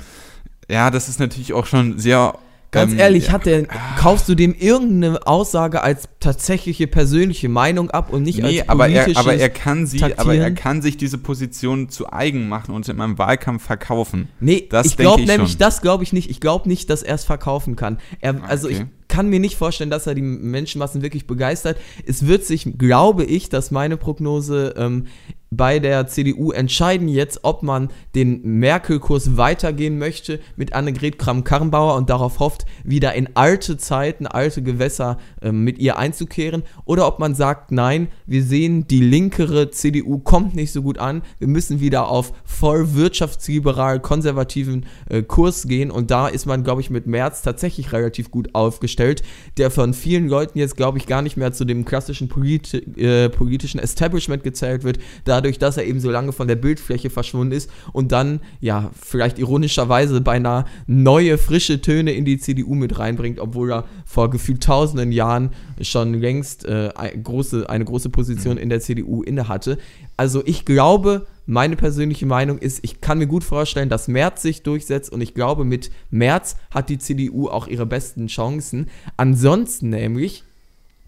ja, 0.69 0.89
das 0.89 1.09
ist 1.09 1.19
natürlich 1.19 1.51
auch 1.51 1.65
schon 1.65 1.99
sehr 1.99 2.33
Ganz 2.75 2.91
ähm, 2.91 2.99
ehrlich, 2.99 3.31
hat 3.31 3.45
der, 3.45 3.65
kaufst 3.97 4.27
du 4.27 4.35
dem 4.35 4.53
irgendeine 4.53 5.25
Aussage 5.25 5.81
als 5.81 6.09
tatsächliche 6.19 6.87
persönliche 6.87 7.47
Meinung 7.47 7.89
ab 7.89 8.11
und 8.11 8.23
nicht 8.23 8.39
nee, 8.39 8.59
als 8.59 8.69
aber 8.69 8.89
er, 8.89 9.17
aber 9.17 9.35
er 9.35 9.49
kann 9.49 9.87
sie, 9.87 9.99
Taktieren? 9.99 10.19
aber 10.19 10.35
er 10.35 10.51
kann 10.51 10.81
sich 10.81 10.97
diese 10.97 11.17
Position 11.17 11.87
zu 11.87 12.11
eigen 12.11 12.49
machen 12.49 12.75
und 12.75 12.87
in 12.89 12.97
meinem 12.97 13.17
Wahlkampf 13.17 13.63
verkaufen. 13.63 14.27
Nee, 14.39 14.67
das 14.69 14.87
ich 14.87 14.97
glaube 14.97 15.23
nämlich, 15.23 15.51
schon. 15.51 15.59
das 15.59 15.81
glaube 15.81 16.03
ich 16.03 16.11
nicht. 16.11 16.29
Ich 16.29 16.41
glaube 16.41 16.67
nicht, 16.67 16.89
dass 16.89 17.01
er 17.01 17.15
es 17.15 17.23
verkaufen 17.23 17.75
kann. 17.75 17.97
Er, 18.19 18.43
also 18.43 18.67
okay. 18.67 18.77
ich 18.77 19.07
kann 19.07 19.29
mir 19.29 19.39
nicht 19.39 19.55
vorstellen, 19.55 19.89
dass 19.89 20.07
er 20.07 20.15
die 20.15 20.21
Menschenmassen 20.21 21.01
wirklich 21.01 21.27
begeistert. 21.27 21.77
Es 22.05 22.27
wird 22.27 22.43
sich, 22.43 22.67
glaube 22.77 23.23
ich, 23.23 23.49
dass 23.49 23.71
meine 23.71 23.97
Prognose 23.97 24.73
ähm, 24.77 25.05
bei 25.51 25.79
der 25.79 26.07
CDU 26.07 26.51
entscheiden 26.51 27.07
jetzt, 27.07 27.39
ob 27.43 27.63
man 27.63 27.89
den 28.13 28.41
Merkel-Kurs 28.43 29.37
weitergehen 29.37 29.97
möchte 29.97 30.39
mit 30.55 30.73
Annegret 30.73 31.17
Kramp-Karrenbauer 31.17 31.95
und 31.95 32.09
darauf 32.09 32.39
hofft, 32.39 32.65
wieder 32.83 33.13
in 33.13 33.29
alte 33.35 33.77
Zeiten, 33.77 34.27
alte 34.27 34.61
Gewässer 34.61 35.17
äh, 35.41 35.51
mit 35.51 35.79
ihr 35.79 35.97
einzukehren. 35.97 36.63
Oder 36.85 37.07
ob 37.07 37.19
man 37.19 37.35
sagt, 37.35 37.71
nein, 37.71 38.09
wir 38.25 38.43
sehen, 38.43 38.87
die 38.87 39.01
linkere 39.01 39.71
CDU 39.71 40.19
kommt 40.19 40.55
nicht 40.55 40.71
so 40.71 40.81
gut 40.81 40.97
an, 40.97 41.21
wir 41.39 41.47
müssen 41.47 41.79
wieder 41.79 42.09
auf 42.09 42.33
voll 42.43 42.93
wirtschaftsliberal 42.95 43.99
konservativen 43.99 44.85
äh, 45.09 45.21
Kurs 45.21 45.67
gehen. 45.67 45.91
Und 45.91 46.11
da 46.11 46.27
ist 46.27 46.45
man, 46.45 46.63
glaube 46.63 46.81
ich, 46.81 46.89
mit 46.89 47.07
Merz 47.07 47.41
tatsächlich 47.41 47.93
relativ 47.93 48.31
gut 48.31 48.53
aufgestellt, 48.53 49.23
der 49.57 49.71
von 49.71 49.93
vielen 49.93 50.27
Leuten 50.27 50.59
jetzt, 50.59 50.75
glaube 50.75 50.97
ich, 50.97 51.07
gar 51.07 51.21
nicht 51.21 51.37
mehr 51.37 51.53
zu 51.53 51.65
dem 51.65 51.85
klassischen 51.85 52.27
politi 52.27 52.77
äh, 52.77 53.29
politischen 53.29 53.79
Establishment 53.79 54.43
gezählt 54.43 54.83
wird, 54.83 54.99
da 55.23 55.34
dadurch, 55.35 55.59
dass 55.59 55.77
er 55.77 55.85
eben 55.85 55.99
so 55.99 56.09
lange 56.09 56.31
von 56.31 56.47
der 56.47 56.55
Bildfläche 56.55 57.09
verschwunden 57.09 57.51
ist 57.51 57.69
und 57.91 58.11
dann, 58.11 58.39
ja, 58.61 58.91
vielleicht 58.99 59.37
ironischerweise 59.37 60.21
beinahe 60.21 60.65
neue, 60.87 61.37
frische 61.37 61.81
Töne 61.81 62.13
in 62.13 62.23
die 62.23 62.37
CDU 62.37 62.73
mit 62.73 62.97
reinbringt, 62.97 63.39
obwohl 63.39 63.71
er 63.71 63.85
vor 64.05 64.29
gefühlt 64.29 64.63
tausenden 64.63 65.11
Jahren 65.11 65.51
schon 65.81 66.13
längst 66.13 66.65
äh, 66.65 66.89
eine, 66.95 67.21
große, 67.21 67.69
eine 67.69 67.83
große 67.83 68.09
Position 68.09 68.57
in 68.57 68.69
der 68.69 68.79
CDU 68.79 69.23
innehatte. 69.23 69.77
Also 70.15 70.41
ich 70.45 70.63
glaube, 70.63 71.27
meine 71.45 71.75
persönliche 71.75 72.25
Meinung 72.25 72.57
ist, 72.57 72.79
ich 72.83 73.01
kann 73.01 73.17
mir 73.17 73.27
gut 73.27 73.43
vorstellen, 73.43 73.89
dass 73.89 74.07
Merz 74.07 74.41
sich 74.41 74.63
durchsetzt 74.63 75.11
und 75.11 75.21
ich 75.21 75.33
glaube, 75.33 75.65
mit 75.65 75.91
Merz 76.09 76.55
hat 76.71 76.89
die 76.89 76.97
CDU 76.97 77.49
auch 77.49 77.67
ihre 77.67 77.85
besten 77.85 78.27
Chancen. 78.27 78.89
Ansonsten 79.17 79.89
nämlich, 79.89 80.43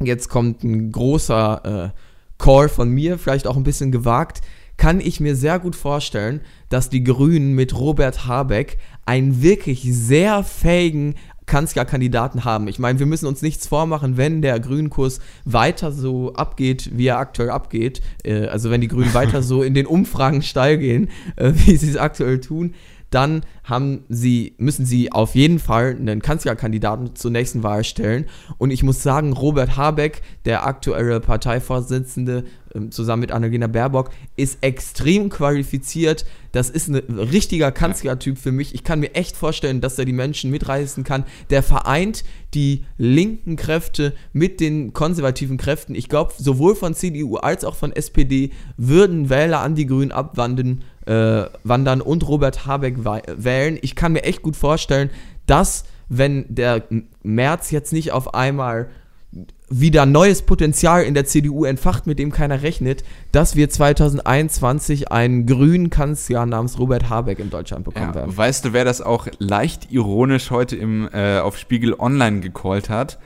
jetzt 0.04 0.30
kommt 0.30 0.64
ein 0.64 0.92
großer 0.92 1.94
äh, 1.96 2.07
Call 2.38 2.70
von 2.70 2.90
mir, 2.90 3.18
vielleicht 3.18 3.48
auch 3.48 3.58
ein 3.58 3.64
bisschen 3.64 3.92
gewagt, 3.92 4.42
kann 4.78 5.00
ich 5.00 5.20
mir 5.20 5.36
sehr 5.36 5.60
gut 5.60 5.76
vorstellen, 5.76 6.42
dass 6.70 6.90
die 6.90 7.04
Grünen 7.04 7.54
mit 7.54 7.78
Robert 7.78 8.28
Habeck 8.28 8.78
einen 9.06 9.42
wirklich 9.42 9.84
sehr 9.84 10.44
fähigen 10.44 11.16
Kanzlerkandidaten 11.48 12.44
haben. 12.44 12.68
Ich 12.68 12.78
meine, 12.78 13.00
wir 13.00 13.06
müssen 13.06 13.26
uns 13.26 13.42
nichts 13.42 13.68
vormachen, 13.68 14.18
wenn 14.18 14.42
der 14.42 14.60
Grünenkurs 14.60 15.20
weiter 15.46 15.94
so 15.94 16.34
abgeht, 16.34 16.92
wie 16.94 17.08
er 17.08 17.18
aktuell 17.18 17.50
abgeht, 17.50 18.02
äh, 18.24 18.48
also 18.48 18.70
wenn 18.70 18.82
die 18.82 18.90
Grünen 18.90 19.14
weiter 19.14 19.42
so 19.42 19.64
in 19.64 19.74
den 19.74 19.88
Umfragen 19.88 20.42
steil 20.42 20.78
gehen, 20.78 21.10
äh, 21.38 21.54
wie 21.56 21.78
sie 21.78 21.90
es 21.90 21.98
aktuell 21.98 22.42
tun, 22.42 22.76
dann 23.10 23.42
haben 23.64 24.04
sie, 24.10 24.56
müssen 24.58 24.86
sie 24.86 25.12
auf 25.12 25.36
jeden 25.36 25.60
Fall 25.60 25.96
einen 25.98 26.22
Kanzlerkandidaten 26.22 27.16
zur 27.16 27.32
nächsten 27.32 27.64
Wahl 27.64 27.84
stellen. 27.84 28.26
Und 28.58 28.72
ich 28.72 28.84
muss 28.84 29.04
sagen, 29.04 29.34
Robert 29.34 29.78
Habeck, 29.78 30.22
der 30.46 30.66
aktuelle 30.66 31.20
Parteivorsitzende, 31.20 32.44
ähm, 32.76 32.92
zusammen 32.92 33.22
mit 33.22 33.32
Annalena 33.32 33.68
Baerbock, 33.68 34.10
ist 34.36 34.60
extrem 34.62 35.30
qualifiziert. 35.30 36.26
Das 36.52 36.70
ist 36.70 36.90
ein 36.90 36.96
richtiger 36.96 37.72
Kanzlertyp 37.72 38.38
für 38.38 38.52
mich. 38.52 38.74
Ich 38.74 38.84
kann 38.84 39.00
mir 39.00 39.16
echt 39.16 39.38
vorstellen, 39.38 39.80
dass 39.80 39.98
er 39.98 40.06
die 40.06 40.14
Menschen 40.14 40.52
mitreißen 40.52 41.04
kann. 41.04 41.24
Der 41.50 41.64
vereint 41.64 42.24
die 42.54 42.86
linken 42.98 43.56
Kräfte 43.56 44.14
mit 44.34 44.60
den 44.60 44.94
konservativen 44.94 45.58
Kräften. 45.58 45.96
Ich 45.96 46.10
glaube, 46.10 46.34
sowohl 46.38 46.76
von 46.76 46.94
CDU 46.94 47.38
als 47.38 47.64
auch 47.64 47.76
von 47.76 47.92
SPD 47.92 48.52
würden 48.76 49.30
Wähler 49.30 49.62
an 49.62 49.76
die 49.76 49.86
Grünen 49.86 50.12
abwandern 50.12 50.84
äh, 51.08 51.46
wandern 51.64 52.02
und 52.02 52.28
Robert 52.28 52.66
Habeck 52.66 52.98
wählen. 53.04 53.78
Ich 53.82 53.96
kann 53.96 54.14
mir 54.14 54.24
echt 54.24 54.42
gut 54.42 54.56
vorstellen, 54.56 55.10
dass 55.46 55.86
wenn 56.10 56.46
der 56.50 56.84
März 57.24 57.72
jetzt 57.72 57.94
nicht 57.94 58.12
auf 58.12 58.34
einmal 58.34 58.88
wieder 59.70 60.06
neues 60.06 60.42
Potenzial 60.44 61.04
in 61.04 61.14
der 61.14 61.26
CDU 61.26 61.66
entfacht, 61.66 62.08
mit 62.08 62.20
dem 62.20 62.32
keiner 62.32 62.62
rechnet, 62.62 63.04
dass 63.34 63.58
wir 63.58 63.70
2021 63.70 65.12
einen 65.12 65.46
grünen 65.46 65.90
Kanzler 65.90 66.46
namens 66.46 66.80
Robert 66.80 67.10
Habeck 67.10 67.40
in 67.40 67.50
Deutschland 67.50 67.84
bekommen 67.84 68.10
ja, 68.10 68.16
werden. 68.16 68.38
Weißt 68.38 68.64
du, 68.64 68.74
wer 68.74 68.86
das 68.86 69.02
auch 69.02 69.28
leicht 69.40 69.92
ironisch 69.92 70.52
heute 70.52 70.78
im, 70.78 71.10
äh, 71.12 71.40
auf 71.40 71.58
Spiegel 71.58 71.94
Online 72.00 72.40
gecallt 72.40 72.90
hat? 72.90 73.20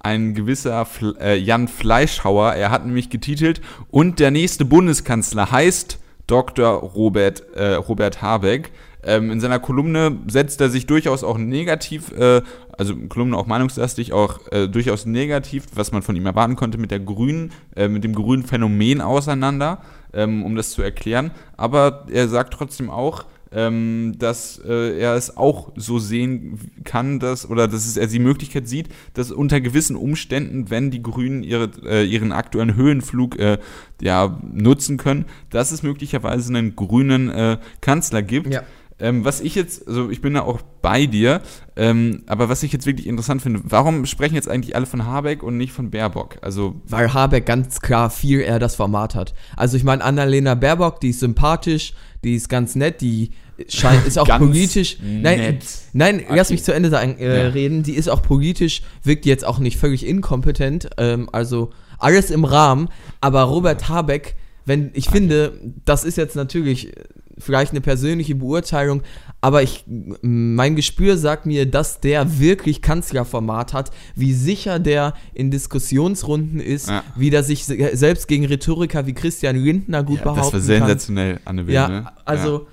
Ein 0.00 0.34
gewisser 0.34 0.84
Fl 0.84 1.16
äh, 1.20 1.36
Jan 1.36 1.68
Fleischhauer. 1.68 2.54
Er 2.54 2.70
hat 2.70 2.84
nämlich 2.84 3.08
getitelt, 3.08 3.62
und 3.90 4.18
der 4.18 4.32
nächste 4.32 4.64
Bundeskanzler 4.64 5.50
heißt 5.50 5.98
Dr. 6.26 6.72
Robert, 6.74 7.42
äh, 7.54 7.74
Robert 7.74 8.22
Habeck. 8.22 8.72
Ähm, 9.06 9.30
in 9.30 9.40
seiner 9.40 9.58
Kolumne 9.58 10.18
setzt 10.28 10.60
er 10.60 10.70
sich 10.70 10.86
durchaus 10.86 11.24
auch 11.24 11.36
negativ, 11.36 12.10
äh, 12.12 12.40
also 12.76 12.96
Kolumne 13.08 13.36
auch 13.36 13.46
meinungslastig, 13.46 14.12
auch 14.12 14.40
äh, 14.50 14.66
durchaus 14.66 15.04
negativ, 15.04 15.66
was 15.74 15.92
man 15.92 16.02
von 16.02 16.16
ihm 16.16 16.24
erwarten 16.24 16.56
konnte, 16.56 16.78
mit 16.78 16.90
der 16.90 17.00
grünen, 17.00 17.52
äh, 17.76 17.88
mit 17.88 18.04
dem 18.04 18.14
grünen 18.14 18.44
Phänomen 18.44 19.02
auseinander, 19.02 19.82
ähm, 20.14 20.42
um 20.42 20.56
das 20.56 20.70
zu 20.70 20.82
erklären. 20.82 21.32
Aber 21.56 22.06
er 22.10 22.28
sagt 22.28 22.54
trotzdem 22.54 22.88
auch, 22.88 23.26
ähm, 23.54 24.14
dass 24.18 24.60
äh, 24.66 24.98
er 24.98 25.14
es 25.14 25.36
auch 25.36 25.72
so 25.76 25.98
sehen 25.98 26.58
kann, 26.84 27.20
dass, 27.20 27.48
oder 27.48 27.68
dass 27.68 27.86
es, 27.86 27.96
er 27.96 28.08
die 28.08 28.18
Möglichkeit 28.18 28.68
sieht, 28.68 28.88
dass 29.14 29.30
unter 29.30 29.60
gewissen 29.60 29.96
Umständen, 29.96 30.70
wenn 30.70 30.90
die 30.90 31.02
Grünen 31.02 31.42
ihre, 31.42 31.70
äh, 31.86 32.04
ihren 32.04 32.32
aktuellen 32.32 32.74
Höhenflug 32.74 33.38
äh, 33.38 33.58
ja, 34.00 34.40
nutzen 34.52 34.96
können, 34.96 35.26
dass 35.50 35.70
es 35.70 35.82
möglicherweise 35.82 36.48
einen 36.48 36.74
grünen 36.74 37.30
äh, 37.30 37.58
Kanzler 37.80 38.22
gibt. 38.22 38.52
Ja. 38.52 38.62
Ähm, 39.00 39.24
was 39.24 39.40
ich 39.40 39.56
jetzt, 39.56 39.88
also 39.88 40.08
ich 40.08 40.20
bin 40.20 40.34
da 40.34 40.42
auch 40.42 40.60
bei 40.80 41.06
dir, 41.06 41.42
ähm, 41.74 42.22
aber 42.26 42.48
was 42.48 42.62
ich 42.62 42.72
jetzt 42.72 42.86
wirklich 42.86 43.08
interessant 43.08 43.42
finde, 43.42 43.60
warum 43.64 44.06
sprechen 44.06 44.36
jetzt 44.36 44.48
eigentlich 44.48 44.76
alle 44.76 44.86
von 44.86 45.04
Habeck 45.04 45.42
und 45.42 45.56
nicht 45.56 45.72
von 45.72 45.90
Baerbock? 45.90 46.36
Also 46.42 46.80
Weil 46.86 47.12
Habeck 47.12 47.44
ganz 47.44 47.80
klar 47.80 48.08
viel 48.08 48.40
eher 48.40 48.60
das 48.60 48.76
Format 48.76 49.16
hat. 49.16 49.34
Also 49.56 49.76
ich 49.76 49.82
meine, 49.82 50.04
Annalena 50.04 50.54
Baerbock, 50.54 51.00
die 51.00 51.10
ist 51.10 51.20
sympathisch, 51.20 51.92
die 52.22 52.36
ist 52.36 52.48
ganz 52.48 52.76
nett, 52.76 53.00
die 53.00 53.32
scheint, 53.68 54.06
ist 54.06 54.18
auch 54.18 54.38
politisch. 54.38 54.98
Nein, 55.00 55.38
nett. 55.38 55.64
nein, 55.92 56.16
okay. 56.24 56.36
lass 56.36 56.50
mich 56.50 56.64
zu 56.64 56.72
Ende 56.72 56.90
sagen, 56.90 57.16
äh, 57.18 57.44
ja. 57.44 57.48
reden. 57.48 57.82
Die 57.82 57.94
ist 57.94 58.08
auch 58.08 58.22
politisch, 58.22 58.82
wirkt 59.02 59.26
jetzt 59.26 59.44
auch 59.44 59.58
nicht 59.58 59.78
völlig 59.78 60.06
inkompetent. 60.06 60.90
Ähm, 60.98 61.28
also 61.32 61.72
alles 61.98 62.30
im 62.30 62.44
Rahmen. 62.44 62.88
Aber 63.20 63.42
Robert 63.42 63.88
Habeck, 63.88 64.36
wenn 64.64 64.90
ich 64.94 65.08
okay. 65.08 65.18
finde, 65.18 65.52
das 65.84 66.04
ist 66.04 66.16
jetzt 66.16 66.36
natürlich 66.36 66.92
vielleicht 67.38 67.72
eine 67.72 67.80
persönliche 67.80 68.36
Beurteilung, 68.36 69.02
aber 69.40 69.62
ich, 69.62 69.84
mein 70.22 70.76
Gespür 70.76 71.16
sagt 71.16 71.46
mir, 71.46 71.66
dass 71.68 72.00
der 72.00 72.38
wirklich 72.38 72.80
Kanzlerformat 72.80 73.72
hat, 73.72 73.90
wie 74.14 74.32
sicher 74.32 74.78
der 74.78 75.14
in 75.34 75.50
Diskussionsrunden 75.50 76.60
ist, 76.60 76.88
ja. 76.88 77.02
wie 77.16 77.30
der 77.30 77.42
sich 77.42 77.64
selbst 77.64 78.28
gegen 78.28 78.46
Rhetoriker 78.46 79.06
wie 79.06 79.14
Christian 79.14 79.56
Lindner 79.56 80.04
gut 80.04 80.18
ja, 80.18 80.22
behaupten 80.24 80.52
kann. 80.52 80.60
Das 80.60 80.68
war 80.68 80.78
sensationell, 80.78 81.40
Anne 81.44 81.66
Will, 81.66 81.74
Ja, 81.74 81.88
ne? 81.88 82.06
also 82.24 82.58
ja 82.58 82.66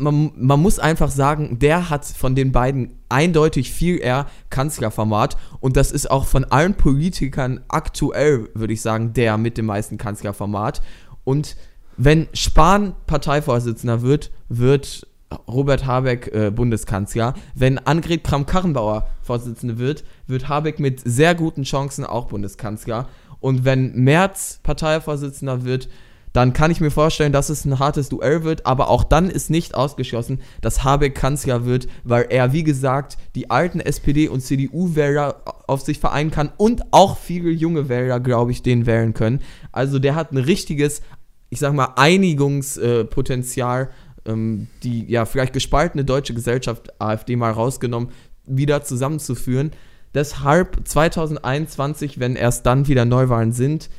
man, 0.00 0.32
man 0.36 0.60
muss 0.60 0.78
einfach 0.78 1.10
sagen, 1.10 1.58
der 1.58 1.90
hat 1.90 2.04
von 2.04 2.34
den 2.34 2.52
beiden 2.52 2.98
eindeutig 3.08 3.72
viel 3.72 4.00
eher 4.00 4.26
Kanzlerformat 4.50 5.36
und 5.60 5.76
das 5.76 5.92
ist 5.92 6.10
auch 6.10 6.26
von 6.26 6.44
allen 6.44 6.74
Politikern 6.74 7.60
aktuell, 7.68 8.48
würde 8.54 8.72
ich 8.72 8.82
sagen, 8.82 9.12
der 9.12 9.36
mit 9.36 9.58
dem 9.58 9.66
meisten 9.66 9.98
Kanzlerformat. 9.98 10.80
Und 11.24 11.56
wenn 11.96 12.28
Spahn 12.32 12.94
Parteivorsitzender 13.06 14.02
wird, 14.02 14.30
wird 14.48 15.06
Robert 15.46 15.86
Habeck 15.86 16.32
äh, 16.34 16.50
Bundeskanzler. 16.50 17.34
Wenn 17.54 17.78
Annegret 17.78 18.24
Kramp-Karrenbauer 18.24 19.06
Vorsitzende 19.22 19.78
wird, 19.78 20.04
wird 20.26 20.48
Habeck 20.48 20.80
mit 20.80 21.00
sehr 21.04 21.34
guten 21.34 21.62
Chancen 21.62 22.04
auch 22.04 22.26
Bundeskanzler. 22.26 23.08
Und 23.38 23.64
wenn 23.64 23.94
Merz 23.94 24.60
Parteivorsitzender 24.62 25.64
wird, 25.64 25.88
dann 26.32 26.52
kann 26.52 26.70
ich 26.70 26.80
mir 26.80 26.90
vorstellen, 26.90 27.32
dass 27.32 27.48
es 27.48 27.64
ein 27.64 27.78
hartes 27.78 28.08
Duell 28.08 28.44
wird, 28.44 28.66
aber 28.66 28.88
auch 28.88 29.04
dann 29.04 29.30
ist 29.30 29.50
nicht 29.50 29.74
ausgeschlossen, 29.74 30.40
dass 30.60 30.84
Habeck 30.84 31.14
Kanzler 31.14 31.64
wird, 31.64 31.88
weil 32.04 32.26
er, 32.30 32.52
wie 32.52 32.62
gesagt, 32.62 33.18
die 33.34 33.50
alten 33.50 33.80
SPD- 33.80 34.28
und 34.28 34.40
CDU-Wähler 34.40 35.42
auf 35.66 35.80
sich 35.80 35.98
vereinen 35.98 36.30
kann 36.30 36.52
und 36.56 36.82
auch 36.92 37.18
viele 37.18 37.50
junge 37.50 37.88
Wähler, 37.88 38.20
glaube 38.20 38.52
ich, 38.52 38.62
den 38.62 38.86
wählen 38.86 39.14
können. 39.14 39.40
Also 39.72 39.98
der 39.98 40.14
hat 40.14 40.32
ein 40.32 40.38
richtiges, 40.38 41.02
ich 41.48 41.58
sag 41.58 41.74
mal, 41.74 41.94
Einigungspotenzial, 41.96 43.90
ähm, 44.26 44.68
die 44.82 45.10
ja 45.10 45.24
vielleicht 45.24 45.52
gespaltene 45.52 46.04
deutsche 46.04 46.34
Gesellschaft, 46.34 47.00
AfD 47.00 47.34
mal 47.36 47.50
rausgenommen, 47.50 48.10
wieder 48.46 48.84
zusammenzuführen. 48.84 49.72
Deshalb 50.14 50.76
2021, 50.86 52.18
wenn 52.18 52.36
erst 52.36 52.66
dann 52.66 52.88
wieder 52.88 53.04
Neuwahlen 53.04 53.52
sind, 53.52 53.90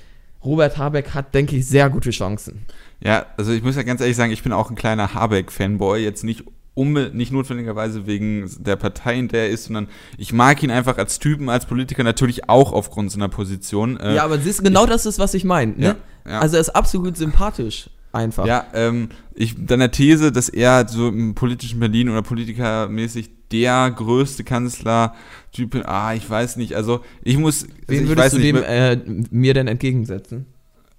Robert 0.44 0.78
Habeck 0.78 1.14
hat, 1.14 1.34
denke 1.34 1.56
ich, 1.56 1.68
sehr 1.68 1.90
gute 1.90 2.12
Chancen. 2.12 2.66
Ja, 3.00 3.26
also 3.38 3.52
ich 3.52 3.64
muss 3.64 3.76
ja 3.76 3.84
ganz 3.84 4.02
ehrlich 4.02 4.18
sagen, 4.18 4.32
ich 4.32 4.44
bin 4.44 4.54
auch 4.54 4.70
ein 4.70 4.76
kleiner 4.76 5.14
Habeck-Fanboy, 5.14 6.04
jetzt 6.04 6.24
nicht 6.24 6.44
um, 6.74 6.94
nicht 6.94 7.32
notwendigerweise 7.32 8.08
wegen 8.08 8.50
der 8.60 8.76
Partei, 8.76 9.20
in 9.20 9.28
der 9.28 9.44
er 9.44 9.50
ist, 9.50 9.66
sondern 9.66 9.88
ich 10.18 10.32
mag 10.32 10.64
ihn 10.64 10.72
einfach 10.72 10.98
als 10.98 11.20
Typen, 11.20 11.50
als 11.50 11.66
Politiker 11.66 12.04
natürlich 12.04 12.50
auch 12.50 12.72
aufgrund 12.72 13.12
seiner 13.12 13.28
Position. 13.28 13.98
Äh, 13.98 14.16
ja, 14.16 14.24
aber 14.24 14.40
siehst, 14.40 14.64
genau 14.64 14.86
ich, 14.86 14.90
das 14.90 15.06
ist, 15.06 15.20
was 15.20 15.34
ich 15.34 15.44
meine. 15.44 15.74
Ne? 15.74 15.96
Ja, 16.26 16.32
ja. 16.32 16.40
Also 16.40 16.56
er 16.56 16.62
ist 16.62 16.70
absolut 16.70 17.18
sympathisch. 17.18 17.90
Einfach. 18.14 18.46
Ja, 18.46 18.66
ähm, 18.74 19.10
ich, 19.34 19.56
deiner 19.66 19.90
These, 19.90 20.34
dass 20.34 20.50
er 20.50 20.88
so 20.88 21.08
im 21.08 21.34
politischen 21.34 21.80
Berlin 21.80 22.10
oder 22.10 22.22
politikermäßig 22.22 23.30
der 23.52 23.92
größte 23.92 24.44
Kanzler 24.44 25.16
Typ, 25.52 25.76
ah, 25.86 26.14
ich 26.14 26.30
weiß 26.30 26.56
nicht, 26.56 26.76
also 26.76 27.02
ich 27.24 27.38
muss. 27.38 27.68
Wen 27.88 28.00
also 28.00 28.10
würdest 28.10 28.34
du 28.34 28.40
nicht, 28.40 28.56
dem 28.56 28.64
äh, 28.64 28.98
mir 29.32 29.54
denn 29.54 29.68
entgegensetzen? 29.68 30.46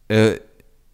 Äh, 0.08 0.32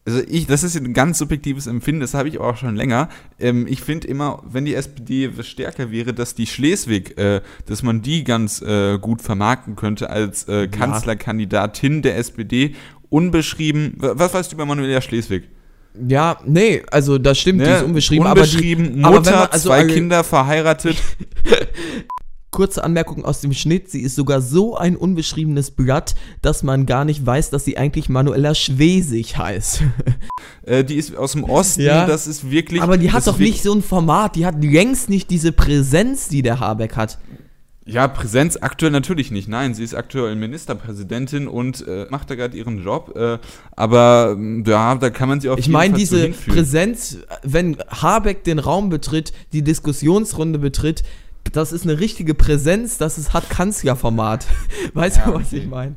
also 0.07 0.23
ich, 0.27 0.47
das 0.47 0.63
ist 0.63 0.77
ein 0.77 0.95
ganz 0.95 1.19
subjektives 1.19 1.67
Empfinden, 1.67 2.01
das 2.01 2.15
habe 2.15 2.29
ich 2.29 2.39
auch 2.39 2.57
schon 2.57 2.77
länger. 2.77 3.09
Ähm, 3.39 3.67
ich 3.69 3.83
finde 3.83 4.07
immer, 4.07 4.43
wenn 4.49 4.65
die 4.65 4.75
SPD 4.75 5.31
stärker 5.43 5.91
wäre, 5.91 6.15
dass 6.15 6.35
die 6.35 6.47
Schleswig, 6.47 7.19
äh, 7.19 7.43
dass 7.67 7.83
man 7.83 8.01
die 8.01 8.23
ganz 8.23 8.63
äh, 8.63 8.99
gut 8.99 9.21
vermarkten 9.21 9.75
könnte 9.75 10.09
als 10.09 10.47
äh, 10.49 10.69
Kanzlerkandidatin 10.69 12.01
der 12.01 12.17
SPD, 12.17 12.75
unbeschrieben. 13.11 13.95
Was 13.99 14.33
weißt 14.33 14.53
du 14.53 14.57
über 14.57 14.67
Manuela 14.67 15.01
Schleswig? 15.01 15.49
Ja, 16.09 16.39
nee, 16.45 16.83
also 16.91 17.19
das 17.19 17.39
stimmt, 17.39 17.59
ne? 17.59 17.65
die 17.65 17.71
ist 17.71 17.83
unbeschrieben. 17.83 18.27
Unbeschrieben, 18.27 19.05
aber 19.05 19.17
die, 19.17 19.19
Mutter, 19.19 19.37
aber 19.37 19.53
also 19.53 19.69
zwei 19.69 19.85
Kinder, 19.87 20.25
verheiratet. 20.25 20.97
Kurze 22.51 22.83
Anmerkung 22.83 23.25
aus 23.25 23.41
dem 23.41 23.53
Schnitt, 23.53 23.91
sie 23.91 24.01
ist 24.01 24.15
sogar 24.17 24.41
so 24.41 24.77
ein 24.77 24.97
unbeschriebenes 24.97 25.71
Blatt, 25.71 26.15
dass 26.41 26.63
man 26.63 26.87
gar 26.87 27.05
nicht 27.05 27.25
weiß, 27.25 27.51
dass 27.51 27.65
sie 27.65 27.77
eigentlich 27.77 28.09
Manuela 28.09 28.55
Schwesig 28.55 29.37
heißt. 29.37 29.83
Äh, 30.65 30.85
die 30.85 30.97
ist 30.97 31.17
aus 31.17 31.33
dem 31.33 31.45
Osten, 31.45 31.81
ja, 31.81 32.05
das 32.05 32.27
ist 32.27 32.51
wirklich... 32.51 32.83
Aber 32.83 32.99
die 32.99 33.11
hat 33.11 33.27
doch 33.27 33.39
nicht 33.39 33.63
so 33.63 33.73
ein 33.73 33.83
Format, 33.83 34.37
die 34.37 34.45
hat 34.45 34.63
längst 34.63 35.09
nicht 35.09 35.31
diese 35.31 35.51
Präsenz, 35.51 36.29
die 36.29 36.43
der 36.43 36.61
Habeck 36.61 36.95
hat. 36.95 37.19
Ja, 37.89 38.07
Präsenz 38.07 38.59
aktuell 38.61 38.93
natürlich 38.93 39.31
nicht. 39.31 39.49
Nein, 39.49 39.73
sie 39.73 39.83
ist 39.83 39.95
aktuell 39.95 40.37
Ministerpräsidentin 40.37 41.49
und 41.49 41.87
äh, 41.89 42.07
macht 42.11 42.29
da 42.29 42.35
gerade 42.35 42.55
ihren 42.55 42.85
Job. 42.85 43.17
Äh, 43.17 43.39
aber 43.75 44.37
ja, 44.67 44.95
da 44.97 45.09
kann 45.09 45.29
man 45.31 45.41
sie 45.41 45.49
auf 45.49 45.59
ich 45.59 45.67
jeden 45.67 45.73
mein, 45.73 45.93
Fall 45.93 46.01
Ich 46.01 46.11
meine, 46.11 46.29
diese 46.29 46.51
Präsenz, 46.53 47.19
wenn 47.43 47.79
Habeck 47.89 48.45
den 48.45 48.59
Raum 48.59 48.91
betritt, 48.91 49.33
die 49.55 49.63
Diskussionsrunde 49.63 50.59
betritt, 50.59 51.03
das 51.53 51.73
ist 51.73 51.85
eine 51.85 51.99
richtige 51.99 52.35
Präsenz, 52.35 52.99
das 52.99 53.17
ist, 53.17 53.33
hat 53.33 53.49
Kanzlerformat. 53.49 54.47
weißt 54.93 55.17
ja, 55.17 55.25
du, 55.25 55.35
was 55.35 55.47
okay. 55.47 55.57
ich 55.57 55.67
meine? 55.67 55.95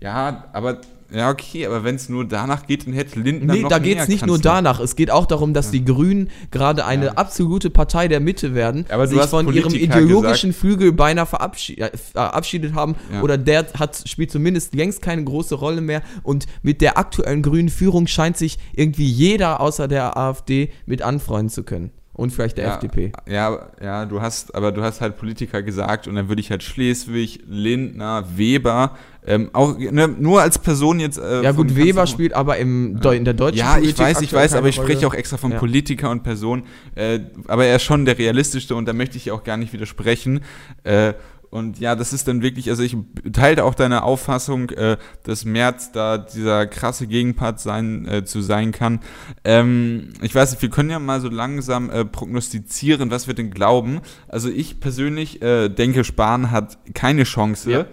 Ja, 0.00 0.48
aber 0.52 0.82
Ja, 1.12 1.30
okay, 1.30 1.66
aber 1.66 1.84
wenn 1.84 1.96
es 1.96 2.08
nur 2.08 2.24
danach 2.24 2.66
geht, 2.66 2.86
dann 2.86 2.94
hätte 2.94 3.20
Lindner 3.20 3.54
Nee, 3.54 3.62
noch 3.62 3.68
da 3.68 3.78
geht 3.78 3.98
es 3.98 4.08
nicht 4.08 4.26
nur 4.26 4.38
danach. 4.38 4.80
Es 4.80 4.96
geht 4.96 5.10
auch 5.10 5.26
darum, 5.26 5.52
dass 5.54 5.70
die 5.70 5.84
Grünen 5.84 6.30
gerade 6.50 6.86
eine 6.86 7.06
Ja. 7.06 7.12
absolute 7.12 7.70
Partei 7.70 8.08
der 8.08 8.20
Mitte 8.20 8.54
werden, 8.54 8.86
Aber 8.88 9.06
sich 9.06 9.20
von 9.22 9.46
ihrem 9.52 9.70
Politiker 9.70 10.00
ideologischen 10.00 10.52
Flügel 10.52 10.92
beinahe 10.92 11.26
verabschied, 11.26 11.78
äh, 11.78 11.90
verabschiedet 11.96 12.74
haben. 12.74 12.96
Ja. 13.12 13.22
Oder 13.22 13.38
der 13.38 13.66
hat, 13.78 14.02
spielt 14.06 14.30
zumindest 14.30 14.74
längst 14.74 15.02
keine 15.02 15.24
große 15.24 15.54
Rolle 15.54 15.80
mehr. 15.80 16.02
Und 16.22 16.46
mit 16.62 16.80
der 16.80 16.98
aktuellen 16.98 17.42
grünen 17.42 17.68
Führung 17.68 18.06
scheint 18.06 18.36
sich 18.36 18.58
irgendwie 18.74 19.06
jeder 19.06 19.60
außer 19.60 19.88
der 19.88 20.16
AfD 20.16 20.70
mit 20.86 21.02
anfreunden 21.02 21.50
zu 21.50 21.62
können. 21.62 21.90
Und 22.14 22.30
vielleicht 22.30 22.58
der 22.58 22.66
ja, 22.66 22.74
FDP. 22.74 23.12
Ja, 23.26 23.70
ja, 23.82 24.04
du 24.04 24.20
hast, 24.20 24.54
aber 24.54 24.70
du 24.70 24.82
hast 24.82 25.00
halt 25.00 25.16
Politiker 25.16 25.62
gesagt 25.62 26.06
und 26.06 26.14
dann 26.14 26.28
würde 26.28 26.40
ich 26.40 26.50
halt 26.50 26.62
Schleswig, 26.62 27.40
Lindner, 27.46 28.24
Weber, 28.36 28.96
ähm, 29.26 29.50
auch 29.52 29.78
ne, 29.78 30.08
nur 30.08 30.42
als 30.42 30.58
Person 30.58 30.98
jetzt. 31.00 31.18
Äh, 31.18 31.42
Ja 31.42 31.52
gut, 31.52 31.76
Weber 31.76 32.06
spielt 32.06 32.32
aber 32.34 32.58
im, 32.58 32.98
Deu- 33.00 33.14
in 33.16 33.24
der 33.24 33.34
deutschen 33.34 33.58
Ja, 33.58 33.74
ich 33.76 33.94
Politik 33.94 33.98
weiß, 34.00 34.20
ich 34.22 34.32
weiß, 34.32 34.54
aber 34.54 34.68
ich 34.68 34.74
spreche 34.74 35.06
auch 35.06 35.14
extra 35.14 35.36
von 35.36 35.52
Ja. 35.52 35.58
Politiker 35.58 36.10
und 36.10 36.22
Person. 36.22 36.64
Äh, 36.94 37.20
aber 37.46 37.64
er 37.66 37.76
ist 37.76 37.82
schon 37.84 38.04
der 38.04 38.18
realistischste 38.18 38.74
und 38.74 38.86
da 38.86 38.92
möchte 38.92 39.16
ich 39.16 39.30
auch 39.30 39.44
gar 39.44 39.56
nicht 39.56 39.72
widersprechen. 39.72 40.40
Äh, 40.84 41.14
und 41.50 41.78
ja, 41.78 41.94
das 41.96 42.14
ist 42.14 42.28
dann 42.28 42.40
wirklich, 42.40 42.70
also 42.70 42.82
ich 42.82 42.96
teile 43.30 43.64
auch 43.64 43.74
deine 43.74 44.04
Auffassung, 44.04 44.70
äh, 44.70 44.96
dass 45.24 45.44
Merz 45.44 45.92
da 45.92 46.16
dieser 46.16 46.66
krasse 46.66 47.06
Gegenpart 47.06 47.60
sein, 47.60 48.08
äh, 48.08 48.24
zu 48.24 48.40
sein 48.40 48.72
kann. 48.72 49.00
Ähm, 49.44 50.14
ich 50.22 50.34
weiß 50.34 50.50
nicht, 50.52 50.62
wir 50.62 50.70
können 50.70 50.88
ja 50.88 50.98
mal 50.98 51.20
so 51.20 51.28
langsam 51.28 51.90
äh, 51.90 52.06
prognostizieren, 52.06 53.10
was 53.10 53.26
wir 53.26 53.34
denn 53.34 53.50
glauben. 53.50 54.00
Also 54.28 54.48
ich 54.48 54.80
persönlich 54.80 55.42
äh, 55.42 55.68
denke, 55.68 56.04
Spahn 56.04 56.50
hat 56.50 56.78
keine 56.94 57.24
Chance. 57.24 57.70
Ja. 57.70 57.84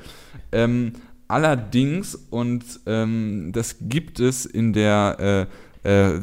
Ähm, 0.53 0.93
allerdings, 1.29 2.15
und 2.15 2.65
ähm, 2.85 3.51
das 3.53 3.77
gibt 3.79 4.19
es 4.19 4.45
in 4.45 4.73
der, 4.73 5.47
äh, 5.83 6.09
äh, 6.11 6.19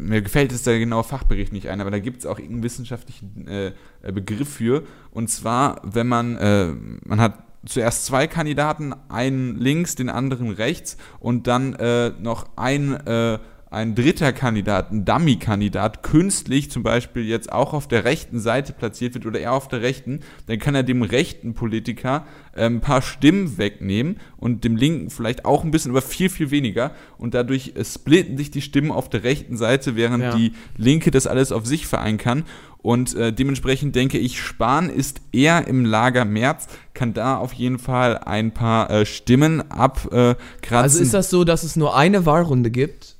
mir 0.00 0.22
gefällt 0.22 0.50
es 0.50 0.64
der 0.64 0.80
genaue 0.80 1.04
Fachbericht 1.04 1.52
nicht 1.52 1.68
ein, 1.68 1.80
aber 1.80 1.92
da 1.92 2.00
gibt 2.00 2.18
es 2.20 2.26
auch 2.26 2.38
irgendeinen 2.38 2.64
wissenschaftlichen 2.64 3.46
äh, 3.46 3.72
Begriff 4.10 4.48
für. 4.48 4.82
Und 5.12 5.30
zwar, 5.30 5.80
wenn 5.84 6.08
man, 6.08 6.36
äh, 6.36 6.72
man 7.04 7.20
hat 7.20 7.44
zuerst 7.66 8.06
zwei 8.06 8.26
Kandidaten, 8.26 8.94
einen 9.08 9.56
links, 9.56 9.94
den 9.94 10.08
anderen 10.08 10.50
rechts 10.50 10.96
und 11.20 11.46
dann 11.46 11.74
äh, 11.74 12.10
noch 12.18 12.46
ein, 12.56 12.94
äh, 13.06 13.38
ein 13.68 13.94
dritter 13.96 14.32
Kandidat, 14.32 14.92
ein 14.92 15.04
Dummy-Kandidat, 15.04 16.02
künstlich 16.04 16.70
zum 16.70 16.82
Beispiel 16.84 17.24
jetzt 17.24 17.50
auch 17.52 17.72
auf 17.74 17.88
der 17.88 18.04
rechten 18.04 18.38
Seite 18.38 18.72
platziert 18.72 19.14
wird 19.14 19.26
oder 19.26 19.40
eher 19.40 19.52
auf 19.52 19.66
der 19.66 19.82
rechten, 19.82 20.20
dann 20.46 20.58
kann 20.58 20.74
er 20.76 20.84
dem 20.84 21.02
rechten 21.02 21.54
Politiker 21.54 22.24
äh, 22.54 22.66
ein 22.66 22.80
paar 22.80 23.02
Stimmen 23.02 23.58
wegnehmen 23.58 24.18
und 24.36 24.62
dem 24.62 24.76
linken 24.76 25.10
vielleicht 25.10 25.44
auch 25.44 25.64
ein 25.64 25.72
bisschen, 25.72 25.90
aber 25.90 26.00
viel, 26.02 26.28
viel 26.28 26.50
weniger. 26.52 26.92
Und 27.18 27.34
dadurch 27.34 27.72
äh, 27.74 27.84
splitten 27.84 28.36
sich 28.38 28.52
die 28.52 28.62
Stimmen 28.62 28.92
auf 28.92 29.08
der 29.08 29.24
rechten 29.24 29.56
Seite, 29.56 29.96
während 29.96 30.22
Ja. 30.22 30.34
die 30.36 30.52
linke 30.76 31.10
das 31.10 31.26
alles 31.26 31.50
auf 31.50 31.66
sich 31.66 31.86
vereinen 31.88 32.18
kann. 32.18 32.44
Und 32.78 33.16
äh, 33.16 33.32
dementsprechend 33.32 33.96
denke 33.96 34.16
ich, 34.18 34.40
Spahn 34.40 34.90
ist 34.90 35.20
eher 35.32 35.66
im 35.66 35.84
Lager 35.84 36.24
März, 36.24 36.68
kann 36.94 37.14
da 37.14 37.36
auf 37.36 37.52
jeden 37.52 37.80
Fall 37.80 38.18
ein 38.18 38.52
paar 38.52 38.88
äh, 38.90 39.04
Stimmen 39.04 39.68
abkratzen. 39.72 40.76
Also 40.76 41.02
ist 41.02 41.12
das 41.14 41.30
so, 41.30 41.42
dass 41.42 41.64
es 41.64 41.74
nur 41.74 41.96
eine 41.96 42.26
Wahlrunde 42.26 42.70
gibt? 42.70 43.15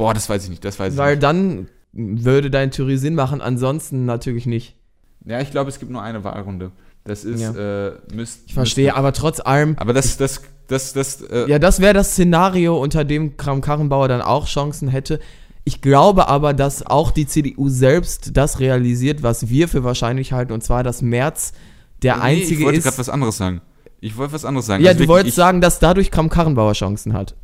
Boah, 0.00 0.14
das 0.14 0.28
weiß 0.30 0.44
ich 0.44 0.50
nicht, 0.50 0.64
das 0.64 0.78
weiß 0.78 0.96
Weil 0.96 1.10
ich 1.14 1.16
nicht. 1.16 1.22
dann 1.24 1.68
würde 1.92 2.50
deine 2.50 2.70
Theorie 2.70 2.96
Sinn 2.96 3.14
machen, 3.14 3.40
ansonsten 3.42 4.06
natürlich 4.06 4.46
nicht. 4.46 4.76
Ja, 5.26 5.40
ich 5.40 5.50
glaube, 5.50 5.68
es 5.68 5.78
gibt 5.78 5.90
nur 5.92 6.02
eine 6.02 6.24
Wahlrunde. 6.24 6.72
Das 7.04 7.24
ist, 7.24 7.42
äh, 7.42 7.92
müsst, 8.14 8.44
Ich 8.46 8.54
verstehe, 8.54 8.94
aber 8.96 9.12
trotz 9.12 9.40
allem, 9.40 9.76
Aber 9.78 9.92
das, 9.92 10.16
das, 10.16 10.40
das, 10.68 10.94
das, 10.94 11.20
äh, 11.22 11.48
ja, 11.50 11.58
das 11.58 11.80
wäre 11.80 11.92
das 11.92 12.12
Szenario, 12.12 12.80
unter 12.80 13.04
dem 13.04 13.36
Kram 13.36 13.60
Karrenbauer 13.60 14.08
dann 14.08 14.22
auch 14.22 14.46
Chancen 14.46 14.88
hätte. 14.88 15.20
Ich 15.64 15.82
glaube 15.82 16.28
aber, 16.28 16.54
dass 16.54 16.86
auch 16.86 17.10
die 17.10 17.26
CDU 17.26 17.68
selbst 17.68 18.36
das 18.38 18.58
realisiert, 18.60 19.22
was 19.22 19.50
wir 19.50 19.68
für 19.68 19.84
wahrscheinlich 19.84 20.32
halten, 20.32 20.52
und 20.52 20.62
zwar, 20.64 20.82
dass 20.82 21.02
Merz 21.02 21.52
der 22.02 22.16
nee, 22.16 22.22
einzige 22.22 22.60
ich 22.60 22.64
wollte 22.64 22.78
ist. 22.78 22.84
gerade 22.84 22.98
was 22.98 23.08
anderes 23.10 23.36
sagen. 23.36 23.60
Ich 24.00 24.16
wollte 24.16 24.32
was 24.32 24.46
anderes 24.46 24.64
sagen. 24.64 24.82
ja, 24.82 24.90
Also 24.90 24.96
du 24.98 25.00
wirklich, 25.02 25.08
wolltest 25.10 25.36
sagen, 25.36 25.60
dass 25.60 25.78
dadurch 25.78 26.10
Kram 26.10 26.30
Karrenbauer 26.30 26.72
Chancen 26.72 27.12
hat. 27.12 27.34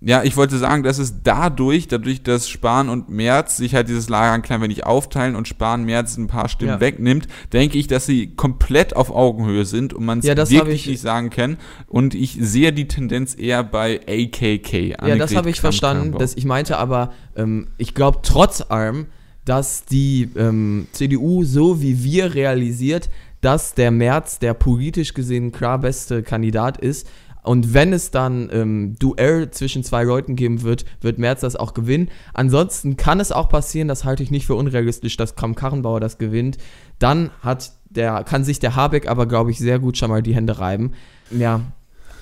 Ja, 0.00 0.22
ich 0.22 0.36
wollte 0.36 0.58
sagen, 0.58 0.84
dass 0.84 0.98
es 0.98 1.22
dadurch, 1.24 1.88
dadurch, 1.88 2.22
dass 2.22 2.48
Spahn 2.48 2.88
und 2.88 3.08
Merz 3.08 3.56
sich 3.56 3.74
halt 3.74 3.88
dieses 3.88 4.08
Lager 4.08 4.32
ein 4.32 4.42
klein 4.42 4.62
wenig 4.62 4.86
aufteilen 4.86 5.34
und 5.34 5.48
Spahn 5.48 5.84
Merz 5.84 6.16
ein 6.16 6.28
paar 6.28 6.48
Stimmen 6.48 6.74
Ja. 6.74 6.80
wegnimmt, 6.80 7.26
denke 7.52 7.78
ich, 7.78 7.88
dass 7.88 8.06
sie 8.06 8.28
komplett 8.36 8.94
auf 8.94 9.10
Augenhöhe 9.10 9.64
sind 9.64 9.92
und 9.94 10.04
man 10.04 10.20
es 10.20 10.24
Ja, 10.24 10.36
wirklich 10.36 10.82
ich- 10.82 10.86
nicht 10.86 11.00
sagen 11.00 11.30
kann. 11.30 11.56
Und 11.88 12.14
ich 12.14 12.38
sehe 12.40 12.72
die 12.72 12.86
Tendenz 12.86 13.34
eher 13.36 13.64
bei 13.64 14.00
AKK. 14.06 14.90
Ja, 14.90 14.96
das 14.98 15.02
Annegret 15.02 15.36
habe 15.36 15.50
ich 15.50 15.60
verstanden. 15.60 15.96
Kramp-Karrenbauer. 16.12 16.20
Das, 16.20 16.36
ich 16.36 16.44
meinte 16.44 16.78
aber, 16.78 17.12
ähm, 17.36 17.66
ich 17.76 17.94
glaube 17.94 18.18
trotz 18.22 18.60
allem, 18.68 19.06
dass 19.44 19.84
die 19.84 20.28
ähm, 20.36 20.86
CDU 20.92 21.42
so 21.42 21.82
wie 21.82 22.04
wir 22.04 22.34
realisiert, 22.34 23.08
dass 23.40 23.74
der 23.74 23.90
Merz 23.90 24.38
der 24.38 24.54
politisch 24.54 25.14
gesehen 25.14 25.50
klar 25.52 25.78
beste 25.78 26.22
Kandidat 26.22 26.76
ist. 26.78 27.08
Und 27.48 27.72
wenn 27.72 27.94
es 27.94 28.10
dann 28.10 28.50
ähm, 28.52 28.96
Duell 28.98 29.50
zwischen 29.50 29.82
zwei 29.82 30.04
Leuten 30.04 30.36
geben 30.36 30.60
wird, 30.60 30.84
wird 31.00 31.18
Merz 31.18 31.40
das 31.40 31.56
auch 31.56 31.72
gewinnen. 31.72 32.10
Ansonsten 32.34 32.98
kann 32.98 33.20
es 33.20 33.32
auch 33.32 33.48
passieren, 33.48 33.88
das 33.88 34.04
halte 34.04 34.22
ich 34.22 34.30
nicht 34.30 34.46
für 34.46 34.54
unrealistisch, 34.54 35.16
dass 35.16 35.34
Kram 35.34 35.54
Karrenbauer 35.54 35.98
das 35.98 36.18
gewinnt. 36.18 36.58
Dann 36.98 37.30
hat 37.40 37.72
der, 37.88 38.22
kann 38.24 38.44
sich 38.44 38.60
der 38.60 38.76
Habeck 38.76 39.08
aber, 39.08 39.24
glaube 39.24 39.50
ich, 39.50 39.58
sehr 39.58 39.78
gut 39.78 39.96
schon 39.96 40.10
mal 40.10 40.22
die 40.22 40.34
Hände 40.34 40.58
reiben. 40.58 40.92
Ja, 41.30 41.62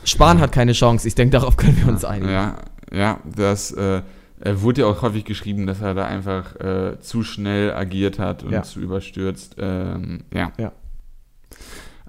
Spahn 0.05 0.39
hat 0.39 0.53
keine 0.53 0.75
Chance. 0.75 1.09
Ich 1.09 1.17
denke, 1.17 1.33
darauf 1.33 1.57
können 1.57 1.77
wir 1.77 1.89
uns 1.89 2.05
einigen. 2.05 2.31
Ja, 2.31 2.59
ja, 2.95 3.19
das 3.25 3.73
äh, 3.73 4.03
wurde 4.45 4.83
ja 4.83 4.87
auch 4.87 5.03
häufig 5.03 5.25
geschrieben, 5.25 5.67
dass 5.67 5.81
er 5.81 5.95
da 5.95 6.05
einfach 6.05 6.55
äh, 6.61 7.01
zu 7.01 7.25
schnell 7.25 7.73
agiert 7.73 8.21
hat 8.21 8.45
und 8.45 8.53
Ja. 8.53 8.62
zu 8.62 8.79
überstürzt. 8.79 9.57
Ähm, 9.59 10.21
ja. 10.33 10.53
Ja. 10.57 10.71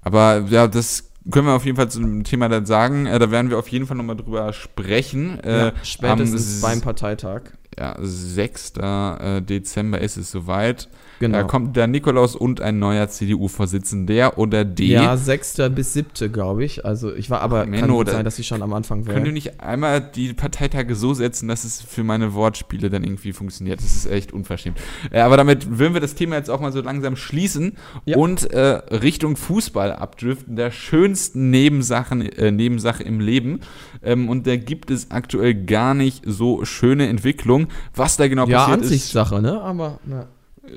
Aber 0.03 0.45
ja, 0.49 0.67
das 0.67 1.09
können 1.31 1.47
wir 1.47 1.53
auf 1.53 1.65
jeden 1.65 1.77
Fall 1.77 1.89
zum 1.89 2.23
Thema 2.23 2.49
dann 2.49 2.65
sagen. 2.65 3.05
Äh, 3.05 3.19
da 3.19 3.31
werden 3.31 3.49
wir 3.49 3.57
auf 3.59 3.67
jeden 3.69 3.85
Fall 3.87 3.97
nochmal 3.97 4.15
drüber 4.17 4.53
sprechen. 4.53 5.39
Äh, 5.41 5.57
Ja, 5.67 5.73
spätestens 5.83 6.61
beim 6.61 6.81
Parteitag. 6.81 7.41
ja, 7.77 7.95
6. 7.99 8.73
äh, 8.77 9.41
Dezember 9.41 9.99
ist 9.99 10.17
es 10.17 10.31
soweit. 10.31 10.89
Genau. 11.19 11.37
Da 11.39 11.43
kommt 11.45 11.75
der 11.75 11.87
Nikolaus 11.87 12.35
und 12.35 12.61
ein 12.61 12.79
neuer 12.79 13.07
CDU-Vorsitzender 13.09 14.37
oder 14.37 14.63
D. 14.65 14.85
ja, 14.87 15.17
6. 15.17 15.57
bis 15.73 15.93
7. 15.93 16.31
glaube 16.31 16.63
ich. 16.63 16.85
Also 16.85 17.13
ich 17.13 17.29
war 17.29 17.41
aber 17.41 17.65
Menno, 17.65 17.81
kann 17.87 17.95
gut 17.95 18.07
da- 18.07 18.11
sein, 18.13 18.25
dass 18.25 18.35
sie 18.35 18.43
schon 18.43 18.61
am 18.61 18.73
Anfang 18.73 19.03
Könnt 19.03 19.17
ihr 19.19 19.23
wären. 19.25 19.33
nicht 19.33 19.59
einmal 19.59 19.99
die 20.01 20.33
Parteitage 20.33 20.95
so 20.95 21.13
setzen, 21.13 21.47
dass 21.47 21.63
es 21.63 21.81
für 21.81 22.03
meine 22.03 22.33
Wortspiele 22.33 22.89
dann 22.89 23.03
irgendwie 23.03 23.33
funktioniert? 23.33 23.79
Das 23.79 23.95
ist 23.95 24.05
echt 24.05 24.31
unverschämt. 24.31 24.77
Äh, 25.11 25.21
aber 25.21 25.37
damit 25.37 25.79
würden 25.79 25.93
wir 25.93 26.01
das 26.01 26.15
Thema 26.15 26.35
jetzt 26.35 26.49
auch 26.49 26.59
mal 26.59 26.71
so 26.71 26.81
langsam 26.81 27.15
schließen 27.15 27.73
Ja. 28.05 28.17
und 28.17 28.51
äh, 28.51 28.59
Richtung 28.95 29.35
Fußball 29.37 29.93
abdriften, 29.93 30.55
der 30.55 30.71
schönsten 30.71 31.49
Nebensachen, 31.49 32.21
äh, 32.21 32.51
Nebensache 32.51 33.03
im 33.03 33.19
Leben. 33.19 33.61
Ähm, 34.03 34.29
und 34.29 34.45
da 34.47 34.55
gibt 34.55 34.91
es 34.91 35.11
aktuell 35.11 35.53
gar 35.65 35.93
nicht 35.93 36.23
so 36.25 36.63
schöne 36.65 37.07
Entwicklung. 37.07 37.67
Was 37.95 38.17
da 38.17 38.27
genau 38.27 38.47
Ja, 38.47 38.59
passiert 38.59 38.81
ist, 38.81 38.83
Ansichtssache, 38.91 39.41
ne? 39.41 39.61
Aber 39.61 39.99
na. 40.05 40.27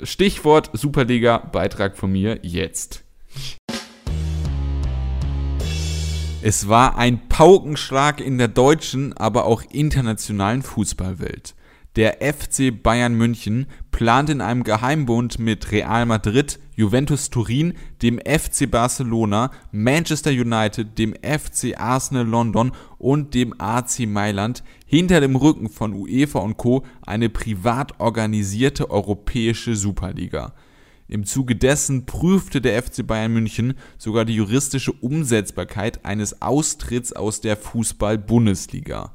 Stichwort 0.03 0.71
Superliga, 0.73 1.39
Beitrag 1.39 1.97
von 1.97 2.13
mir 2.13 2.39
jetzt. 2.43 3.05
Es 6.43 6.69
war 6.69 6.97
ein 6.97 7.29
Paukenschlag 7.29 8.21
in 8.21 8.39
der 8.39 8.49
deutschen, 8.49 9.13
aber 9.15 9.45
auch 9.45 9.63
internationalen 9.71 10.63
Fußballwelt. 10.63 11.55
Der 11.97 12.19
FC 12.21 12.71
Bayern 12.71 13.15
München 13.15 13.67
plant 13.91 14.31
in 14.31 14.41
einem 14.41 14.63
Geheimbund 14.63 15.41
mit 15.41 15.73
Real 15.73 16.07
Madrid, 16.07 16.61
Juventus 16.77 17.31
Turin, 17.31 17.75
dem 18.01 18.21
FC 18.21 18.71
Barcelona, 18.71 19.51
Manchester 19.73 20.31
United, 20.31 20.97
dem 20.97 21.15
FC 21.15 21.77
Arsenal 21.77 22.25
London 22.27 22.71
und 22.99 23.35
dem 23.35 23.61
AC 23.61 24.07
Mailand 24.07 24.63
hinter 24.87 25.21
dem 25.21 25.35
Rücken 25.35 25.69
von 25.69 25.93
UEFA 25.93 26.39
und 26.39 26.59
Co. 26.59 26.85
eine 27.05 27.29
privat 27.29 27.99
organisierte 27.99 28.89
europäische 28.89 29.75
Superliga. 29.75 30.55
Im 31.09 31.27
Zuge 31.27 31.57
dessen 31.57 32.07
prüfte 32.07 32.61
der 32.61 32.81
FC 32.81 33.05
Bayern 33.05 33.33
München 33.33 33.75
sogar 33.99 34.25
die 34.25 34.37
juristische 34.37 34.93
Umsetzbarkeit 34.93 36.05
eines 36.05 36.41
Austritts 36.41 37.13
aus 37.13 37.41
der 37.41 37.57
Fußball-Bundesliga. 37.57 39.13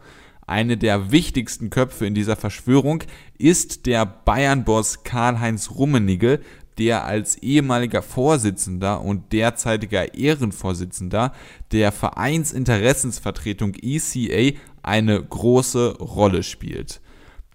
Eine 0.48 0.78
der 0.78 1.12
wichtigsten 1.12 1.70
Köpfe 1.70 2.06
in 2.06 2.14
dieser 2.14 2.36
Verschwörung 2.36 3.04
ist 3.38 3.86
der 3.88 4.06
Bayern-Boss 4.06 5.04
Karl-Heinz 5.04 5.72
Rummenigge, 5.72 6.40
der 6.78 7.06
als 7.06 7.38
ehemaliger 7.38 8.02
Vorsitzender 8.02 9.02
und 9.02 9.32
derzeitiger 9.34 10.14
Ehrenvorsitzender 10.14 11.34
der 11.72 11.92
Vereinsinteressensvertretung 11.92 13.74
ECA 13.82 14.58
eine 14.84 15.24
große 15.24 15.98
Rolle 15.98 16.44
spielt. 16.44 17.02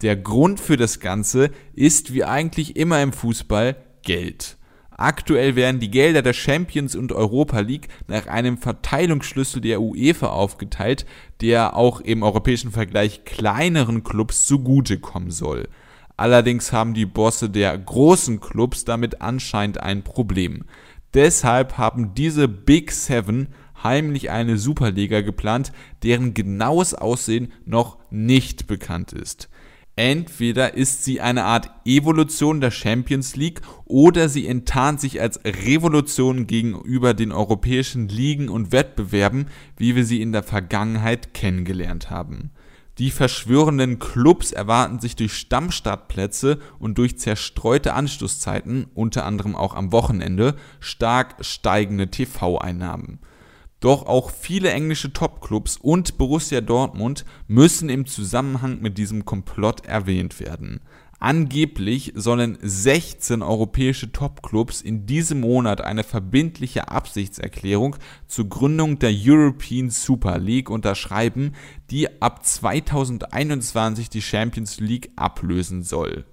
Der 0.02 0.16
Grund 0.16 0.58
für 0.58 0.76
das 0.76 0.98
Ganze 0.98 1.50
ist 1.74 2.12
wie 2.14 2.24
eigentlich 2.24 2.76
immer 2.76 3.02
im 3.02 3.12
Fußball 3.12 3.76
Geld. 4.02 4.56
Aktuell 5.00 5.56
werden 5.56 5.80
die 5.80 5.90
Gelder 5.90 6.20
der 6.20 6.34
Champions 6.34 6.94
und 6.94 7.10
Europa 7.10 7.60
League 7.60 7.88
nach 8.06 8.26
einem 8.26 8.58
Verteilungsschlüssel 8.58 9.62
der 9.62 9.80
UEFA 9.80 10.26
aufgeteilt, 10.26 11.06
der 11.40 11.74
auch 11.74 12.02
im 12.02 12.22
europäischen 12.22 12.70
Vergleich 12.70 13.24
kleineren 13.24 14.04
Clubs 14.04 14.46
zugutekommen 14.46 15.30
soll. 15.30 15.68
Allerdings 16.18 16.74
haben 16.74 16.92
die 16.92 17.06
Bosse 17.06 17.48
der 17.48 17.78
großen 17.78 18.40
Clubs 18.40 18.84
damit 18.84 19.22
anscheinend 19.22 19.80
ein 19.80 20.04
Problem. 20.04 20.64
Deshalb 21.14 21.78
haben 21.78 22.12
diese 22.12 22.46
Big 22.46 22.92
Seven 22.92 23.48
heimlich 23.82 24.30
eine 24.30 24.58
Superliga 24.58 25.22
geplant, 25.22 25.72
deren 26.02 26.34
genaues 26.34 26.92
Aussehen 26.92 27.52
noch 27.64 27.96
nicht 28.10 28.66
bekannt 28.66 29.14
ist. 29.14 29.48
Entweder 30.00 30.72
ist 30.72 31.04
sie 31.04 31.20
eine 31.20 31.44
Art 31.44 31.68
Evolution 31.84 32.62
der 32.62 32.70
Champions 32.70 33.36
League 33.36 33.60
oder 33.84 34.30
sie 34.30 34.46
enttarnt 34.46 34.98
sich 34.98 35.20
als 35.20 35.38
Revolution 35.44 36.46
gegenüber 36.46 37.12
den 37.12 37.32
europäischen 37.32 38.08
Ligen 38.08 38.48
und 38.48 38.72
Wettbewerben, 38.72 39.48
wie 39.76 39.96
wir 39.96 40.06
sie 40.06 40.22
in 40.22 40.32
der 40.32 40.42
Vergangenheit 40.42 41.34
kennengelernt 41.34 42.08
haben. 42.08 42.50
Die 42.96 43.10
verschwörenden 43.10 43.98
Clubs 43.98 44.52
erwarten 44.52 45.00
sich 45.00 45.16
durch 45.16 45.34
Stammstartplätze 45.34 46.60
und 46.78 46.96
durch 46.96 47.18
zerstreute 47.18 47.92
Anschlusszeiten, 47.92 48.86
unter 48.94 49.26
anderem 49.26 49.54
auch 49.54 49.74
am 49.74 49.92
Wochenende, 49.92 50.56
stark 50.80 51.44
steigende 51.44 52.10
TV-Einnahmen. 52.10 53.18
Doch 53.80 54.06
auch 54.06 54.30
viele 54.30 54.70
englische 54.70 55.12
Topclubs 55.12 55.78
und 55.78 56.18
Borussia 56.18 56.60
Dortmund 56.60 57.24
müssen 57.48 57.88
im 57.88 58.06
Zusammenhang 58.06 58.80
mit 58.80 58.98
diesem 58.98 59.24
Komplott 59.24 59.86
erwähnt 59.86 60.38
werden. 60.38 60.80
Angeblich 61.18 62.12
sollen 62.14 62.56
16 62.62 63.42
europäische 63.42 64.10
Topclubs 64.10 64.80
in 64.80 65.04
diesem 65.04 65.40
Monat 65.40 65.82
eine 65.82 66.02
verbindliche 66.02 66.88
Absichtserklärung 66.88 67.96
zur 68.26 68.48
Gründung 68.48 68.98
der 68.98 69.12
European 69.12 69.90
Super 69.90 70.38
League 70.38 70.70
unterschreiben, 70.70 71.52
die 71.90 72.22
ab 72.22 72.44
2021 72.46 74.08
die 74.08 74.22
Champions 74.22 74.80
League 74.80 75.10
ablösen 75.16 75.82
soll. 75.82 76.24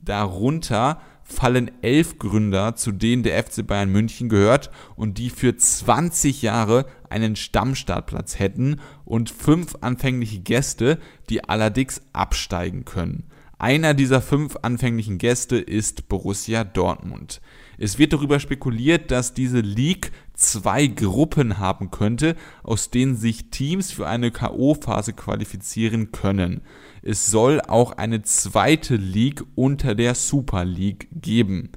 Darunter 0.00 1.02
fallen 1.26 1.70
elf 1.82 2.18
Gründer, 2.18 2.76
zu 2.76 2.92
denen 2.92 3.24
der 3.24 3.42
FC 3.42 3.66
Bayern 3.66 3.90
München 3.90 4.28
gehört 4.28 4.70
und 4.94 5.18
die 5.18 5.28
für 5.28 5.56
20 5.56 6.42
Jahre 6.42 6.86
einen 7.10 7.34
Stammstartplatz 7.34 8.38
hätten 8.38 8.80
und 9.04 9.30
fünf 9.30 9.76
anfängliche 9.80 10.38
Gäste, 10.38 10.98
die 11.28 11.44
allerdings 11.44 12.00
absteigen 12.12 12.84
können. 12.84 13.24
Einer 13.58 13.94
dieser 13.94 14.20
fünf 14.20 14.56
anfänglichen 14.62 15.18
Gäste 15.18 15.56
ist 15.56 16.08
Borussia 16.08 16.62
Dortmund. 16.62 17.40
Es 17.78 17.98
wird 17.98 18.12
darüber 18.12 18.38
spekuliert, 18.38 19.10
dass 19.10 19.34
diese 19.34 19.60
League 19.60 20.12
zwei 20.34 20.86
Gruppen 20.86 21.58
haben 21.58 21.90
könnte, 21.90 22.36
aus 22.62 22.90
denen 22.90 23.16
sich 23.16 23.50
Teams 23.50 23.90
für 23.90 24.06
eine 24.06 24.30
KO-Phase 24.30 25.14
qualifizieren 25.14 26.12
können. 26.12 26.60
Es 27.08 27.26
soll 27.26 27.60
auch 27.60 27.92
eine 27.92 28.22
zweite 28.22 28.96
League 28.96 29.44
unter 29.54 29.94
der 29.94 30.16
Super 30.16 30.64
League 30.64 31.06
geben. 31.12 31.70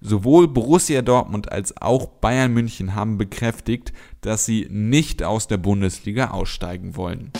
Sowohl 0.00 0.46
Borussia 0.46 1.02
Dortmund 1.02 1.50
als 1.50 1.76
auch 1.82 2.06
Bayern 2.06 2.52
München 2.52 2.94
haben 2.94 3.18
bekräftigt, 3.18 3.92
dass 4.20 4.46
sie 4.46 4.68
nicht 4.70 5.24
aus 5.24 5.48
der 5.48 5.56
Bundesliga 5.56 6.30
aussteigen 6.30 6.94
wollen. 6.94 7.32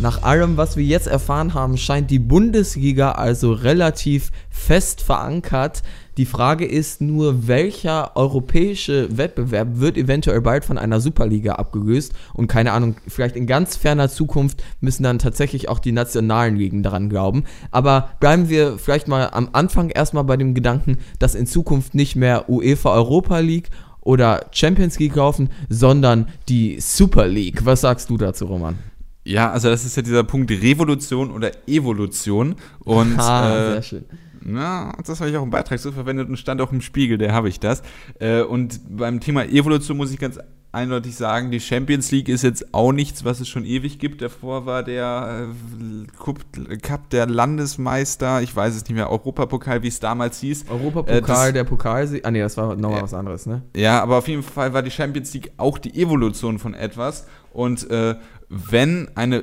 Nach 0.00 0.24
allem, 0.24 0.56
was 0.56 0.76
wir 0.76 0.84
jetzt 0.84 1.06
erfahren 1.06 1.54
haben, 1.54 1.78
scheint 1.78 2.10
die 2.10 2.18
Bundesliga 2.18 3.12
also 3.12 3.52
relativ 3.52 4.32
fest 4.50 5.02
verankert. 5.02 5.84
Die 6.16 6.24
Frage 6.24 6.64
ist 6.64 7.02
nur, 7.02 7.46
welcher 7.46 8.16
europäische 8.16 9.18
Wettbewerb 9.18 9.80
wird 9.80 9.98
eventuell 9.98 10.40
bald 10.40 10.64
von 10.64 10.78
einer 10.78 10.98
Superliga 10.98 11.56
abgelöst? 11.56 12.14
Und 12.32 12.46
keine 12.46 12.72
Ahnung, 12.72 12.96
vielleicht 13.06 13.36
in 13.36 13.46
ganz 13.46 13.76
ferner 13.76 14.08
Zukunft 14.08 14.64
müssen 14.80 15.02
dann 15.02 15.18
tatsächlich 15.18 15.68
auch 15.68 15.78
die 15.78 15.92
nationalen 15.92 16.56
Ligen 16.56 16.82
daran 16.82 17.10
glauben. 17.10 17.44
Aber 17.70 18.12
bleiben 18.18 18.48
wir 18.48 18.78
vielleicht 18.78 19.08
mal 19.08 19.28
am 19.30 19.50
Anfang 19.52 19.90
erstmal 19.90 20.24
bei 20.24 20.38
dem 20.38 20.54
Gedanken, 20.54 20.96
dass 21.18 21.34
in 21.34 21.46
Zukunft 21.46 21.94
nicht 21.94 22.16
mehr 22.16 22.48
UEFA 22.48 22.94
Europa 22.94 23.40
League 23.40 23.68
oder 24.00 24.46
Champions 24.52 24.98
League 24.98 25.16
laufen, 25.16 25.50
sondern 25.68 26.28
die 26.48 26.80
Super 26.80 27.28
League. 27.28 27.66
Was 27.66 27.82
sagst 27.82 28.08
du 28.08 28.16
dazu, 28.16 28.46
Roman? 28.46 28.78
Ja, 29.26 29.50
also 29.50 29.68
das 29.68 29.84
ist 29.84 29.96
ja 29.96 30.02
dieser 30.02 30.24
Punkt 30.24 30.50
Revolution 30.50 31.30
oder 31.30 31.50
Evolution. 31.66 32.54
Und 32.84 33.18
ah, 33.18 33.54
äh, 33.54 33.72
sehr 33.72 33.82
schön. 33.82 34.04
Na, 34.48 34.92
das 35.04 35.20
habe 35.20 35.28
ich 35.28 35.36
auch 35.36 35.42
im 35.42 35.50
Beitrag 35.50 35.80
so 35.80 35.90
verwendet 35.90 36.28
und 36.28 36.36
stand 36.36 36.60
auch 36.60 36.70
im 36.70 36.80
Spiegel, 36.80 37.18
der 37.18 37.32
habe 37.32 37.48
ich 37.48 37.58
das. 37.58 37.82
Äh, 38.20 38.42
und 38.42 38.80
beim 38.96 39.18
Thema 39.18 39.44
Evolution 39.44 39.96
muss 39.96 40.12
ich 40.12 40.20
ganz 40.20 40.38
eindeutig 40.70 41.16
sagen, 41.16 41.50
die 41.50 41.58
Champions 41.58 42.12
League 42.12 42.28
ist 42.28 42.42
jetzt 42.42 42.72
auch 42.72 42.92
nichts, 42.92 43.24
was 43.24 43.40
es 43.40 43.48
schon 43.48 43.64
ewig 43.64 43.98
gibt. 43.98 44.22
Davor 44.22 44.64
war 44.64 44.84
der 44.84 45.48
äh, 45.48 46.76
Cup 46.76 47.10
der 47.10 47.26
Landesmeister, 47.26 48.40
ich 48.40 48.54
weiß 48.54 48.76
es 48.76 48.82
nicht 48.84 48.94
mehr, 48.94 49.10
Europapokal, 49.10 49.82
wie 49.82 49.88
es 49.88 49.98
damals 49.98 50.38
hieß. 50.40 50.66
Europapokal, 50.70 51.50
äh, 51.50 51.52
der 51.52 51.64
Pokal, 51.64 52.20
ah 52.22 52.30
nee, 52.30 52.40
das 52.40 52.56
war 52.56 52.76
nochmal 52.76 53.00
äh, 53.00 53.02
was 53.02 53.14
anderes, 53.14 53.46
ne? 53.46 53.62
Ja, 53.74 54.00
aber 54.00 54.18
auf 54.18 54.28
jeden 54.28 54.44
Fall 54.44 54.72
war 54.72 54.82
die 54.82 54.92
Champions 54.92 55.34
League 55.34 55.50
auch 55.56 55.78
die 55.78 56.00
Evolution 56.00 56.60
von 56.60 56.74
etwas. 56.74 57.26
Und 57.52 57.90
äh, 57.90 58.14
wenn 58.48 59.08
eine 59.16 59.42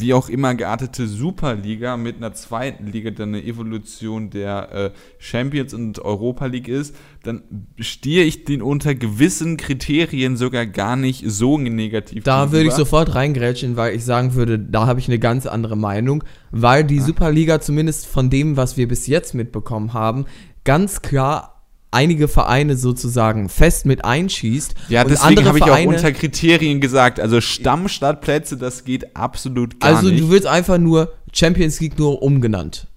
wie 0.00 0.14
auch 0.14 0.28
immer 0.28 0.54
geartete 0.54 1.06
Superliga 1.06 1.96
mit 1.96 2.16
einer 2.16 2.32
zweiten 2.34 2.86
Liga, 2.86 3.10
dann 3.10 3.30
eine 3.30 3.44
Evolution 3.44 4.30
der 4.30 4.72
äh, 4.72 4.90
Champions 5.18 5.74
und 5.74 5.98
Europa 5.98 6.46
League 6.46 6.68
ist, 6.68 6.94
dann 7.22 7.42
stehe 7.78 8.24
ich 8.24 8.44
den 8.44 8.62
unter 8.62 8.94
gewissen 8.94 9.56
Kriterien 9.56 10.36
sogar 10.36 10.66
gar 10.66 10.96
nicht 10.96 11.24
so 11.26 11.58
negativ. 11.58 12.24
Da 12.24 12.52
würde 12.52 12.68
ich 12.68 12.74
sofort 12.74 13.14
reingrätschen, 13.14 13.76
weil 13.76 13.94
ich 13.94 14.04
sagen 14.04 14.34
würde, 14.34 14.58
da 14.58 14.86
habe 14.86 15.00
ich 15.00 15.08
eine 15.08 15.18
ganz 15.18 15.46
andere 15.46 15.76
Meinung, 15.76 16.24
weil 16.50 16.84
die 16.84 17.00
ah. 17.00 17.04
Superliga 17.04 17.60
zumindest 17.60 18.06
von 18.06 18.30
dem, 18.30 18.56
was 18.56 18.76
wir 18.76 18.88
bis 18.88 19.06
jetzt 19.06 19.34
mitbekommen 19.34 19.94
haben, 19.94 20.26
ganz 20.64 21.02
klar 21.02 21.53
einige 21.94 22.28
Vereine 22.28 22.76
sozusagen 22.76 23.48
fest 23.48 23.86
mit 23.86 24.04
einschießt. 24.04 24.74
Ja, 24.88 25.04
deswegen 25.04 25.46
habe 25.46 25.58
ich 25.58 25.64
auch 25.64 25.86
unter 25.86 26.12
Kriterien 26.12 26.80
gesagt. 26.80 27.20
Also 27.20 27.40
Stammstartplätze, 27.40 28.56
das 28.56 28.84
geht 28.84 29.16
absolut 29.16 29.80
gar 29.80 29.96
also 29.96 30.08
nicht. 30.08 30.14
Also 30.14 30.26
du 30.26 30.32
willst 30.32 30.46
einfach 30.46 30.78
nur 30.78 31.12
Champions 31.32 31.80
League 31.80 31.98
nur 31.98 32.22
umgenannt. 32.22 32.88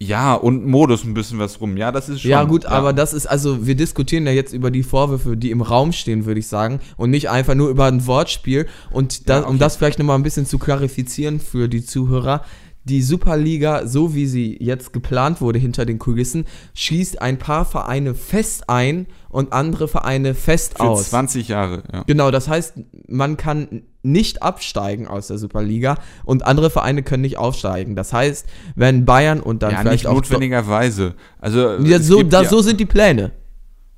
Ja, 0.00 0.34
und 0.34 0.66
Modus 0.66 1.04
ein 1.04 1.14
bisschen 1.14 1.38
was 1.38 1.60
rum. 1.60 1.76
Ja, 1.76 1.92
das 1.92 2.08
ist 2.08 2.22
schon. 2.22 2.30
Ja, 2.30 2.44
gut, 2.44 2.64
ja. 2.64 2.70
aber 2.70 2.92
das 2.92 3.14
ist, 3.14 3.26
also 3.26 3.66
wir 3.66 3.74
diskutieren 3.74 4.26
ja 4.26 4.32
jetzt 4.32 4.52
über 4.52 4.70
die 4.70 4.82
Vorwürfe, 4.82 5.36
die 5.36 5.50
im 5.50 5.62
Raum 5.62 5.92
stehen, 5.92 6.26
würde 6.26 6.40
ich 6.40 6.48
sagen, 6.48 6.80
und 6.96 7.10
nicht 7.10 7.30
einfach 7.30 7.54
nur 7.54 7.70
über 7.70 7.86
ein 7.86 8.06
Wortspiel. 8.06 8.66
Und 8.90 9.28
da, 9.28 9.34
ja, 9.34 9.40
okay. 9.42 9.50
um 9.50 9.58
das 9.58 9.76
vielleicht 9.76 9.98
nochmal 9.98 10.18
ein 10.18 10.24
bisschen 10.24 10.46
zu 10.46 10.58
klarifizieren 10.58 11.40
für 11.40 11.68
die 11.68 11.84
Zuhörer, 11.84 12.44
die 12.84 13.02
Superliga, 13.02 13.86
so 13.86 14.14
wie 14.14 14.26
sie 14.26 14.56
jetzt 14.60 14.92
geplant 14.92 15.40
wurde 15.40 15.58
hinter 15.58 15.86
den 15.86 15.98
Kulissen, 15.98 16.44
schließt 16.74 17.20
ein 17.20 17.38
paar 17.38 17.64
Vereine 17.64 18.14
fest 18.14 18.68
ein 18.68 19.06
und 19.30 19.52
andere 19.52 19.88
Vereine 19.88 20.34
fest 20.34 20.74
Für 20.76 20.84
aus. 20.84 21.10
20 21.10 21.48
Jahre, 21.48 21.82
ja. 21.92 22.04
Genau, 22.06 22.30
das 22.30 22.48
heißt, 22.48 22.74
man 23.08 23.36
kann 23.36 23.82
nicht 24.02 24.42
absteigen 24.42 25.08
aus 25.08 25.28
der 25.28 25.38
Superliga 25.38 25.96
und 26.24 26.44
andere 26.44 26.68
Vereine 26.68 27.02
können 27.02 27.22
nicht 27.22 27.38
aufsteigen. 27.38 27.96
Das 27.96 28.12
heißt, 28.12 28.46
wenn 28.76 29.06
Bayern 29.06 29.40
und 29.40 29.62
dann 29.62 29.72
ja, 29.72 29.78
vielleicht 29.78 30.04
nicht 30.04 30.06
auch 30.06 30.14
notwendigerweise. 30.14 31.14
Also 31.40 31.78
ja, 31.78 31.98
so, 32.00 32.22
da, 32.22 32.42
ja 32.42 32.48
so 32.48 32.60
sind 32.60 32.80
die 32.80 32.86
Pläne. 32.86 33.32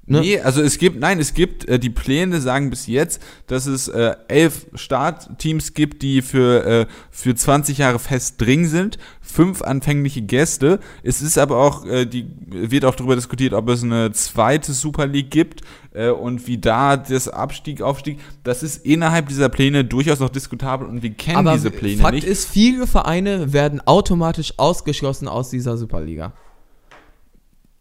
Ne? 0.09 0.21
Nee, 0.21 0.41
also 0.41 0.63
es 0.63 0.79
gibt, 0.79 1.01
nein, 1.01 1.19
es 1.19 1.35
gibt, 1.35 1.69
äh, 1.69 1.81
die 1.81 1.91
Pläne 1.91 2.41
sagen 2.41 2.71
bis 2.71 2.87
jetzt, 2.87 3.21
dass 3.49 3.67
es 3.67 3.89
äh, 3.89 4.15
elf 4.29 4.67
Startteams 4.75 5.75
gibt, 5.75 6.03
die 6.03 6.23
für, 6.23 6.65
äh, 6.65 6.87
für 7.11 7.35
20 7.35 7.79
Jahre 7.79 7.99
fest 7.99 8.41
drin 8.41 8.67
sind, 8.67 8.99
fünf 9.21 9.63
anfängliche 9.63 10.23
Gäste. 10.23 10.79
Es 11.03 11.23
ist 11.23 11.39
aber 11.39 11.57
auch, 11.57 11.85
äh, 11.87 12.07
die 12.07 12.29
wird 12.47 12.85
auch 12.85 12.95
darüber 12.95 13.17
diskutiert, 13.17 13.53
ob 13.53 13.69
es 13.69 13.83
eine 13.83 14.13
zweite 14.13 14.73
Super 14.73 15.09
League 15.09 15.33
gibt 15.33 15.63
äh, 15.93 16.11
und 16.11 16.47
wie 16.47 16.59
da 16.59 16.97
das 16.97 17.29
Abstieg, 17.29 17.83
Aufstieg, 17.83 18.21
das 18.45 18.63
ist 18.63 18.87
innerhalb 18.87 19.27
dieser 19.27 19.49
Pläne 19.49 19.85
durchaus 19.85 20.21
noch 20.21 20.29
diskutabel 20.29 20.87
und 20.87 21.03
wir 21.03 21.11
kennen 21.11 21.39
aber 21.39 21.55
diese 21.55 21.73
Pläne 21.73 22.01
Fakt 22.01 22.15
nicht. 22.15 22.25
Fakt 22.25 22.33
ist, 22.33 22.49
viele 22.49 22.87
Vereine 22.87 23.53
werden 23.53 23.81
automatisch 23.85 24.55
ausgeschlossen 24.57 25.27
aus 25.27 25.51
dieser 25.51 25.77
Superliga. 25.77 26.33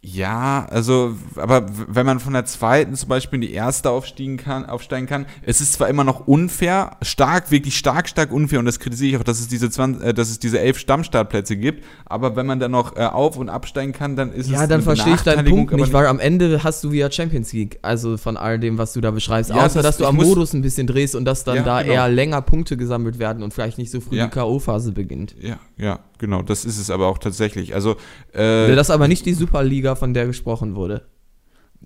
Ja, 0.07 0.67
also, 0.69 1.15
aber 1.35 1.65
wenn 1.87 2.05
man 2.05 2.19
von 2.19 2.33
der 2.33 2.45
zweiten 2.45 2.93
zum 2.93 3.09
Beispiel 3.09 3.37
in 3.37 3.41
die 3.41 3.53
erste 3.53 3.89
aufsteigen 3.89 4.37
kann, 4.37 4.63
aufsteigen 4.65 5.07
kann, 5.07 5.25
es 5.41 5.61
ist 5.61 5.73
zwar 5.73 5.89
immer 5.89 6.03
noch 6.03 6.27
unfair, 6.27 6.97
stark, 7.01 7.49
wirklich 7.49 7.75
stark, 7.75 8.07
stark 8.07 8.31
unfair, 8.31 8.59
und 8.59 8.65
das 8.65 8.79
kritisiere 8.79 9.09
ich 9.09 9.17
auch, 9.17 9.23
dass 9.23 9.39
es 9.39 9.47
diese 9.47 9.69
20, 9.69 10.03
äh, 10.03 10.13
dass 10.13 10.29
es 10.29 10.37
diese 10.37 10.59
elf 10.59 10.77
Stammstartplätze 10.77 11.57
gibt, 11.57 11.83
aber 12.05 12.35
wenn 12.35 12.45
man 12.45 12.59
dann 12.59 12.69
noch 12.69 12.95
äh, 12.95 13.05
auf- 13.05 13.37
und 13.37 13.49
absteigen 13.49 13.93
kann, 13.93 14.15
dann 14.15 14.31
ist 14.31 14.47
ja, 14.47 14.55
es 14.55 14.61
Ja, 14.61 14.67
dann 14.67 14.83
verstehe 14.83 15.15
ich 15.15 15.21
deinen 15.21 15.45
Punkt 15.45 15.73
nicht, 15.73 15.91
weil 15.91 16.05
am 16.05 16.19
Ende 16.19 16.63
hast 16.63 16.83
du 16.83 16.91
wieder 16.91 17.09
Champions 17.11 17.51
League, 17.51 17.79
also 17.81 18.17
von 18.17 18.37
all 18.37 18.59
dem, 18.59 18.77
was 18.77 18.93
du 18.93 19.01
da 19.01 19.09
beschreibst, 19.09 19.49
ja, 19.49 19.55
außer 19.55 19.81
das, 19.81 19.97
dass 19.97 19.97
du 19.97 20.05
am 20.05 20.17
Modus 20.17 20.53
ein 20.53 20.61
bisschen 20.61 20.85
drehst 20.85 21.15
und 21.15 21.25
dass 21.25 21.43
dann 21.43 21.57
ja, 21.57 21.63
da 21.63 21.81
genau. 21.81 21.93
eher 21.93 22.09
länger 22.09 22.43
Punkte 22.43 22.77
gesammelt 22.77 23.17
werden 23.17 23.41
und 23.41 23.55
vielleicht 23.55 23.79
nicht 23.79 23.89
so 23.89 24.01
früh 24.01 24.17
ja. 24.17 24.25
die 24.25 24.31
K.O.-Phase 24.31 24.91
beginnt. 24.91 25.35
Ja, 25.41 25.57
ja. 25.77 25.99
genau, 26.17 26.41
das 26.41 26.65
ist 26.65 26.79
es 26.79 26.89
aber 26.89 27.07
auch 27.07 27.17
tatsächlich. 27.17 27.73
Also, 27.73 27.97
äh, 28.33 28.75
das 28.75 28.87
ist 28.87 28.93
aber 28.93 29.07
nicht 29.07 29.25
die 29.25 29.33
Superliga, 29.33 29.95
von 29.95 30.13
der 30.13 30.25
gesprochen 30.25 30.75
wurde. 30.75 31.05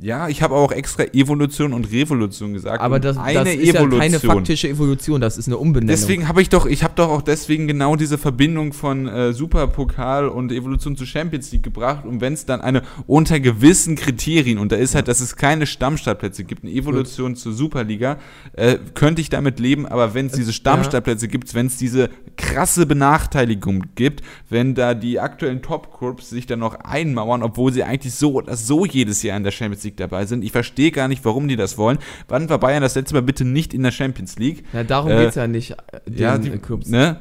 Ja, 0.01 0.29
ich 0.29 0.41
habe 0.41 0.55
auch 0.55 0.71
extra 0.71 1.03
Evolution 1.11 1.73
und 1.73 1.91
Revolution 1.91 2.53
gesagt. 2.53 2.81
Aber 2.81 3.01
das, 3.01 3.17
das 3.17 3.49
ist 3.49 3.75
Evolution. 3.75 3.91
ja 3.91 3.99
keine 3.99 4.19
faktische 4.21 4.69
Evolution, 4.69 5.19
das 5.19 5.37
ist 5.37 5.47
eine 5.47 5.57
Umbenennung. 5.57 5.93
Deswegen 5.93 6.29
habe 6.29 6.41
ich 6.41 6.47
doch, 6.47 6.65
ich 6.65 6.83
habe 6.83 6.93
doch 6.95 7.09
auch 7.09 7.21
deswegen 7.21 7.67
genau 7.67 7.97
diese 7.97 8.17
Verbindung 8.17 8.71
von 8.71 9.07
äh, 9.07 9.33
Superpokal 9.33 10.29
und 10.29 10.53
Evolution 10.53 10.95
zu 10.95 11.05
Champions 11.05 11.51
League 11.51 11.63
gebracht. 11.63 12.05
Und 12.05 12.21
wenn 12.21 12.31
es 12.31 12.45
dann 12.45 12.61
eine 12.61 12.83
unter 13.07 13.41
gewissen 13.41 13.97
Kriterien, 13.97 14.57
und 14.57 14.71
da 14.71 14.77
ist 14.77 14.95
halt, 14.95 15.09
dass 15.09 15.19
es 15.19 15.35
keine 15.35 15.67
Stammstartplätze 15.67 16.45
gibt, 16.45 16.63
eine 16.63 16.71
Evolution 16.71 17.33
Gut. 17.33 17.39
zur 17.39 17.51
Superliga, 17.51 18.19
äh, 18.53 18.77
könnte 18.93 19.19
ich 19.19 19.29
damit 19.29 19.59
leben. 19.59 19.85
Aber 19.85 20.13
wenn 20.13 20.27
es 20.27 20.31
diese 20.31 20.53
Stammstartplätze 20.53 21.25
ja. 21.25 21.31
gibt, 21.31 21.53
wenn 21.53 21.65
es 21.65 21.75
diese 21.75 22.09
krasse 22.37 22.85
Benachteiligung 22.85 23.83
gibt, 23.95 24.23
wenn 24.49 24.75
da 24.75 24.93
die 24.93 25.19
aktuellen 25.19 25.61
Top-Clubs 25.61 26.29
sich 26.29 26.45
dann 26.45 26.59
noch 26.59 26.75
einmauern, 26.75 27.43
obwohl 27.43 27.73
sie 27.73 27.83
eigentlich 27.83 28.13
so 28.13 28.35
oder 28.35 28.55
so 28.55 28.85
jedes 28.85 29.23
Jahr 29.23 29.35
in 29.35 29.43
der 29.43 29.51
Champions 29.51 29.78
League 29.83 29.89
League 29.89 29.97
dabei 29.97 30.25
sind. 30.25 30.43
Ich 30.43 30.51
verstehe 30.51 30.91
gar 30.91 31.07
nicht, 31.07 31.25
warum 31.25 31.47
die 31.47 31.55
das 31.55 31.77
wollen. 31.77 31.97
Wann 32.27 32.49
war 32.49 32.59
Bayern 32.59 32.81
das 32.81 32.95
letzte 32.95 33.15
Mal 33.15 33.21
bitte 33.21 33.45
nicht 33.45 33.73
in 33.73 33.83
der 33.83 33.91
Champions 33.91 34.37
League? 34.37 34.63
Ja, 34.73 34.83
darum 34.83 35.11
äh, 35.11 35.17
geht 35.17 35.29
es 35.29 35.35
ja 35.35 35.47
nicht. 35.47 35.75
Den 36.07 36.17
ja, 36.17 36.37
die. 36.37 36.51
Ne? 36.85 37.17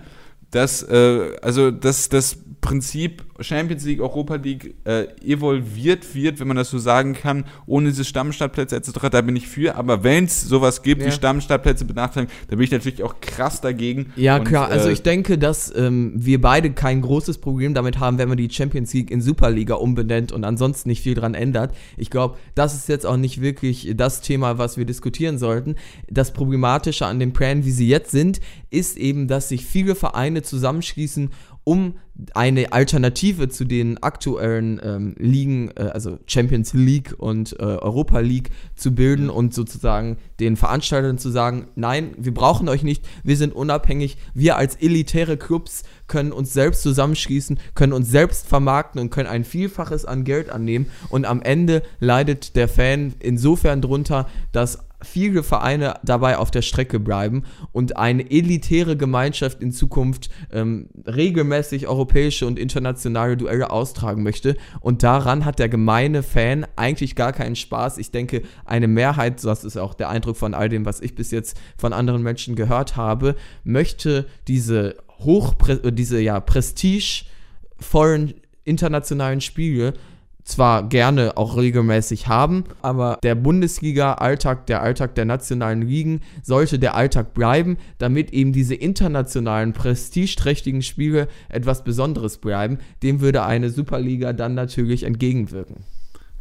Das, 0.50 0.82
äh, 0.82 1.36
also 1.42 1.70
das, 1.70 2.08
das 2.08 2.38
Prinzip 2.60 3.24
Champions 3.40 3.84
League, 3.84 4.00
Europa 4.00 4.34
League 4.34 4.74
äh, 4.84 5.06
evolviert 5.24 6.14
wird, 6.14 6.40
wenn 6.40 6.48
man 6.48 6.56
das 6.56 6.70
so 6.70 6.78
sagen 6.78 7.14
kann, 7.14 7.44
ohne 7.66 7.88
diese 7.88 8.04
Stammstartplätze 8.04 8.76
etc., 8.76 8.90
da 9.10 9.20
bin 9.20 9.36
ich 9.36 9.46
für. 9.46 9.76
Aber 9.76 10.02
wenn 10.02 10.24
es 10.24 10.42
sowas 10.42 10.82
gibt, 10.82 11.00
ja. 11.00 11.08
wie 11.08 11.12
Stammstartplätze 11.12 11.84
benachteiligen, 11.84 12.34
da 12.48 12.56
bin 12.56 12.64
ich 12.64 12.70
natürlich 12.70 13.02
auch 13.02 13.20
krass 13.20 13.60
dagegen. 13.60 14.12
Ja, 14.16 14.38
und, 14.38 14.44
klar. 14.44 14.68
Also 14.68 14.88
äh, 14.88 14.92
ich 14.92 15.02
denke, 15.02 15.38
dass 15.38 15.74
ähm, 15.74 16.12
wir 16.16 16.40
beide 16.40 16.72
kein 16.72 17.00
großes 17.00 17.38
Problem 17.38 17.74
damit 17.74 18.00
haben, 18.00 18.18
wenn 18.18 18.28
man 18.28 18.38
die 18.38 18.50
Champions 18.50 18.92
League 18.92 19.10
in 19.10 19.20
Superliga 19.20 19.74
umbenennt 19.74 20.32
und 20.32 20.44
ansonsten 20.44 20.88
nicht 20.88 21.02
viel 21.02 21.14
dran 21.14 21.34
ändert. 21.34 21.74
Ich 21.96 22.10
glaube, 22.10 22.38
das 22.54 22.74
ist 22.74 22.88
jetzt 22.88 23.06
auch 23.06 23.16
nicht 23.16 23.40
wirklich 23.40 23.92
das 23.94 24.20
Thema, 24.20 24.58
was 24.58 24.76
wir 24.76 24.84
diskutieren 24.84 25.38
sollten. 25.38 25.76
Das 26.10 26.32
Problematische 26.32 27.06
an 27.06 27.20
den 27.20 27.32
Plänen, 27.32 27.64
wie 27.64 27.70
sie 27.70 27.88
jetzt 27.88 28.10
sind, 28.10 28.40
ist 28.70 28.96
eben, 28.96 29.28
dass 29.28 29.48
sich 29.48 29.64
viele 29.64 29.94
Vereine 29.94 30.42
zusammenschließen, 30.42 31.30
um 31.68 31.98
eine 32.32 32.72
Alternative 32.72 33.50
zu 33.50 33.66
den 33.66 34.02
aktuellen 34.02 34.80
ähm, 34.82 35.14
Ligen, 35.18 35.70
äh, 35.76 35.82
also 35.82 36.18
Champions 36.26 36.72
League 36.72 37.14
und 37.18 37.52
äh, 37.60 37.62
Europa 37.62 38.20
League 38.20 38.48
zu 38.74 38.94
bilden 38.94 39.28
und 39.28 39.52
sozusagen 39.52 40.16
den 40.40 40.56
Veranstaltern 40.56 41.18
zu 41.18 41.28
sagen, 41.28 41.68
nein, 41.76 42.14
wir 42.16 42.32
brauchen 42.32 42.70
euch 42.70 42.82
nicht, 42.84 43.06
wir 43.22 43.36
sind 43.36 43.54
unabhängig, 43.54 44.16
wir 44.32 44.56
als 44.56 44.76
elitäre 44.76 45.36
Clubs 45.36 45.82
können 46.06 46.32
uns 46.32 46.54
selbst 46.54 46.82
zusammenschließen, 46.82 47.60
können 47.74 47.92
uns 47.92 48.10
selbst 48.10 48.46
vermarkten 48.46 48.98
und 48.98 49.10
können 49.10 49.28
ein 49.28 49.44
Vielfaches 49.44 50.06
an 50.06 50.24
Geld 50.24 50.48
annehmen. 50.48 50.86
Und 51.10 51.26
am 51.26 51.42
Ende 51.42 51.82
leidet 52.00 52.56
der 52.56 52.68
Fan 52.68 53.12
insofern 53.20 53.82
drunter, 53.82 54.26
dass 54.52 54.87
viele 55.02 55.42
Vereine 55.42 55.94
dabei 56.02 56.38
auf 56.38 56.50
der 56.50 56.62
Strecke 56.62 56.98
bleiben 56.98 57.44
und 57.72 57.96
eine 57.96 58.30
elitäre 58.30 58.96
Gemeinschaft 58.96 59.62
in 59.62 59.70
Zukunft 59.70 60.28
ähm, 60.52 60.88
regelmäßig 61.06 61.86
europäische 61.86 62.46
und 62.46 62.58
internationale 62.58 63.36
Duelle 63.36 63.70
austragen 63.70 64.22
möchte. 64.22 64.56
Und 64.80 65.02
daran 65.02 65.44
hat 65.44 65.58
der 65.58 65.68
gemeine 65.68 66.22
Fan 66.22 66.66
eigentlich 66.76 67.14
gar 67.14 67.32
keinen 67.32 67.56
Spaß. 67.56 67.98
Ich 67.98 68.10
denke, 68.10 68.42
eine 68.64 68.88
Mehrheit, 68.88 69.44
das 69.44 69.64
ist 69.64 69.76
auch 69.76 69.94
der 69.94 70.08
Eindruck 70.08 70.36
von 70.36 70.54
all 70.54 70.68
dem, 70.68 70.84
was 70.84 71.00
ich 71.00 71.14
bis 71.14 71.30
jetzt 71.30 71.60
von 71.76 71.92
anderen 71.92 72.22
Menschen 72.22 72.56
gehört 72.56 72.96
habe, 72.96 73.36
möchte 73.64 74.26
diese 74.48 74.96
hoch 75.20 75.54
diese 75.92 76.20
ja 76.20 76.40
prestigevollen 76.40 78.34
internationalen 78.64 79.40
Spiele 79.40 79.94
zwar 80.48 80.88
gerne 80.88 81.36
auch 81.36 81.56
regelmäßig 81.56 82.26
haben, 82.26 82.64
aber 82.80 83.18
der 83.22 83.34
Bundesliga-Alltag, 83.34 84.66
der 84.66 84.82
Alltag 84.82 85.14
der 85.14 85.26
nationalen 85.26 85.82
Ligen, 85.82 86.22
sollte 86.42 86.78
der 86.78 86.94
Alltag 86.94 87.34
bleiben, 87.34 87.76
damit 87.98 88.32
eben 88.32 88.52
diese 88.52 88.74
internationalen, 88.74 89.74
prestigeträchtigen 89.74 90.82
Spiele 90.82 91.28
etwas 91.50 91.84
Besonderes 91.84 92.38
bleiben. 92.38 92.78
Dem 93.02 93.20
würde 93.20 93.44
eine 93.44 93.68
Superliga 93.70 94.32
dann 94.32 94.54
natürlich 94.54 95.02
entgegenwirken. 95.02 95.84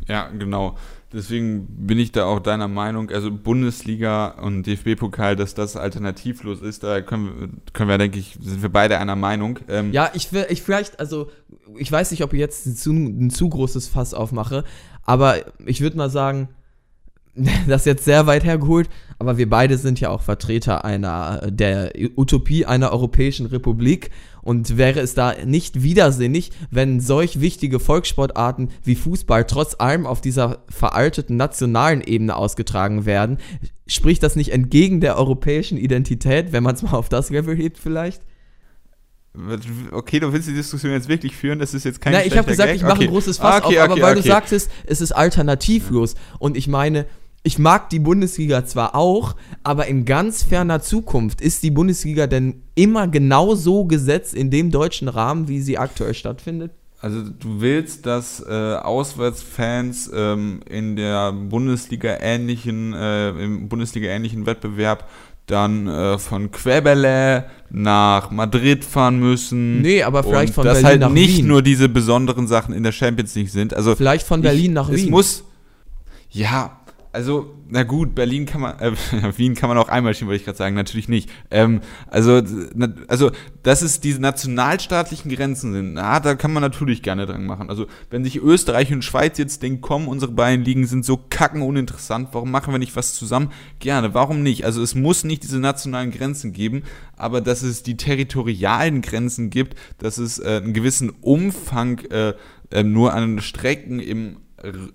Ja, 0.08 0.30
genau. 0.30 0.78
Deswegen 1.14 1.68
bin 1.88 2.00
ich 2.00 2.12
da 2.12 2.26
auch 2.26 2.40
deiner 2.40 2.68
Meinung, 2.68 3.10
also 3.12 3.32
Bundesliga 3.32 4.28
und 4.42 4.64
DFB-Pokal, 4.64 5.38
dass 5.38 5.54
das 5.54 5.78
alternativlos 5.78 6.62
ist, 6.62 6.84
da 6.84 7.02
können 7.02 7.40
wir, 7.40 7.50
können 7.72 7.90
wir, 7.90 7.98
denke 7.98 8.20
ich, 8.20 8.38
sind 8.42 8.62
wir 8.62 8.70
beide 8.70 8.98
einer 8.98 9.16
Meinung. 9.16 9.60
Ähm 9.70 9.94
ja, 9.94 10.12
ich, 10.14 10.34
will, 10.34 10.46
ich 10.50 10.62
vielleicht, 10.62 11.00
also 11.00 11.30
ich 11.78 11.90
weiß 11.90 12.12
nicht, 12.12 12.24
ob 12.24 12.34
ich 12.34 12.40
jetzt 12.40 12.66
ein 12.66 12.76
zu, 12.76 12.92
ein 12.92 13.30
zu 13.30 13.48
großes 13.48 13.88
Fass 13.88 14.14
aufmache, 14.14 14.66
aber 15.04 15.38
ich 15.66 15.80
würde 15.80 15.96
mal 15.96 16.10
sagen, 16.10 16.50
das 17.68 17.82
ist 17.82 17.86
jetzt 17.86 18.06
sehr 18.06 18.28
weit 18.28 18.44
hergeholt, 18.44 18.90
aber 19.20 19.38
wir 19.38 19.50
beide 19.50 19.78
sind 19.78 20.00
ja 20.00 20.10
auch 20.10 20.22
Vertreter 20.22 20.86
einer 20.86 21.50
der 21.50 21.94
Utopie 22.16 22.66
einer 22.66 22.92
europäischen 22.92 23.46
Republik 23.46 24.10
und 24.42 24.78
wäre 24.78 25.02
es 25.02 25.14
da 25.14 25.34
nicht 25.46 25.84
widersinnig, 25.84 26.52
wenn 26.72 27.00
solch 27.00 27.42
wichtige 27.42 27.80
Volkssportarten 27.80 28.70
wie 28.84 28.96
Fußball 28.96 29.46
trotz 29.46 29.76
allem 29.78 30.06
auf 30.06 30.22
dieser 30.22 30.60
veralteten 30.70 31.36
nationalen 31.36 32.02
Ebene 32.02 32.36
ausgetragen 32.36 33.06
werden? 33.06 33.38
Spricht 33.88 34.24
das 34.24 34.36
nicht 34.36 34.54
entgegen 34.54 35.02
der 35.02 35.18
europäischen 35.18 35.78
Identität, 35.78 36.52
wenn 36.54 36.64
man 36.64 36.76
es 36.76 36.82
mal 36.82 36.94
auf 36.94 37.10
das 37.10 37.30
Level 37.30 37.56
hebt 37.56 37.78
vielleicht? 37.78 38.22
Okay, 39.92 40.20
du 40.20 40.34
willst 40.34 40.48
die 40.48 40.54
Diskussion 40.54 40.94
jetzt 40.94 41.10
wirklich 41.10 41.36
führen, 41.36 41.60
das 41.60 41.74
ist 41.74 41.84
jetzt 41.84 42.02
kein 42.02 42.14
Nein, 42.14 42.24
ich 42.26 42.38
habe 42.38 42.50
gesagt, 42.50 42.70
Gag. 42.70 42.78
ich 42.78 42.82
mache 42.82 42.94
okay. 42.94 43.04
ein 43.04 43.10
großes 43.10 43.38
Fass 43.38 43.64
okay, 43.64 43.80
auf, 43.80 43.92
aber 43.92 44.02
weil 44.02 44.16
du 44.16 44.24
sagtest, 44.24 44.72
es 44.86 45.00
ist 45.00 45.12
alternativlos. 45.12 46.16
Und 46.40 46.58
ich 46.58 46.68
meine, 46.68 47.06
ich 47.48 47.58
mag 47.58 47.90
die 47.90 48.00
Bundesliga 48.00 48.66
zwar 48.66 48.94
auch, 48.94 49.36
aber 49.64 49.88
in 49.88 50.04
ganz 50.04 50.44
ferner 50.44 50.82
Zukunft 50.82 51.40
ist 51.40 51.64
die 51.64 51.72
Bundesliga 51.72 52.28
denn 52.28 52.62
immer 52.76 53.08
genau 53.08 53.56
so 53.56 53.86
gesetzt 53.86 54.34
in 54.34 54.52
dem 54.52 54.70
deutschen 54.70 55.08
Rahmen, 55.08 55.48
wie 55.48 55.62
sie 55.62 55.78
aktuell 55.78 56.14
stattfindet? 56.14 56.72
Also 57.00 57.22
du 57.22 57.62
willst, 57.62 58.06
dass 58.06 58.44
äh, 58.46 58.52
Auswärtsfans 58.52 60.12
ähm, 60.14 60.60
in 60.70 60.98
der 60.98 61.32
Bundesliga 61.32 62.18
ähnlichen, 62.20 62.94
äh, 62.94 63.30
im 63.30 63.70
Bundesliga 63.70 64.10
ähnlichen 64.10 64.46
Wettbewerb 64.46 65.08
dann 65.46 65.88
äh, 65.88 66.18
von 66.18 66.52
Queberle 66.52 67.46
nach 67.70 68.30
Madrid 68.30 68.84
fahren 68.84 69.20
müssen. 69.20 69.82
Nee, 69.82 70.04
aber 70.04 70.24
vielleicht 70.24 70.54
von 70.54 70.66
Berlin 70.66 70.86
halt 70.86 71.00
nach 71.00 71.08
Wien. 71.08 71.16
Dass 71.16 71.24
halt 71.24 71.38
nicht 71.38 71.46
nur 71.46 71.62
diese 71.62 71.88
besonderen 71.88 72.46
Sachen 72.48 72.74
in 72.74 72.84
der 72.84 72.92
Champions 72.92 73.36
League 73.36 73.50
sind. 73.50 73.74
Also 73.74 73.96
vielleicht 73.96 74.28
von 74.28 74.42
Berlin 74.42 74.66
ich, 74.66 74.72
nach 74.72 74.90
Wien. 74.90 75.06
Es 75.06 75.10
muss 75.10 75.44
ja, 76.30 76.78
also, 77.18 77.56
na 77.68 77.82
gut, 77.82 78.14
Berlin 78.14 78.46
kann 78.46 78.62
man, 78.62 78.78
äh, 78.78 78.92
Wien 79.38 79.56
kann 79.56 79.70
man 79.70 79.80
auch 79.80 79.90
einmal 79.90 80.14
stehen, 80.14 80.28
wollte 80.28 80.38
ich 80.38 80.46
gerade 80.46 80.60
sagen, 80.60 80.76
natürlich 80.76 81.10
nicht. 81.10 81.32
Ähm, 81.50 81.82
also, 82.06 82.44
na, 82.76 82.90
also, 83.08 83.32
dass 83.64 83.82
es 83.82 84.00
diese 84.00 84.22
nationalstaatlichen 84.22 85.32
Grenzen 85.32 85.74
sind, 85.74 85.94
na, 85.94 86.20
da 86.20 86.36
kann 86.36 86.54
man 86.54 86.62
natürlich 86.62 87.02
gerne 87.02 87.26
dran 87.26 87.48
machen. 87.48 87.72
Also, 87.72 87.88
wenn 88.12 88.24
sich 88.24 88.38
Österreich 88.38 88.94
und 88.94 89.04
Schweiz 89.04 89.40
jetzt 89.40 89.64
denken, 89.64 89.82
komm, 89.82 90.08
unsere 90.08 90.32
beiden 90.32 90.64
Ligen 90.64 90.86
sind 90.86 91.06
so 91.06 91.18
kacken 91.18 91.64
uninteressant, 91.64 92.30
warum 92.34 92.52
machen 92.52 92.72
wir 92.72 92.78
nicht 92.78 92.96
was 92.96 93.16
zusammen? 93.16 93.52
Gerne, 93.80 94.14
warum 94.14 94.44
nicht? 94.44 94.64
Also, 94.64 94.84
es 94.84 94.94
muss 94.94 95.24
nicht 95.24 95.42
diese 95.42 95.58
nationalen 95.58 96.12
Grenzen 96.12 96.54
geben, 96.54 96.84
aber 97.16 97.42
dass 97.42 97.64
es 97.64 97.82
die 97.82 97.98
territorialen 97.98 99.02
Grenzen 99.02 99.50
gibt, 99.50 99.76
dass 99.98 100.20
es 100.20 100.38
äh, 100.38 100.62
einen 100.64 100.74
gewissen 100.74 101.10
Umfang 101.10 101.98
äh, 102.12 102.36
äh, 102.70 102.84
nur 102.84 103.16
an 103.16 103.42
Strecken 103.42 104.00
im 104.00 104.38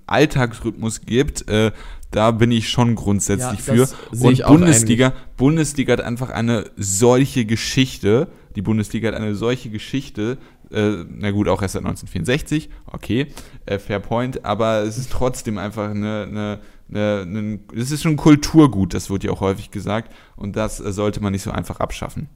Alltagsrhythmus 0.07 1.03
gibt, 1.03 1.49
äh, 1.49 1.73
da 2.11 2.31
bin 2.31 2.51
ich 2.51 2.69
schon 2.69 2.95
grundsätzlich 2.95 3.67
ja, 3.67 3.87
für. 3.87 3.89
Und 4.11 4.45
Bundesliga, 4.45 5.15
Bundesliga 5.37 5.95
hat 5.95 6.01
einfach 6.01 6.31
eine 6.31 6.71
solche 6.77 7.45
Geschichte. 7.45 8.29
Die 8.55 8.63
Bundesliga 8.63 9.09
hat 9.09 9.15
eine 9.15 9.35
solche 9.35 9.71
Geschichte. 9.71 10.39
Äh, 10.71 11.05
na 11.09 11.31
gut, 11.31 11.49
auch 11.49 11.63
erst 11.63 11.73
seit 11.73 11.85
1964. 11.85 12.69
Okay, 12.87 13.29
äh, 13.65 13.79
fair 13.79 14.01
point. 14.01 14.45
Aber 14.45 14.83
es 14.83 14.99
ist 14.99 15.11
trotzdem 15.11 15.59
einfach 15.59 15.91
eine, 15.91 16.59
eine 16.91 17.61
es 17.75 17.91
ist 17.91 18.03
schon 18.03 18.17
Kulturgut, 18.17 18.93
das 18.93 19.09
wird 19.09 19.25
ja 19.25 19.31
auch 19.31 19.41
häufig 19.41 19.71
gesagt. 19.71 20.13
Und 20.37 20.57
das 20.57 20.81
äh, 20.81 20.93
sollte 20.93 21.23
man 21.23 21.33
nicht 21.33 21.43
so 21.43 21.51
einfach 21.51 21.81
abschaffen. 21.81 22.29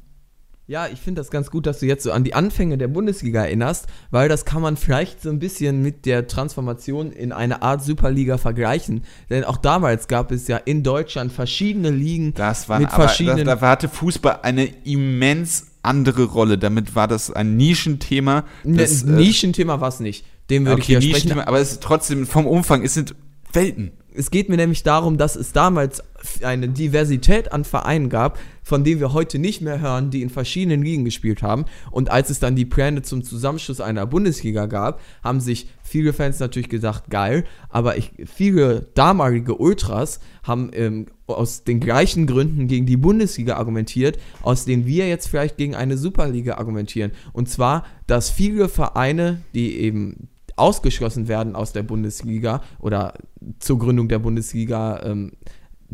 Ja, 0.69 0.89
ich 0.89 1.01
finde 1.01 1.21
das 1.21 1.31
ganz 1.31 1.53
gut, 1.53 1.65
dass 1.65 1.79
du 1.79 1.87
jetzt 1.87 2.03
so 2.03 2.11
an 2.11 2.25
die 2.25 2.35
Anfänge 2.35 2.77
der 2.77 2.89
Bundesliga 2.89 3.45
erinnerst, 3.45 3.87
weil 4.11 4.29
das 4.29 4.45
kann 4.45 4.61
man 4.61 4.77
vielleicht 4.77 5.23
so 5.23 5.31
ein 5.31 5.39
bisschen 5.39 5.81
mit 5.81 6.07
der 6.07 6.27
Transformation 6.27 7.13
in 7.13 7.31
eine 7.31 7.63
Art 7.63 7.85
Superliga 7.85 8.37
vergleichen. 8.37 9.05
Denn 9.31 9.45
auch 9.45 9.59
damals 9.59 10.09
gab 10.09 10.33
es 10.33 10.49
ja 10.49 10.57
in 10.57 10.83
Deutschland 10.83 11.31
verschiedene 11.31 11.91
Ligen 11.91 12.35
das 12.35 12.69
waren, 12.69 12.83
mit 12.83 12.91
verschiedenen. 12.91 13.47
Das, 13.47 13.61
da 13.61 13.69
hatte 13.69 13.89
Fußball 13.89 14.41
eine 14.43 14.65
immens 14.83 15.69
andere 15.83 16.25
Rolle. 16.25 16.59
Damit 16.59 16.97
war 16.97 17.07
das 17.07 17.31
ein 17.31 17.57
Nischenthema. 17.57 18.43
Das, 18.65 19.05
N 19.05 19.15
äh, 19.15 19.17
Nischenthema 19.19 19.81
war 19.81 19.89
es 19.89 20.01
nicht. 20.01 20.27
Dem 20.51 20.67
würde 20.67 20.83
okay, 20.83 20.97
ich 20.99 21.05
widersprechen. 21.05 21.41
Aber 21.43 21.61
es 21.61 21.73
ist 21.73 21.83
trotzdem 21.85 22.27
vom 22.27 22.45
Umfang, 22.45 22.83
es 22.83 22.95
sind 22.95 23.15
Welten. 23.53 23.93
Es 24.13 24.31
geht 24.31 24.49
mir 24.49 24.57
nämlich 24.57 24.83
darum, 24.83 25.19
dass 25.19 25.37
es 25.37 25.53
damals 25.53 26.03
eine 26.43 26.69
Diversität 26.69 27.53
an 27.53 27.65
Vereinen 27.65 28.09
gab, 28.09 28.39
von 28.67 28.83
denen 28.83 28.99
wir 28.99 29.13
heute 29.13 29.39
nicht 29.39 29.61
mehr 29.61 29.81
hören, 29.81 30.11
die 30.11 30.23
in 30.23 30.29
verschiedenen 30.29 30.83
Ligen 30.83 31.05
gespielt 31.05 31.41
haben. 31.41 31.67
Und 31.93 32.11
als 32.11 32.31
es 32.31 32.41
dann 32.41 32.57
die 32.57 32.65
Pläne 32.65 33.03
zum 33.03 33.23
Zusammenschluss 33.23 33.81
einer 33.81 34.07
Bundesliga 34.07 34.67
gab, 34.67 35.01
haben 35.23 35.39
sich 35.39 35.69
viele 35.85 36.13
Fans 36.13 36.41
natürlich 36.41 36.69
gesagt, 36.69 37.09
geil, 37.09 37.45
aber 37.69 37.97
ich, 37.97 38.11
viele 38.25 38.89
damalige 38.95 39.55
Ultras 39.55 40.19
haben 40.43 40.71
ähm, 40.73 41.07
aus 41.29 41.63
den 41.63 41.79
gleichen 41.79 42.27
Gründen 42.27 42.67
gegen 42.67 42.87
die 42.87 42.97
Bundesliga 42.97 43.55
argumentiert, 43.55 44.19
aus 44.43 44.65
denen 44.65 44.85
wir 44.85 45.07
jetzt 45.07 45.29
vielleicht 45.29 45.59
gegen 45.59 45.77
eine 45.77 45.97
Superliga 45.97 46.57
argumentieren. 46.57 47.13
Und 47.33 47.49
zwar, 47.49 47.85
dass 48.09 48.31
viele 48.31 48.69
Vereine, 48.69 49.43
die 49.55 49.77
eben 49.77 50.27
ausgeschlossen 50.57 51.29
werden 51.29 51.55
aus 51.55 51.73
der 51.73 51.85
Bundesliga 51.85 52.63
oder 52.81 53.15
zur 53.61 53.79
Gründung 53.79 54.09
der 54.09 54.19
Bundesliga, 54.19 55.05
ähm, 55.05 55.35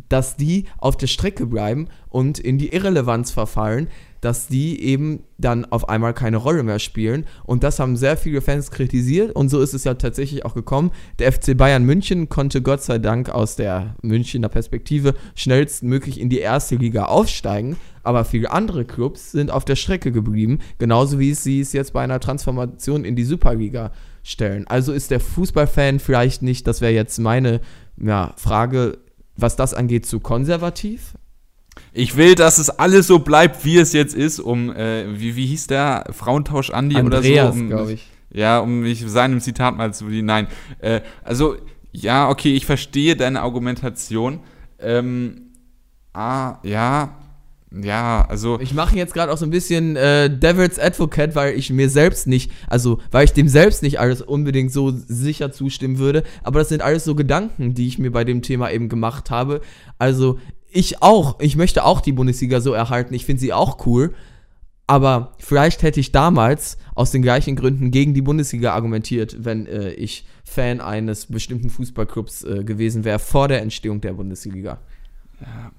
dass 0.08 0.36
die 0.36 0.66
auf 0.78 0.96
der 0.96 1.06
Strecke 1.06 1.46
bleiben 1.46 1.88
und 2.08 2.38
in 2.38 2.58
die 2.58 2.72
Irrelevanz 2.72 3.30
verfallen, 3.30 3.88
dass 4.22 4.46
die 4.46 4.80
eben 4.80 5.24
dann 5.36 5.64
auf 5.64 5.88
einmal 5.88 6.14
keine 6.14 6.36
Rolle 6.36 6.62
mehr 6.62 6.78
spielen. 6.78 7.26
Und 7.44 7.64
das 7.64 7.80
haben 7.80 7.96
sehr 7.96 8.16
viele 8.16 8.40
Fans 8.40 8.70
kritisiert 8.70 9.34
und 9.34 9.48
so 9.48 9.60
ist 9.60 9.74
es 9.74 9.84
ja 9.84 9.94
tatsächlich 9.94 10.44
auch 10.44 10.54
gekommen. 10.54 10.92
Der 11.18 11.32
FC 11.32 11.56
Bayern 11.56 11.84
München 11.84 12.28
konnte 12.28 12.62
Gott 12.62 12.82
sei 12.82 12.98
Dank 12.98 13.30
aus 13.30 13.56
der 13.56 13.96
Münchner 14.00 14.48
Perspektive 14.48 15.14
schnellstmöglich 15.34 16.20
in 16.20 16.28
die 16.28 16.38
erste 16.38 16.76
Liga 16.76 17.06
aufsteigen, 17.06 17.76
aber 18.04 18.24
viele 18.24 18.52
andere 18.52 18.84
Clubs 18.84 19.32
sind 19.32 19.50
auf 19.50 19.64
der 19.64 19.76
Strecke 19.76 20.12
geblieben, 20.12 20.60
genauso 20.78 21.18
wie 21.18 21.34
sie 21.34 21.60
es 21.60 21.72
jetzt 21.72 21.92
bei 21.92 22.02
einer 22.02 22.20
Transformation 22.20 23.04
in 23.04 23.16
die 23.16 23.24
Superliga 23.24 23.90
stellen. 24.22 24.68
Also 24.68 24.92
ist 24.92 25.10
der 25.10 25.18
Fußballfan 25.18 25.98
vielleicht 25.98 26.42
nicht, 26.42 26.68
das 26.68 26.80
wäre 26.80 26.92
jetzt 26.92 27.18
meine 27.18 27.60
ja, 27.96 28.34
Frage, 28.36 28.98
was 29.36 29.56
das 29.56 29.74
angeht, 29.74 30.06
zu 30.06 30.20
konservativ? 30.20 31.14
Ich 31.92 32.16
will, 32.16 32.34
dass 32.34 32.58
es 32.58 32.70
alles 32.70 33.06
so 33.06 33.18
bleibt, 33.18 33.64
wie 33.64 33.78
es 33.78 33.92
jetzt 33.92 34.14
ist, 34.14 34.40
um, 34.40 34.74
äh, 34.74 35.18
wie, 35.18 35.36
wie 35.36 35.46
hieß 35.46 35.68
der? 35.68 36.04
Frauentausch 36.10 36.70
Andi 36.70 36.96
Andreas, 36.96 37.24
oder 37.24 37.52
so? 37.52 37.60
Um, 37.60 37.68
glaube 37.68 37.92
ich. 37.92 38.08
Ja, 38.30 38.60
um 38.60 38.80
mich 38.80 39.02
seinem 39.06 39.40
Zitat 39.40 39.76
mal 39.76 39.92
zu 39.92 40.06
Nein. 40.06 40.48
Äh, 40.78 41.00
also, 41.22 41.56
ja, 41.92 42.28
okay, 42.28 42.54
ich 42.54 42.66
verstehe 42.66 43.16
deine 43.16 43.42
Argumentation. 43.42 44.40
Ähm, 44.78 45.52
ah, 46.14 46.58
ja, 46.62 47.18
ja, 47.80 48.26
also. 48.28 48.60
Ich 48.60 48.74
mache 48.74 48.96
jetzt 48.96 49.14
gerade 49.14 49.32
auch 49.32 49.38
so 49.38 49.46
ein 49.46 49.50
bisschen 49.50 49.96
äh, 49.96 50.28
Devil's 50.28 50.78
Advocate, 50.78 51.34
weil 51.34 51.54
ich 51.54 51.70
mir 51.70 51.88
selbst 51.88 52.26
nicht, 52.26 52.52
also 52.68 53.00
weil 53.10 53.24
ich 53.24 53.32
dem 53.32 53.48
selbst 53.48 53.82
nicht 53.82 53.98
alles 53.98 54.20
unbedingt 54.20 54.72
so 54.72 54.90
sicher 54.90 55.52
zustimmen 55.52 55.98
würde. 55.98 56.22
Aber 56.42 56.58
das 56.58 56.68
sind 56.68 56.82
alles 56.82 57.04
so 57.04 57.14
Gedanken, 57.14 57.74
die 57.74 57.88
ich 57.88 57.98
mir 57.98 58.10
bei 58.10 58.24
dem 58.24 58.42
Thema 58.42 58.70
eben 58.70 58.88
gemacht 58.88 59.30
habe. 59.30 59.62
Also 59.98 60.38
ich 60.70 61.02
auch, 61.02 61.40
ich 61.40 61.56
möchte 61.56 61.84
auch 61.84 62.00
die 62.00 62.12
Bundesliga 62.12 62.60
so 62.60 62.72
erhalten. 62.72 63.14
Ich 63.14 63.24
finde 63.24 63.40
sie 63.40 63.52
auch 63.52 63.86
cool. 63.86 64.14
Aber 64.86 65.32
vielleicht 65.38 65.82
hätte 65.82 66.00
ich 66.00 66.12
damals 66.12 66.76
aus 66.94 67.12
den 67.12 67.22
gleichen 67.22 67.56
Gründen 67.56 67.90
gegen 67.90 68.12
die 68.12 68.20
Bundesliga 68.20 68.74
argumentiert, 68.74 69.36
wenn 69.44 69.66
äh, 69.66 69.92
ich 69.92 70.26
Fan 70.44 70.80
eines 70.80 71.26
bestimmten 71.26 71.70
Fußballclubs 71.70 72.44
äh, 72.44 72.64
gewesen 72.64 73.04
wäre 73.04 73.18
vor 73.18 73.48
der 73.48 73.62
Entstehung 73.62 74.00
der 74.00 74.12
Bundesliga. 74.12 74.80
Ja, 75.40 75.72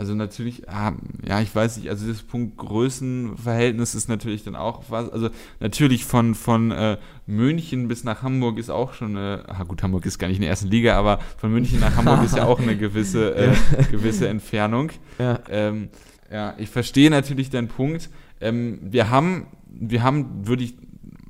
also 0.00 0.14
natürlich, 0.14 0.66
ah, 0.66 0.94
ja, 1.28 1.42
ich 1.42 1.54
weiß 1.54 1.76
nicht, 1.76 1.90
also 1.90 2.08
das 2.08 2.22
Punkt 2.22 2.56
Größenverhältnis 2.56 3.94
ist 3.94 4.08
natürlich 4.08 4.42
dann 4.44 4.56
auch 4.56 4.84
was, 4.88 5.10
also 5.10 5.28
natürlich 5.58 6.06
von, 6.06 6.34
von 6.34 6.70
äh, 6.70 6.96
München 7.26 7.86
bis 7.86 8.02
nach 8.02 8.22
Hamburg 8.22 8.56
ist 8.56 8.70
auch 8.70 8.94
schon 8.94 9.14
eine, 9.14 9.44
ah 9.46 9.62
gut, 9.64 9.82
Hamburg 9.82 10.06
ist 10.06 10.18
gar 10.18 10.28
nicht 10.28 10.38
in 10.38 10.40
der 10.40 10.48
ersten 10.48 10.68
Liga, 10.68 10.96
aber 10.96 11.18
von 11.36 11.52
München 11.52 11.80
nach 11.80 11.96
Hamburg 11.96 12.24
ist 12.24 12.34
ja 12.34 12.46
auch 12.46 12.58
eine 12.60 12.78
gewisse, 12.78 13.34
äh, 13.36 13.52
gewisse 13.90 14.26
Entfernung. 14.26 14.90
Ja. 15.18 15.38
Ähm, 15.50 15.90
ja, 16.32 16.54
ich 16.56 16.70
verstehe 16.70 17.10
natürlich 17.10 17.50
deinen 17.50 17.68
Punkt. 17.68 18.08
Ähm, 18.40 18.78
wir 18.80 19.10
haben, 19.10 19.48
wir 19.68 20.02
haben, 20.02 20.46
würde 20.46 20.64
ich 20.64 20.76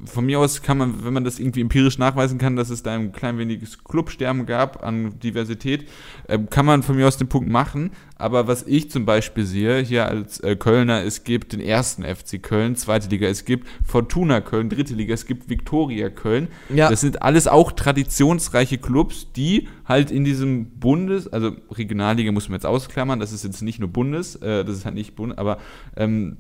von 0.05 0.27
mir 0.27 0.39
aus 0.39 0.63
kann 0.63 0.79
man, 0.79 1.05
wenn 1.05 1.13
man 1.13 1.25
das 1.25 1.39
irgendwie 1.39 1.61
empirisch 1.61 1.99
nachweisen 1.99 2.39
kann, 2.39 2.57
dass 2.57 2.71
es 2.71 2.83
da 2.83 2.95
ein 2.95 3.13
klein 3.13 3.39
weniges 3.39 3.85
Clubsterben 3.85 4.47
gab 4.47 4.83
an 4.83 5.19
Diversität, 5.19 5.89
äh, 6.29 6.39
kann 6.39 6.67
man 6.67 6.83
von 6.83 6.97
mir 6.97 7.07
aus 7.07 7.17
den 7.17 7.29
Punkt 7.29 7.51
machen. 7.51 7.91
Aber 8.17 8.47
was 8.47 8.65
ich 8.65 8.91
zum 8.91 9.07
Beispiel 9.07 9.45
sehe, 9.45 9.81
hier 9.81 10.07
als 10.07 10.41
äh, 10.41 10.57
Kölner, 10.57 11.03
es 11.05 11.25
gibt 11.25 11.53
den 11.53 11.61
ersten 11.61 12.05
FC 12.05 12.43
Köln, 12.43 12.77
zweite 12.77 13.09
Liga, 13.09 13.27
es 13.29 13.45
gibt 13.45 13.67
Fortuna 13.85 14.41
Köln, 14.41 14.69
dritte 14.69 14.95
Liga, 14.95 15.15
es 15.15 15.27
gibt 15.27 15.49
Viktoria 15.49 16.11
Köln. 16.11 16.49
Ja. 16.69 16.91
Das 16.91 17.01
sind 17.01 17.23
alles 17.23 17.47
auch 17.49 17.73
traditionsreiche 17.73 18.79
Clubs, 18.79 19.33
die 19.35 19.69
halt 19.87 20.11
in 20.11 20.25
diesem 20.25 20.67
Bundes, 20.79 21.29
also 21.29 21.53
Regionalliga 21.71 22.31
muss 22.33 22.49
man 22.49 22.57
jetzt 22.57 22.67
ausklammern, 22.67 23.21
das 23.21 23.33
ist 23.33 23.45
jetzt 23.45 23.63
nicht 23.63 23.81
nur 23.81 23.89
Bundes, 23.89 24.37
äh, 24.37 24.65
das 24.65 24.77
ist 24.77 24.85
halt 24.85 24.95
nicht 24.95 25.17
Bund, 25.17 25.39
aber 25.39 25.59
ähm, 25.97 26.37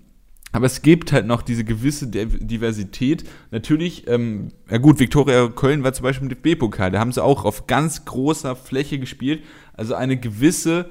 aber 0.52 0.66
es 0.66 0.82
gibt 0.82 1.12
halt 1.12 1.26
noch 1.26 1.42
diese 1.42 1.64
gewisse 1.64 2.08
Diversität. 2.08 3.24
Natürlich, 3.50 4.08
ähm, 4.08 4.48
ja 4.68 4.78
gut, 4.78 4.98
Viktoria 4.98 5.48
Köln 5.48 5.84
war 5.84 5.92
zum 5.92 6.02
Beispiel 6.02 6.28
im 6.28 6.34
DFB-Pokal. 6.34 6.90
Da 6.90 6.98
haben 6.98 7.12
sie 7.12 7.22
auch 7.22 7.44
auf 7.44 7.66
ganz 7.66 8.04
großer 8.04 8.56
Fläche 8.56 8.98
gespielt. 8.98 9.44
Also 9.74 9.94
eine 9.94 10.16
gewisse, 10.16 10.90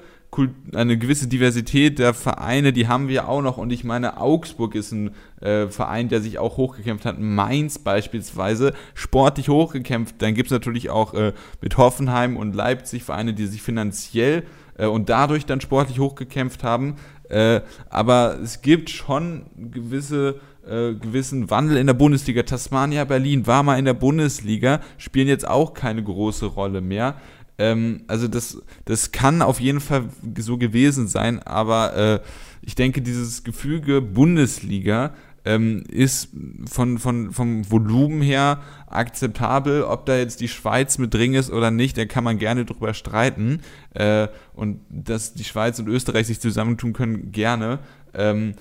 eine 0.74 0.97
gewisse 0.97 1.28
Diversität 1.28 1.99
der 1.99 2.14
Vereine, 2.14 2.72
die 2.72 2.88
haben 2.88 3.10
wir 3.10 3.28
auch 3.28 3.41
noch. 3.41 3.57
Und 3.57 3.72
ich 3.72 3.84
meine, 3.84 4.22
Augsburg 4.22 4.76
ist 4.76 4.93
ein 4.93 5.12
äh, 5.41 5.68
Verein, 5.68 6.07
der 6.07 6.22
sich 6.22 6.39
auch 6.39 6.55
hochgekämpft 6.55 7.03
hat. 7.03 7.20
Mainz 7.20 7.80
beispielsweise, 7.80 8.74
sportlich 8.93 9.49
hochgekämpft. 9.49 10.16
Dann 10.22 10.36
gibt 10.36 10.47
es 10.47 10.51
natürlich 10.51 10.89
auch 10.89 11.14
äh, 11.14 11.34
mit 11.62 11.76
Hoffenheim 11.76 12.38
und 12.38 12.55
Leipzig 12.55 13.03
Vereine, 13.03 13.34
die 13.34 13.45
sich 13.45 13.62
finanziell 13.62 14.43
äh, 14.78 14.86
und 14.86 15.10
dadurch 15.10 15.45
dann 15.45 15.60
sportlich 15.62 15.99
hochgekämpft 15.99 16.64
haben. 16.64 16.95
Äh, 17.30 17.61
aber 17.89 18.39
es 18.43 18.61
gibt 18.61 18.89
schon 18.89 19.45
gewisse 19.71 20.39
äh, 20.67 20.93
gewissen 20.93 21.49
Wandel 21.49 21.77
in 21.77 21.88
der 21.88 21.93
Bundesliga. 21.93 22.43
Tasmania 22.43 23.05
Berlin 23.05 23.47
war 23.47 23.63
mal 23.63 23.80
in 23.80 23.86
der 23.86 23.93
Bundesliga, 23.93 24.82
spielen 24.97 25.27
jetzt 25.27 25.47
auch 25.47 25.73
keine 25.73 26.03
große 26.03 26.45
Rolle 26.45 26.82
mehr. 26.82 27.15
Ähm, 27.57 28.03
also 28.07 28.27
das, 28.27 28.61
das 28.86 29.11
kann 29.11 29.41
auf 29.41 29.59
jeden 29.59 29.80
Fall 29.80 30.09
so 30.38 30.57
gewesen 30.57 31.07
sein, 31.07 31.39
aber 31.43 31.95
äh, 31.95 32.19
ich 32.61 32.75
denke, 32.75 33.01
dieses 33.01 33.43
Gefüge 33.43 34.01
Bundesliga 34.01 35.13
ähm, 35.50 35.84
ist 35.89 36.30
von, 36.70 37.00
von, 37.00 37.34
vom 37.34 37.72
Volumen 37.72 38.22
her 38.22 38.62
akzeptabel. 38.86 39.82
Ob 39.82 40.06
da 40.06 40.16
jetzt 40.16 40.41
die 40.41 40.47
Schweiz 40.47 41.00
mit 41.00 41.12
drin 41.12 41.34
ist 41.34 41.52
oder 41.52 41.72
nicht, 41.72 41.97
da 41.97 42.06
kann 42.06 42.24
man 42.24 42.38
gerne 42.38 42.66
drüber 42.66 42.93
streiten. 42.93 43.62
Äh, 43.95 44.28
und 44.54 44.82
dass 44.89 45.34
die 45.34 45.43
Schweiz 45.43 45.80
und 45.80 45.88
Österreich 45.88 46.28
sich 46.28 46.39
zusammentun 46.39 46.93
können, 46.93 47.32
gerne. 47.32 47.80
Ähm, 48.14 48.54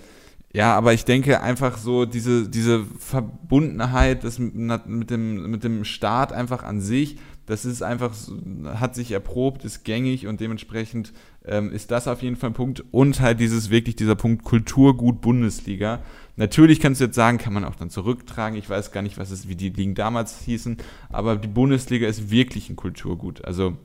ja, 0.54 0.74
aber 0.74 0.94
ich 0.94 1.04
denke 1.04 1.42
einfach 1.42 1.76
so, 1.76 2.06
diese, 2.06 2.48
diese 2.48 2.86
Verbundenheit 2.98 4.24
das 4.24 4.38
mit, 4.38 5.10
dem, 5.10 5.50
mit 5.50 5.64
dem 5.64 5.84
Staat 5.84 6.32
einfach 6.32 6.62
an 6.62 6.80
sich, 6.80 7.18
das 7.44 7.66
ist 7.66 7.82
einfach, 7.82 8.14
hat 8.64 8.94
sich 8.94 9.12
erprobt, 9.12 9.64
ist 9.64 9.84
gängig 9.84 10.26
und 10.26 10.40
dementsprechend 10.40 11.12
ähm, 11.48 11.72
ist 11.72 11.90
das 11.90 12.08
auf 12.08 12.22
jeden 12.22 12.36
Fall 12.36 12.50
ein 12.50 12.54
Punkt. 12.54 12.84
Und 12.90 13.20
halt 13.20 13.40
dieses 13.40 13.70
wirklich 13.70 13.96
dieser 13.96 14.14
Punkt 14.14 14.44
Kulturgut 14.44 15.20
Bundesliga. 15.20 16.00
Natürlich 16.36 16.80
kannst 16.80 17.00
du 17.00 17.06
jetzt 17.06 17.16
sagen, 17.16 17.38
kann 17.38 17.52
man 17.52 17.64
auch 17.64 17.74
dann 17.74 17.90
zurücktragen. 17.90 18.58
Ich 18.58 18.70
weiß 18.70 18.92
gar 18.92 19.02
nicht, 19.02 19.18
was 19.18 19.30
es, 19.30 19.48
wie 19.48 19.56
die 19.56 19.70
Ligen 19.70 19.94
damals 19.94 20.40
hießen, 20.42 20.76
aber 21.10 21.36
die 21.36 21.48
Bundesliga 21.48 22.06
ist 22.06 22.30
wirklich 22.30 22.70
ein 22.70 22.76
Kulturgut. 22.76 23.44
Also 23.44 23.76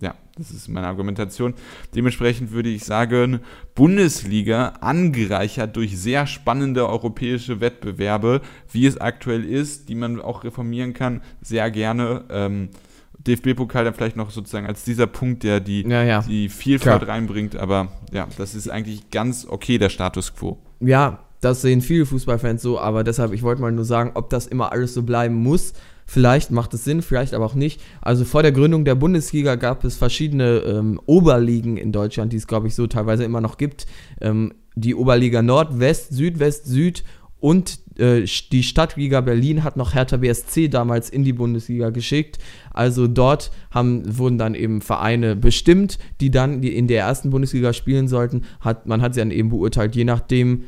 ja, 0.00 0.14
das 0.36 0.50
ist 0.50 0.68
meine 0.68 0.86
Argumentation. 0.86 1.54
Dementsprechend 1.94 2.50
würde 2.50 2.68
ich 2.68 2.84
sagen, 2.84 3.40
Bundesliga 3.74 4.74
angereichert 4.80 5.76
durch 5.76 5.98
sehr 5.98 6.26
spannende 6.26 6.88
europäische 6.88 7.60
Wettbewerbe, 7.60 8.40
wie 8.70 8.86
es 8.86 8.98
aktuell 8.98 9.44
ist, 9.44 9.88
die 9.88 9.94
man 9.94 10.20
auch 10.20 10.44
reformieren 10.44 10.94
kann, 10.94 11.22
sehr 11.40 11.70
gerne. 11.70 12.24
Ähm, 12.30 12.70
DFB-Pokal 13.26 13.84
dann 13.84 13.94
vielleicht 13.94 14.16
noch 14.16 14.30
sozusagen 14.30 14.66
als 14.66 14.84
dieser 14.84 15.06
Punkt, 15.06 15.42
der 15.42 15.60
die, 15.60 15.82
ja, 15.82 16.02
ja. 16.02 16.22
die 16.22 16.48
Vielfalt 16.48 17.02
Klar. 17.02 17.14
reinbringt, 17.14 17.56
aber 17.56 17.88
ja, 18.12 18.26
das 18.36 18.54
ist 18.54 18.68
eigentlich 18.68 19.10
ganz 19.10 19.46
okay, 19.48 19.78
der 19.78 19.88
Status 19.88 20.34
quo. 20.34 20.58
Ja, 20.80 21.20
das 21.40 21.62
sehen 21.62 21.80
viele 21.80 22.06
Fußballfans 22.06 22.62
so, 22.62 22.78
aber 22.78 23.04
deshalb, 23.04 23.32
ich 23.32 23.42
wollte 23.42 23.60
mal 23.60 23.72
nur 23.72 23.84
sagen, 23.84 24.12
ob 24.14 24.30
das 24.30 24.46
immer 24.46 24.72
alles 24.72 24.94
so 24.94 25.02
bleiben 25.02 25.34
muss. 25.34 25.72
Vielleicht 26.06 26.50
macht 26.50 26.74
es 26.74 26.84
Sinn, 26.84 27.02
vielleicht 27.02 27.34
aber 27.34 27.44
auch 27.46 27.54
nicht. 27.54 27.80
Also 28.00 28.24
vor 28.24 28.42
der 28.42 28.52
Gründung 28.52 28.84
der 28.84 28.94
Bundesliga 28.94 29.54
gab 29.54 29.84
es 29.84 29.96
verschiedene 29.96 30.58
ähm, 30.58 31.00
Oberligen 31.06 31.76
in 31.76 31.90
Deutschland, 31.90 32.32
die 32.32 32.36
es, 32.36 32.46
glaube 32.46 32.68
ich, 32.68 32.74
so 32.74 32.86
teilweise 32.86 33.24
immer 33.24 33.40
noch 33.40 33.56
gibt. 33.56 33.86
Ähm, 34.20 34.52
die 34.74 34.94
Oberliga 34.94 35.42
Nord, 35.42 35.80
West, 35.80 36.12
Süd, 36.12 36.38
West, 36.38 36.66
Süd 36.66 37.04
und 37.40 37.81
äh, 37.98 38.24
die 38.52 38.62
Stadtliga 38.62 39.20
Berlin 39.20 39.64
hat 39.64 39.76
noch 39.76 39.94
Hertha 39.94 40.16
BSC 40.16 40.68
damals 40.68 41.10
in 41.10 41.24
die 41.24 41.32
Bundesliga 41.32 41.90
geschickt. 41.90 42.38
Also 42.72 43.06
dort 43.06 43.50
haben, 43.70 44.02
wurden 44.18 44.38
dann 44.38 44.54
eben 44.54 44.80
Vereine 44.80 45.36
bestimmt, 45.36 45.98
die 46.20 46.30
dann 46.30 46.62
in 46.62 46.88
der 46.88 47.00
ersten 47.02 47.30
Bundesliga 47.30 47.72
spielen 47.72 48.08
sollten. 48.08 48.42
Hat, 48.60 48.86
man 48.86 49.02
hat 49.02 49.14
sie 49.14 49.20
dann 49.20 49.30
eben 49.30 49.50
beurteilt, 49.50 49.94
je 49.94 50.04
nachdem, 50.04 50.64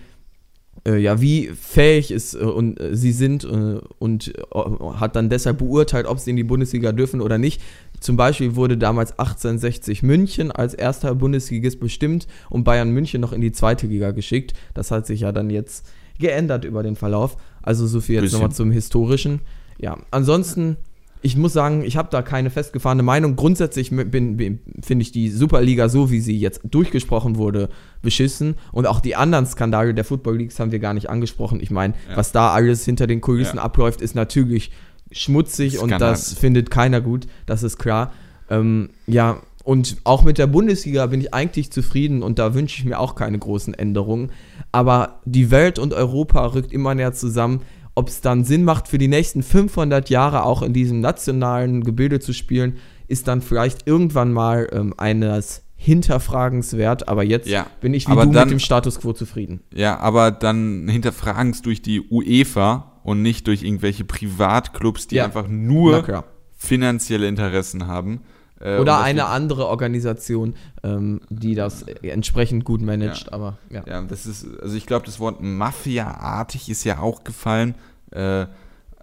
äh, 0.86 0.98
ja, 0.98 1.20
wie 1.20 1.48
fähig 1.48 2.10
ist 2.10 2.34
äh, 2.34 2.38
und 2.38 2.78
sie 2.92 3.12
sind 3.12 3.44
und 3.44 4.32
hat 4.52 5.16
dann 5.16 5.30
deshalb 5.30 5.58
beurteilt, 5.58 6.06
ob 6.06 6.18
sie 6.18 6.30
in 6.30 6.36
die 6.36 6.44
Bundesliga 6.44 6.92
dürfen 6.92 7.20
oder 7.20 7.38
nicht. 7.38 7.62
Zum 8.00 8.16
Beispiel 8.18 8.54
wurde 8.54 8.76
damals 8.76 9.12
1860 9.12 10.02
München 10.02 10.50
als 10.52 10.74
erster 10.74 11.14
Bundesligist 11.14 11.80
bestimmt 11.80 12.26
und 12.50 12.64
Bayern 12.64 12.90
München 12.90 13.20
noch 13.20 13.32
in 13.32 13.40
die 13.40 13.52
zweite 13.52 13.86
Liga 13.86 14.10
geschickt. 14.10 14.52
Das 14.74 14.90
hat 14.90 15.06
sich 15.06 15.20
ja 15.20 15.32
dann 15.32 15.48
jetzt 15.48 15.86
geändert 16.18 16.64
über 16.64 16.82
den 16.82 16.96
Verlauf. 16.96 17.36
Also 17.62 17.86
so 17.86 18.00
viel 18.00 18.22
jetzt 18.22 18.32
nochmal 18.32 18.52
zum 18.52 18.70
Historischen. 18.70 19.40
Ja, 19.78 19.98
ansonsten 20.10 20.76
ich 21.24 21.38
muss 21.38 21.54
sagen, 21.54 21.84
ich 21.86 21.96
habe 21.96 22.10
da 22.10 22.20
keine 22.20 22.50
festgefahrene 22.50 23.02
Meinung. 23.02 23.34
Grundsätzlich 23.34 23.88
finde 23.88 24.62
ich 24.98 25.10
die 25.10 25.30
Superliga, 25.30 25.88
so 25.88 26.10
wie 26.10 26.20
sie 26.20 26.38
jetzt 26.38 26.60
durchgesprochen 26.64 27.36
wurde, 27.36 27.70
beschissen. 28.02 28.56
Und 28.72 28.86
auch 28.86 29.00
die 29.00 29.16
anderen 29.16 29.46
Skandale 29.46 29.94
der 29.94 30.04
Football 30.04 30.36
Leagues 30.36 30.60
haben 30.60 30.70
wir 30.70 30.80
gar 30.80 30.92
nicht 30.92 31.08
angesprochen. 31.08 31.60
Ich 31.60 31.70
meine, 31.70 31.94
ja. 32.10 32.18
was 32.18 32.32
da 32.32 32.52
alles 32.52 32.84
hinter 32.84 33.06
den 33.06 33.22
Kulissen 33.22 33.56
ja. 33.56 33.62
abläuft, 33.62 34.02
ist 34.02 34.14
natürlich 34.14 34.70
schmutzig 35.12 35.76
Skandal. 35.76 35.94
und 35.94 36.00
das 36.02 36.34
findet 36.34 36.70
keiner 36.70 37.00
gut. 37.00 37.26
Das 37.46 37.62
ist 37.62 37.78
klar. 37.78 38.12
Ähm, 38.50 38.90
ja, 39.06 39.38
und 39.64 39.96
auch 40.04 40.22
mit 40.22 40.38
der 40.38 40.46
Bundesliga 40.46 41.06
bin 41.06 41.20
ich 41.20 41.34
eigentlich 41.34 41.72
zufrieden 41.72 42.22
und 42.22 42.38
da 42.38 42.54
wünsche 42.54 42.78
ich 42.78 42.84
mir 42.84 43.00
auch 43.00 43.16
keine 43.16 43.38
großen 43.38 43.74
Änderungen. 43.74 44.30
Aber 44.70 45.20
die 45.24 45.50
Welt 45.50 45.78
und 45.78 45.92
Europa 45.92 46.46
rückt 46.46 46.72
immer 46.72 46.94
näher 46.94 47.12
zusammen 47.12 47.62
ob 47.94 48.08
es 48.08 48.20
dann 48.20 48.44
Sinn 48.44 48.64
macht, 48.64 48.88
für 48.88 48.98
die 48.98 49.08
nächsten 49.08 49.42
500 49.42 50.10
Jahre 50.10 50.44
auch 50.44 50.62
in 50.62 50.72
diesem 50.72 51.00
nationalen 51.00 51.84
Gebilde 51.84 52.18
zu 52.20 52.32
spielen, 52.32 52.78
ist 53.06 53.28
dann 53.28 53.40
vielleicht 53.40 53.86
irgendwann 53.86 54.32
mal 54.32 54.68
ähm, 54.72 54.94
eines 54.96 55.62
hinterfragenswert, 55.76 57.08
aber 57.08 57.24
jetzt 57.24 57.48
ja, 57.48 57.66
bin 57.80 57.92
ich 57.92 58.08
wie 58.08 58.14
du 58.14 58.16
dann, 58.16 58.48
mit 58.48 58.50
dem 58.52 58.58
Status 58.58 59.00
quo 59.00 59.12
zufrieden. 59.12 59.60
Ja, 59.72 59.98
aber 59.98 60.30
dann 60.30 60.88
hinterfragens 60.88 61.60
durch 61.60 61.82
die 61.82 62.00
UEFA 62.00 63.00
und 63.04 63.20
nicht 63.20 63.46
durch 63.46 63.62
irgendwelche 63.62 64.04
Privatclubs, 64.04 65.08
die 65.08 65.16
ja. 65.16 65.26
einfach 65.26 65.46
nur 65.46 66.24
finanzielle 66.56 67.28
Interessen 67.28 67.86
haben. 67.86 68.20
Äh, 68.60 68.78
Oder 68.78 69.00
eine 69.00 69.26
andere 69.26 69.66
Organisation, 69.66 70.54
ähm, 70.82 71.20
die 71.28 71.54
das 71.54 71.82
entsprechend 72.02 72.64
gut 72.64 72.82
managt, 72.82 73.26
ja. 73.26 73.32
aber 73.32 73.58
ja. 73.70 73.82
Ja, 73.86 74.02
das 74.02 74.26
ist, 74.26 74.46
also 74.62 74.76
ich 74.76 74.86
glaube, 74.86 75.06
das 75.06 75.18
Wort 75.20 75.40
Mafia-artig 75.40 76.68
ist 76.68 76.84
ja 76.84 77.00
auch 77.00 77.24
gefallen. 77.24 77.74
Äh, 78.10 78.46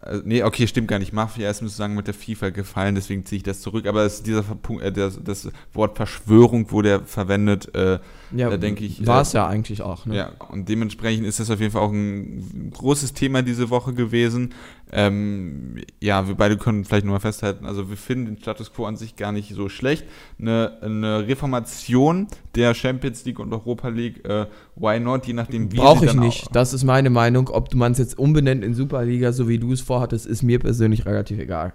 also, 0.04 0.24
nee, 0.26 0.42
okay, 0.42 0.66
stimmt 0.66 0.88
gar 0.88 0.98
nicht. 0.98 1.14
Mafia 1.14 1.50
ist 1.50 1.60
sozusagen 1.60 1.94
mit 1.94 2.08
der 2.08 2.16
FIFA 2.16 2.50
gefallen, 2.50 2.96
deswegen 2.96 3.24
ziehe 3.24 3.38
ich 3.38 3.44
das 3.44 3.62
zurück. 3.62 3.86
Aber 3.86 4.04
es, 4.04 4.24
dieser 4.24 4.42
Punkt, 4.42 4.84
äh, 4.84 4.92
das, 4.92 5.20
das, 5.24 5.50
Wort 5.74 5.96
Verschwörung 5.96 6.72
wurde 6.72 6.90
ja 6.90 7.00
verwendet. 7.02 7.74
Äh, 7.76 8.00
ja, 8.36 8.50
da 8.50 8.58
denke 8.58 8.84
ich. 8.84 9.06
War 9.06 9.22
es 9.22 9.34
äh, 9.34 9.38
ja 9.38 9.48
eigentlich 9.48 9.84
auch. 9.84 10.08
Ne? 10.08 10.16
Ja, 10.16 10.32
und 10.50 10.68
dementsprechend 10.68 11.28
ist 11.28 11.40
das 11.40 11.52
auf 11.52 11.60
jeden 11.60 11.72
Fall 11.72 11.84
auch 11.84 11.92
ein 11.92 12.72
großes 12.74 13.14
Thema 13.14 13.44
diese 13.44 13.70
Woche 13.70 13.94
gewesen. 13.94 14.56
Ähm, 14.94 15.78
ja, 16.02 16.28
wir 16.28 16.36
beide 16.36 16.58
können 16.58 16.84
vielleicht 16.84 17.06
nur 17.06 17.14
mal 17.14 17.20
festhalten, 17.20 17.66
also 17.66 17.90
wir 17.90 17.96
finden 17.96 18.26
den 18.26 18.38
Status 18.38 18.74
quo 18.74 18.86
an 18.86 18.98
sich 18.98 19.16
gar 19.16 19.32
nicht 19.32 19.54
so 19.54 19.70
schlecht. 19.70 20.06
Eine, 20.38 20.80
eine 20.82 21.28
Reformation 21.28 22.28
der 22.56 22.74
Champions 22.74 23.24
League 23.24 23.40
und 23.40 23.54
Europa 23.54 23.88
League, 23.88 24.28
äh, 24.28 24.48
why 24.76 25.00
not, 25.00 25.26
je 25.26 25.34
nachdem 25.34 25.72
wie 25.72 25.78
Brauche 25.78 26.06
ich 26.06 26.14
nicht, 26.14 26.54
das 26.54 26.74
ist 26.74 26.84
meine 26.84 27.10
Meinung. 27.10 27.48
Ob 27.48 27.74
man 27.74 27.94
es 27.94 28.00
jetzt 28.00 28.20
umbenennt 28.20 28.66
in 28.66 28.74
Superliga, 28.74 29.32
so 29.32 29.48
wie 29.48 29.60
du 29.60 29.72
es 29.72 29.80
vorhattest, 29.80 30.26
ist 30.26 30.44
mir 30.44 30.60
persönlich 30.60 31.06
relativ 31.06 31.40
egal. 31.40 31.74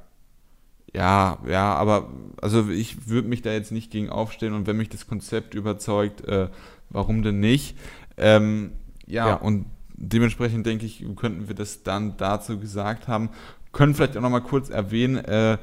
Ja, 0.92 1.38
ja, 1.48 1.74
aber 1.74 2.10
also 2.40 2.68
ich 2.68 3.08
würde 3.08 3.28
mich 3.28 3.40
da 3.42 3.52
jetzt 3.52 3.72
nicht 3.72 3.90
gegen 3.90 4.10
aufstellen 4.10 4.52
und 4.52 4.66
wenn 4.66 4.76
mich 4.76 4.88
das 4.90 5.06
Konzept 5.06 5.54
überzeugt, 5.54 6.26
äh, 6.26 6.48
warum 6.90 7.22
denn 7.22 7.40
nicht? 7.40 7.76
Ähm, 8.18 8.72
ja, 9.06 9.28
ja, 9.28 9.34
und 9.34 9.66
dementsprechend 9.96 10.66
denke 10.66 10.86
ich, 10.86 11.04
könnten 11.16 11.48
wir 11.48 11.54
das 11.54 11.82
dann 11.82 12.16
dazu 12.16 12.58
gesagt 12.58 13.08
haben. 13.08 13.30
Können 13.72 13.94
vielleicht 13.94 14.16
auch 14.16 14.22
nochmal 14.22 14.42
kurz 14.42 14.70
erwähnen, 14.70 15.16
äh, 15.24 15.58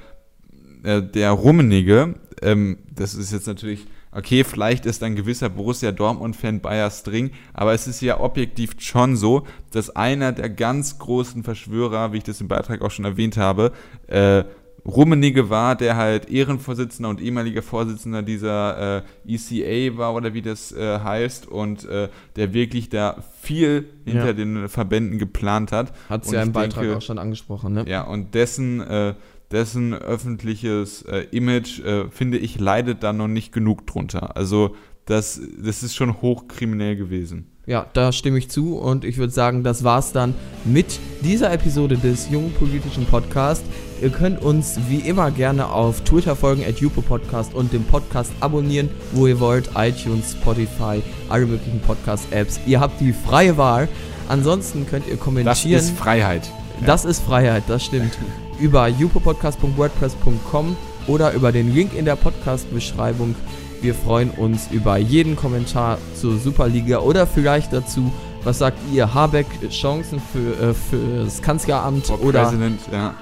äh, 0.84 1.01
der 1.01 1.31
Rummenige, 1.31 2.15
ähm, 2.41 2.77
das 2.93 3.15
ist 3.15 3.31
jetzt 3.31 3.47
natürlich, 3.47 3.86
okay, 4.11 4.43
vielleicht 4.43 4.86
ist 4.86 5.01
ein 5.01 5.15
gewisser 5.15 5.49
Borussia 5.49 5.91
Dortmund-Fan 5.91 6.59
Bayer 6.59 6.91
String, 6.91 7.31
aber 7.53 7.73
es 7.73 7.88
ist 7.88 8.01
ja 8.01 8.19
objektiv 8.19 8.75
schon 8.79 9.15
so, 9.15 9.47
dass 9.71 9.95
einer 9.95 10.34
der 10.34 10.49
ganz 10.49 10.99
großen 10.99 11.43
Verschwörer, 11.43 12.11
wie 12.11 12.17
ich 12.17 12.23
das 12.23 12.41
im 12.41 12.47
Beitrag 12.47 12.81
auch 12.81 12.91
schon 12.91 13.05
erwähnt 13.05 13.38
habe, 13.38 13.71
äh, 14.07 14.43
Rummenigge 14.86 15.49
war, 15.49 15.75
der 15.75 15.95
halt 15.95 16.29
Ehrenvorsitzender 16.29 17.09
und 17.09 17.21
ehemaliger 17.21 17.61
Vorsitzender 17.61 18.21
dieser 18.21 19.03
äh, 19.25 19.34
ECA 19.36 19.97
war 19.97 20.13
oder 20.13 20.34
wie 20.34 20.41
das 20.41 20.71
äh, 20.71 20.99
heißt 20.99 21.47
und 21.47 21.86
äh, 21.86 22.09
der 22.36 22.53
wirklich 22.53 22.89
da 22.89 23.23
viel 23.41 23.89
hinter 24.05 24.27
ja. 24.27 24.34
den 24.34 24.67
Verbänden 24.67 25.19
geplant 25.19 25.71
hat. 25.71 25.93
Hat 26.09 26.25
es 26.25 26.31
ja 26.31 26.43
im 26.43 26.51
Beitrag 26.51 26.84
denke, 26.84 26.97
auch 26.97 27.01
schon 27.01 27.17
angesprochen, 27.17 27.73
ne? 27.73 27.86
Ja, 27.88 28.03
und 28.03 28.36
dessen, 28.36 28.81
äh, 28.81 29.13
dessen 29.51 29.93
öffentliches 29.93 31.03
äh, 31.03 31.27
Image, 31.31 31.79
äh, 31.79 32.09
finde 32.09 32.38
ich, 32.38 32.59
leidet 32.59 33.03
da 33.03 33.13
noch 33.13 33.29
nicht 33.29 33.53
genug 33.53 33.88
drunter. 33.88 34.36
Also 34.36 34.75
das, 35.05 35.41
das 35.57 35.84
ist 35.84 35.95
schon 35.95 36.21
hochkriminell 36.21 36.95
gewesen. 36.95 37.49
Ja, 37.65 37.88
da 37.93 38.11
stimme 38.11 38.38
ich 38.38 38.49
zu 38.49 38.77
und 38.77 39.05
ich 39.05 39.17
würde 39.17 39.31
sagen, 39.31 39.63
das 39.63 39.86
war's 39.86 40.11
dann 40.11 40.34
mit 40.65 40.99
dieser 41.21 41.53
Episode 41.53 41.97
des 41.97 42.29
Jungen 42.29 42.51
Politischen 42.53 43.05
Podcasts. 43.05 43.65
Ihr 44.03 44.09
könnt 44.09 44.41
uns 44.41 44.77
wie 44.89 44.97
immer 44.97 45.31
gerne 45.31 45.71
auf 45.71 46.01
Twitter 46.01 46.35
folgen, 46.35 46.61
at 46.65 46.75
Podcast 47.07 47.53
und 47.53 47.71
den 47.71 47.85
Podcast 47.85 48.33
abonnieren, 48.41 48.89
wo 49.13 49.27
ihr 49.27 49.39
wollt, 49.39 49.69
iTunes, 49.75 50.33
Spotify, 50.33 51.01
alle 51.29 51.45
möglichen 51.45 51.79
Podcast-Apps. 51.79 52.59
Ihr 52.65 52.81
habt 52.81 52.99
die 52.99 53.13
freie 53.13 53.55
Wahl. 53.55 53.87
Ansonsten 54.27 54.85
könnt 54.85 55.07
ihr 55.07 55.15
kommentieren. 55.15 55.73
Das 55.73 55.85
ist 55.85 55.97
Freiheit. 55.97 56.41
Das 56.85 57.05
ist 57.05 57.23
Freiheit, 57.23 57.63
das 57.67 57.85
stimmt. 57.85 58.17
über 58.59 58.89
jupopodcast.wordpress.com 58.89 60.75
oder 61.07 61.31
über 61.31 61.53
den 61.53 61.73
Link 61.73 61.93
in 61.93 62.03
der 62.03 62.17
Podcast-Beschreibung 62.17 63.35
wir 63.83 63.93
freuen 63.93 64.29
uns 64.29 64.69
über 64.71 64.95
jeden 64.95 65.35
Kommentar 65.35 65.97
zur 66.15 66.39
Superliga 66.39 66.99
oder 66.99 67.27
vielleicht 67.27 67.73
dazu, 67.73 68.13
was 68.43 68.59
sagt 68.59 68.77
ihr, 68.91 69.13
Habeck 69.13 69.47
Chancen 69.69 70.19
für, 70.19 70.69
äh, 70.69 70.73
für 70.73 71.23
das 71.23 71.41
Kanzleramt 71.41 72.07
For 72.07 72.21
oder 72.21 72.53
ja. 72.91 73.13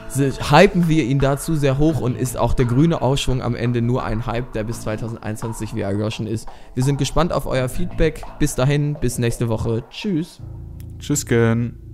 hypen 0.51 0.87
wir 0.87 1.03
ihn 1.03 1.19
dazu 1.19 1.55
sehr 1.55 1.77
hoch 1.77 2.01
und 2.01 2.17
ist 2.17 2.37
auch 2.37 2.53
der 2.53 2.65
grüne 2.65 3.01
Ausschwung 3.01 3.41
am 3.41 3.55
Ende 3.55 3.81
nur 3.81 4.03
ein 4.03 4.25
Hype, 4.25 4.53
der 4.53 4.63
bis 4.63 4.81
2021 4.81 5.75
wieder 5.75 5.87
erloschen 5.87 6.27
ist. 6.27 6.47
Wir 6.73 6.83
sind 6.83 6.97
gespannt 6.97 7.33
auf 7.33 7.45
euer 7.45 7.69
Feedback. 7.69 8.23
Bis 8.39 8.55
dahin, 8.55 8.95
bis 8.99 9.17
nächste 9.17 9.49
Woche. 9.49 9.83
Tschüss. 9.89 10.41
Tschüss, 10.99 11.25
gern. 11.25 11.90